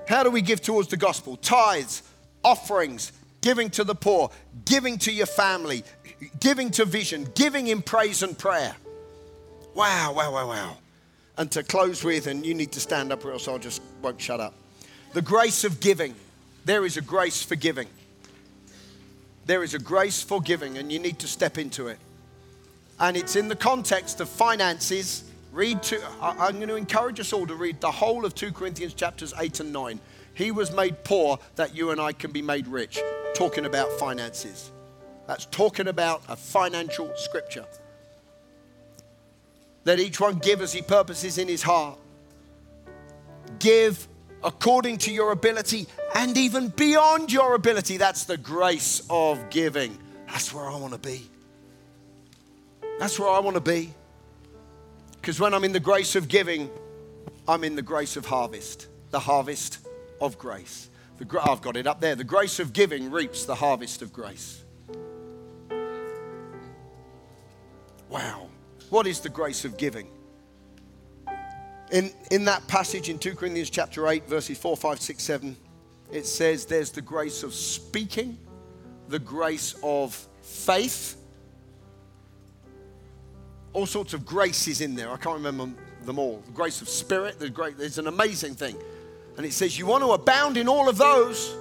How 0.08 0.22
do 0.22 0.30
we 0.30 0.42
give 0.42 0.60
towards 0.60 0.88
the 0.88 0.96
gospel? 0.96 1.36
Tithes, 1.36 2.02
offerings, 2.44 3.12
giving 3.40 3.70
to 3.70 3.84
the 3.84 3.94
poor, 3.94 4.30
giving 4.64 4.98
to 4.98 5.12
your 5.12 5.26
family, 5.26 5.82
giving 6.40 6.70
to 6.72 6.84
vision, 6.84 7.26
giving 7.34 7.68
in 7.68 7.82
praise 7.82 8.22
and 8.22 8.38
prayer. 8.38 8.74
Wow, 9.74 10.12
wow, 10.14 10.32
wow, 10.32 10.48
wow. 10.48 10.76
And 11.36 11.50
to 11.52 11.62
close 11.62 12.04
with, 12.04 12.26
and 12.28 12.46
you 12.46 12.54
need 12.54 12.70
to 12.72 12.80
stand 12.80 13.12
up 13.12 13.24
or 13.24 13.32
else 13.32 13.48
I 13.48 13.58
just 13.58 13.82
won't 14.02 14.20
shut 14.20 14.40
up. 14.40 14.54
The 15.14 15.22
grace 15.22 15.62
of 15.62 15.78
giving. 15.78 16.12
There 16.64 16.84
is 16.84 16.96
a 16.96 17.00
grace 17.00 17.40
for 17.40 17.54
giving. 17.54 17.86
There 19.46 19.62
is 19.62 19.72
a 19.72 19.78
grace 19.78 20.20
for 20.20 20.40
giving, 20.40 20.76
and 20.76 20.90
you 20.90 20.98
need 20.98 21.20
to 21.20 21.28
step 21.28 21.56
into 21.56 21.86
it. 21.86 21.98
And 22.98 23.16
it's 23.16 23.36
in 23.36 23.46
the 23.46 23.54
context 23.54 24.20
of 24.20 24.28
finances. 24.28 25.22
Read 25.52 25.84
to, 25.84 26.02
I'm 26.20 26.56
going 26.56 26.66
to 26.66 26.74
encourage 26.74 27.20
us 27.20 27.32
all 27.32 27.46
to 27.46 27.54
read 27.54 27.80
the 27.80 27.92
whole 27.92 28.24
of 28.24 28.34
2 28.34 28.50
Corinthians 28.50 28.92
chapters 28.92 29.32
8 29.38 29.60
and 29.60 29.72
9. 29.72 30.00
He 30.34 30.50
was 30.50 30.72
made 30.72 31.04
poor 31.04 31.38
that 31.54 31.76
you 31.76 31.92
and 31.92 32.00
I 32.00 32.12
can 32.12 32.32
be 32.32 32.42
made 32.42 32.66
rich. 32.66 33.00
Talking 33.34 33.66
about 33.66 33.92
finances. 33.92 34.72
That's 35.28 35.46
talking 35.46 35.86
about 35.86 36.22
a 36.28 36.34
financial 36.34 37.12
scripture. 37.14 37.66
Let 39.84 40.00
each 40.00 40.18
one 40.18 40.38
give 40.38 40.60
as 40.60 40.72
he 40.72 40.82
purposes 40.82 41.38
in 41.38 41.46
his 41.46 41.62
heart. 41.62 42.00
Give 43.60 44.08
according 44.44 44.98
to 44.98 45.12
your 45.12 45.32
ability 45.32 45.86
and 46.14 46.36
even 46.36 46.68
beyond 46.68 47.32
your 47.32 47.54
ability. 47.54 47.96
That's 47.96 48.24
the 48.24 48.36
grace 48.36 49.02
of 49.10 49.50
giving. 49.50 49.98
That's 50.28 50.52
where 50.52 50.68
I 50.68 50.76
want 50.76 50.92
to 50.92 50.98
be. 50.98 51.22
That's 52.98 53.18
where 53.18 53.30
I 53.30 53.40
want 53.40 53.54
to 53.56 53.60
be. 53.60 53.92
Because 55.20 55.40
when 55.40 55.54
I'm 55.54 55.64
in 55.64 55.72
the 55.72 55.80
grace 55.80 56.14
of 56.16 56.28
giving, 56.28 56.70
I'm 57.48 57.64
in 57.64 57.76
the 57.76 57.82
grace 57.82 58.16
of 58.16 58.26
harvest, 58.26 58.88
the 59.10 59.20
harvest 59.20 59.78
of 60.20 60.38
grace. 60.38 60.88
The, 61.18 61.40
I've 61.42 61.62
got 61.62 61.76
it 61.76 61.86
up 61.86 62.00
there. 62.00 62.14
The 62.14 62.24
grace 62.24 62.60
of 62.60 62.72
giving 62.72 63.10
reaps 63.10 63.44
the 63.44 63.54
harvest 63.54 64.02
of 64.02 64.12
grace. 64.12 64.62
Wow. 68.10 68.48
What 68.90 69.06
is 69.06 69.20
the 69.20 69.28
grace 69.28 69.64
of 69.64 69.76
giving? 69.76 70.08
In, 71.94 72.10
in 72.32 72.44
that 72.46 72.66
passage 72.66 73.08
in 73.08 73.20
2 73.20 73.36
Corinthians 73.36 73.70
chapter 73.70 74.08
8, 74.08 74.26
verses 74.26 74.58
4, 74.58 74.76
5, 74.76 75.00
6, 75.00 75.22
7, 75.22 75.56
it 76.10 76.26
says 76.26 76.66
there's 76.66 76.90
the 76.90 77.00
grace 77.00 77.44
of 77.44 77.54
speaking, 77.54 78.36
the 79.06 79.20
grace 79.20 79.76
of 79.80 80.12
faith. 80.42 81.16
All 83.72 83.86
sorts 83.86 84.12
of 84.12 84.26
graces 84.26 84.80
in 84.80 84.96
there. 84.96 85.08
I 85.08 85.16
can't 85.18 85.36
remember 85.36 85.70
them 86.04 86.18
all. 86.18 86.42
The 86.46 86.50
grace 86.50 86.82
of 86.82 86.88
spirit, 86.88 87.38
the 87.38 87.48
great, 87.48 87.78
there's 87.78 87.98
an 87.98 88.08
amazing 88.08 88.56
thing. 88.56 88.76
And 89.36 89.46
it 89.46 89.52
says 89.52 89.78
you 89.78 89.86
want 89.86 90.02
to 90.02 90.10
abound 90.14 90.56
in 90.56 90.68
all 90.68 90.88
of 90.88 90.98
those. 90.98 91.54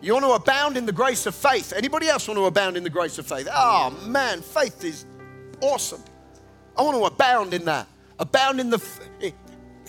You 0.00 0.12
want 0.12 0.26
to 0.26 0.32
abound 0.32 0.76
in 0.76 0.86
the 0.86 0.92
grace 0.92 1.26
of 1.26 1.34
faith. 1.34 1.72
Anybody 1.76 2.06
else 2.06 2.28
want 2.28 2.38
to 2.38 2.44
abound 2.44 2.76
in 2.76 2.84
the 2.84 2.90
grace 2.90 3.18
of 3.18 3.26
faith? 3.26 3.48
Oh 3.52 3.90
man, 4.06 4.42
faith 4.42 4.84
is 4.84 5.06
awesome. 5.60 6.04
I 6.78 6.82
want 6.82 6.96
to 6.96 7.04
abound 7.04 7.52
in 7.52 7.64
that 7.64 7.88
abound 8.18 8.60
in 8.60 8.70
the, 8.70 8.82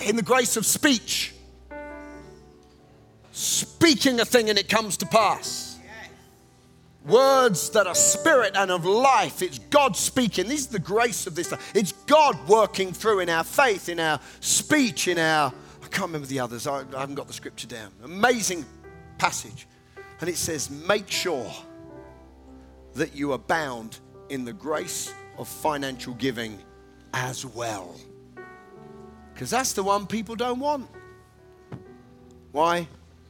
in 0.06 0.16
the 0.16 0.22
grace 0.22 0.58
of 0.58 0.66
speech. 0.66 1.34
Speaking 3.32 4.20
a 4.20 4.26
thing 4.26 4.50
and 4.50 4.58
it 4.58 4.70
comes 4.70 4.98
to 4.98 5.06
pass. 5.06 5.78
Words 7.06 7.70
that 7.72 7.86
are 7.86 7.94
spirit 7.94 8.56
and 8.56 8.72
of 8.72 8.84
life. 8.84 9.42
It's 9.44 9.60
God 9.60 9.96
speaking. 9.96 10.48
This 10.48 10.62
is 10.62 10.68
the 10.68 10.80
grace 10.80 11.28
of 11.28 11.36
this. 11.36 11.54
It's 11.76 11.92
God 11.92 12.36
working 12.48 12.94
through 12.94 13.20
in 13.20 13.30
our 13.30 13.44
faith, 13.44 13.90
in 13.90 14.00
our 14.00 14.20
speech, 14.40 15.08
in 15.08 15.20
our. 15.20 15.54
I 15.84 15.88
can't 15.88 16.08
remember 16.08 16.28
the 16.28 16.40
others. 16.40 16.66
I, 16.66 16.84
I 16.96 17.00
haven't 17.00 17.16
got 17.16 17.28
the 17.28 17.34
scripture 17.34 17.68
down. 17.68 17.92
Amazing 18.04 18.66
passage. 19.20 19.68
And 20.20 20.30
it 20.30 20.38
says, 20.38 20.72
Make 20.72 21.12
sure 21.12 21.52
that 22.96 23.16
you 23.16 23.34
abound 23.34 24.00
in 24.30 24.46
the 24.46 24.54
grace 24.54 25.14
of 25.38 25.48
financial 25.48 26.14
giving 26.16 26.58
as 27.14 27.46
well. 27.46 27.96
Because 29.36 29.50
that's 29.50 29.74
the 29.74 29.84
one 29.84 30.08
people 30.08 30.34
don't 30.38 30.62
want. 30.62 30.88
Why? 32.54 32.88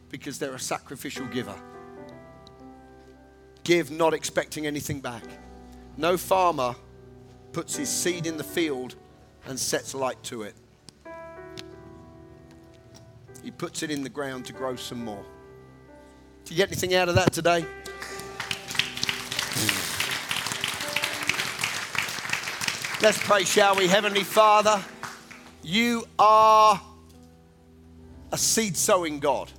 Because 0.09 0.37
they're 0.37 0.53
a 0.53 0.59
sacrificial 0.59 1.25
giver. 1.25 1.55
Give 3.63 3.89
not 3.89 4.13
expecting 4.13 4.67
anything 4.67 5.01
back. 5.01 5.23
No 5.97 6.15
farmer 6.15 6.75
puts 7.53 7.75
his 7.75 7.89
seed 7.89 8.27
in 8.27 8.37
the 8.37 8.43
field 8.43 8.93
and 9.47 9.59
sets 9.59 9.95
light 9.95 10.21
to 10.25 10.43
it. 10.43 10.53
He 13.43 13.49
puts 13.49 13.81
it 13.81 13.89
in 13.89 14.03
the 14.03 14.09
ground 14.09 14.45
to 14.45 14.53
grow 14.53 14.75
some 14.75 15.03
more. 15.03 15.25
Do 16.43 16.53
you 16.53 16.57
get 16.57 16.69
anything 16.69 16.93
out 16.93 17.09
of 17.09 17.15
that 17.15 17.33
today? 17.33 17.65
Let's 23.01 23.17
pray, 23.23 23.43
shall 23.43 23.75
we? 23.75 23.87
Heavenly 23.87 24.23
Father, 24.23 24.83
you 25.65 26.07
are 26.19 26.79
a 28.31 28.37
seed 28.37 28.77
sowing 28.77 29.19
God. 29.19 29.51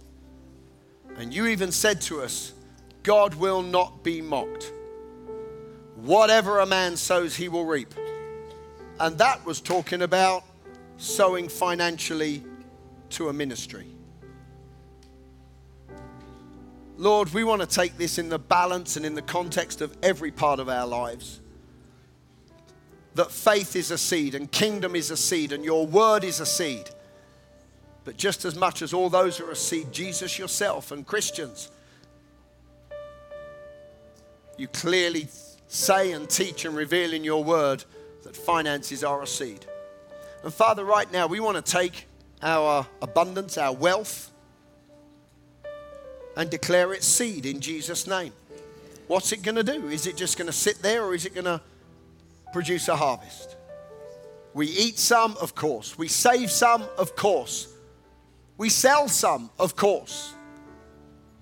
And 1.17 1.35
you 1.35 1.47
even 1.47 1.73
said 1.73 2.01
to 2.03 2.23
us, 2.23 2.53
God 3.03 3.35
will 3.35 3.63
not 3.63 4.05
be 4.05 4.23
mocked. 4.23 4.73
Whatever 5.97 6.61
a 6.61 6.67
man 6.67 6.97
sows, 6.97 7.35
he 7.35 7.49
will 7.49 7.65
reap. 7.65 7.93
And 9.01 9.19
that 9.19 9.45
was 9.45 9.61
talking 9.61 10.03
about 10.03 10.45
sowing 10.97 11.49
financially 11.49 12.45
to 13.11 13.29
a 13.29 13.33
ministry. 13.33 13.87
Lord, 16.97 17.35
we 17.35 17.43
want 17.43 17.63
to 17.63 17.67
take 17.67 17.99
this 17.99 18.19
in 18.19 18.29
the 18.29 18.39
balance 18.39 18.97
and 18.97 19.05
in 19.05 19.15
the 19.15 19.23
context 19.23 19.81
of 19.81 19.97
every 20.03 20.31
part 20.31 20.61
of 20.61 20.69
our 20.69 20.87
lives 20.87 21.41
that 23.17 23.31
faith 23.31 23.77
is 23.77 23.91
a 23.91 23.99
seed 23.99 24.35
and 24.35 24.51
kingdom 24.51 24.95
is 24.95 25.11
a 25.11 25.17
seed 25.17 25.53
and 25.53 25.65
your 25.65 25.87
word 25.87 26.23
is 26.23 26.41
a 26.41 26.47
seed. 26.47 26.91
But 28.05 28.17
just 28.17 28.45
as 28.45 28.55
much 28.55 28.83
as 28.83 28.93
all 28.93 29.11
those 29.11 29.41
are 29.41 29.51
a 29.51 29.57
seed, 29.57 29.91
Jesus 29.91 30.39
yourself 30.39 30.93
and 30.93 31.07
Christians, 31.07 31.71
you 34.57 34.69
clearly 34.69 35.29
say 35.69 36.13
and 36.13 36.29
teach 36.29 36.65
and 36.65 36.77
reveal 36.77 37.13
in 37.13 37.25
your 37.25 37.43
word 37.43 37.85
that 38.23 38.37
finances 38.37 39.03
are 39.03 39.23
a 39.23 39.27
seed. 39.27 39.67
And 40.45 40.53
Father, 40.53 40.85
right 40.85 41.11
now, 41.11 41.27
we 41.27 41.41
want 41.41 41.57
to 41.57 41.73
take 41.73 42.07
our 42.43 42.87
abundance, 43.03 43.59
our 43.59 43.75
wealth, 43.75 44.31
and 46.37 46.51
declare 46.51 46.93
it 46.93 47.03
seed 47.03 47.47
in 47.47 47.61
Jesus' 47.61 48.07
name. 48.07 48.33
What's 49.07 49.33
it 49.33 49.43
going 49.43 49.55
to 49.57 49.65
do? 49.65 49.89
Is 49.89 50.07
it 50.07 50.17
just 50.17 50.37
going 50.37 50.47
to 50.47 50.53
sit 50.53 50.83
there 50.83 51.05
or 51.05 51.15
is 51.15 51.25
it 51.25 51.35
going 51.35 51.47
to 51.47 51.61
produce 52.53 52.89
a 52.89 52.97
harvest. 52.97 53.57
We 54.55 54.69
eat 54.69 54.99
some, 54.99 55.37
of 55.41 55.55
course. 55.55 55.99
We 55.99 56.09
save 56.09 56.51
some, 56.51 56.85
of 56.97 57.15
course. 57.15 57.69
We 58.57 58.71
sell 58.71 59.09
some, 59.09 59.51
of 59.59 59.77
course. 59.77 60.33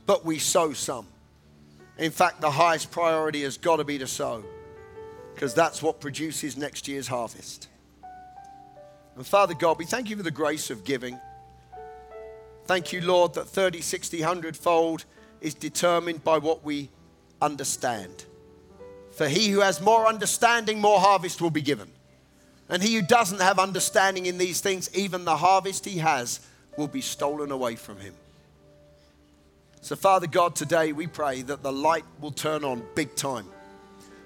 But 0.06 0.24
we 0.24 0.38
sow 0.38 0.72
some. 0.72 1.06
In 1.96 2.10
fact, 2.10 2.40
the 2.40 2.50
highest 2.50 2.90
priority 2.90 3.42
has 3.42 3.56
got 3.56 3.76
to 3.76 3.84
be 3.84 3.98
to 3.98 4.06
sow 4.06 4.44
because 5.34 5.54
that's 5.54 5.82
what 5.82 6.00
produces 6.00 6.56
next 6.56 6.88
year's 6.88 7.06
harvest. 7.08 7.68
And 9.16 9.26
Father 9.26 9.54
God, 9.54 9.78
we 9.78 9.84
thank 9.84 10.10
you 10.10 10.16
for 10.16 10.22
the 10.22 10.30
grace 10.30 10.70
of 10.70 10.84
giving. 10.84 11.18
Thank 12.66 12.92
you, 12.92 13.00
Lord, 13.00 13.34
that 13.34 13.46
30, 13.46 13.80
60, 13.80 14.20
100 14.20 14.56
fold 14.56 15.04
is 15.40 15.54
determined 15.54 16.24
by 16.24 16.38
what 16.38 16.64
we 16.64 16.90
understand. 17.40 18.24
For 19.16 19.28
he 19.28 19.48
who 19.48 19.60
has 19.60 19.80
more 19.80 20.06
understanding, 20.06 20.80
more 20.80 20.98
harvest 20.98 21.40
will 21.40 21.50
be 21.50 21.62
given. 21.62 21.88
And 22.68 22.82
he 22.82 22.94
who 22.96 23.02
doesn't 23.02 23.40
have 23.40 23.58
understanding 23.58 24.26
in 24.26 24.38
these 24.38 24.60
things, 24.60 24.90
even 24.94 25.24
the 25.24 25.36
harvest 25.36 25.84
he 25.84 25.98
has 25.98 26.40
will 26.76 26.88
be 26.88 27.00
stolen 27.00 27.50
away 27.50 27.76
from 27.76 27.98
him. 27.98 28.14
So, 29.82 29.96
Father 29.96 30.26
God, 30.26 30.56
today 30.56 30.92
we 30.92 31.06
pray 31.06 31.42
that 31.42 31.62
the 31.62 31.70
light 31.70 32.04
will 32.20 32.32
turn 32.32 32.64
on 32.64 32.82
big 32.94 33.14
time 33.14 33.46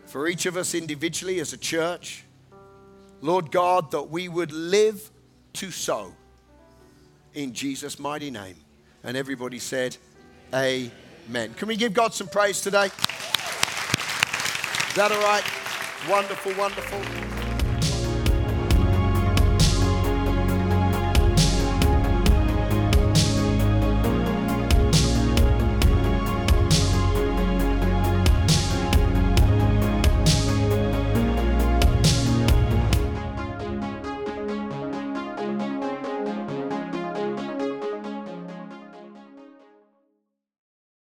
for 0.07 0.27
each 0.29 0.47
of 0.47 0.57
us 0.57 0.75
individually 0.75 1.41
as 1.41 1.53
a 1.53 1.59
church. 1.59 2.25
Lord 3.21 3.51
God, 3.51 3.91
that 3.91 4.05
we 4.05 4.29
would 4.29 4.53
live 4.53 5.11
to 5.55 5.71
sow 5.71 6.15
in 7.35 7.53
Jesus' 7.53 7.99
mighty 7.99 8.31
name. 8.31 8.57
And 9.03 9.17
everybody 9.17 9.59
said, 9.59 9.97
Amen. 10.55 11.53
Can 11.55 11.69
we 11.69 11.77
give 11.77 11.93
God 11.93 12.15
some 12.15 12.29
praise 12.29 12.61
today? 12.61 12.91
That 14.99 15.13
all 15.13 15.23
right? 15.23 15.45
Wonderful, 16.11 16.53
wonderful. 16.55 17.38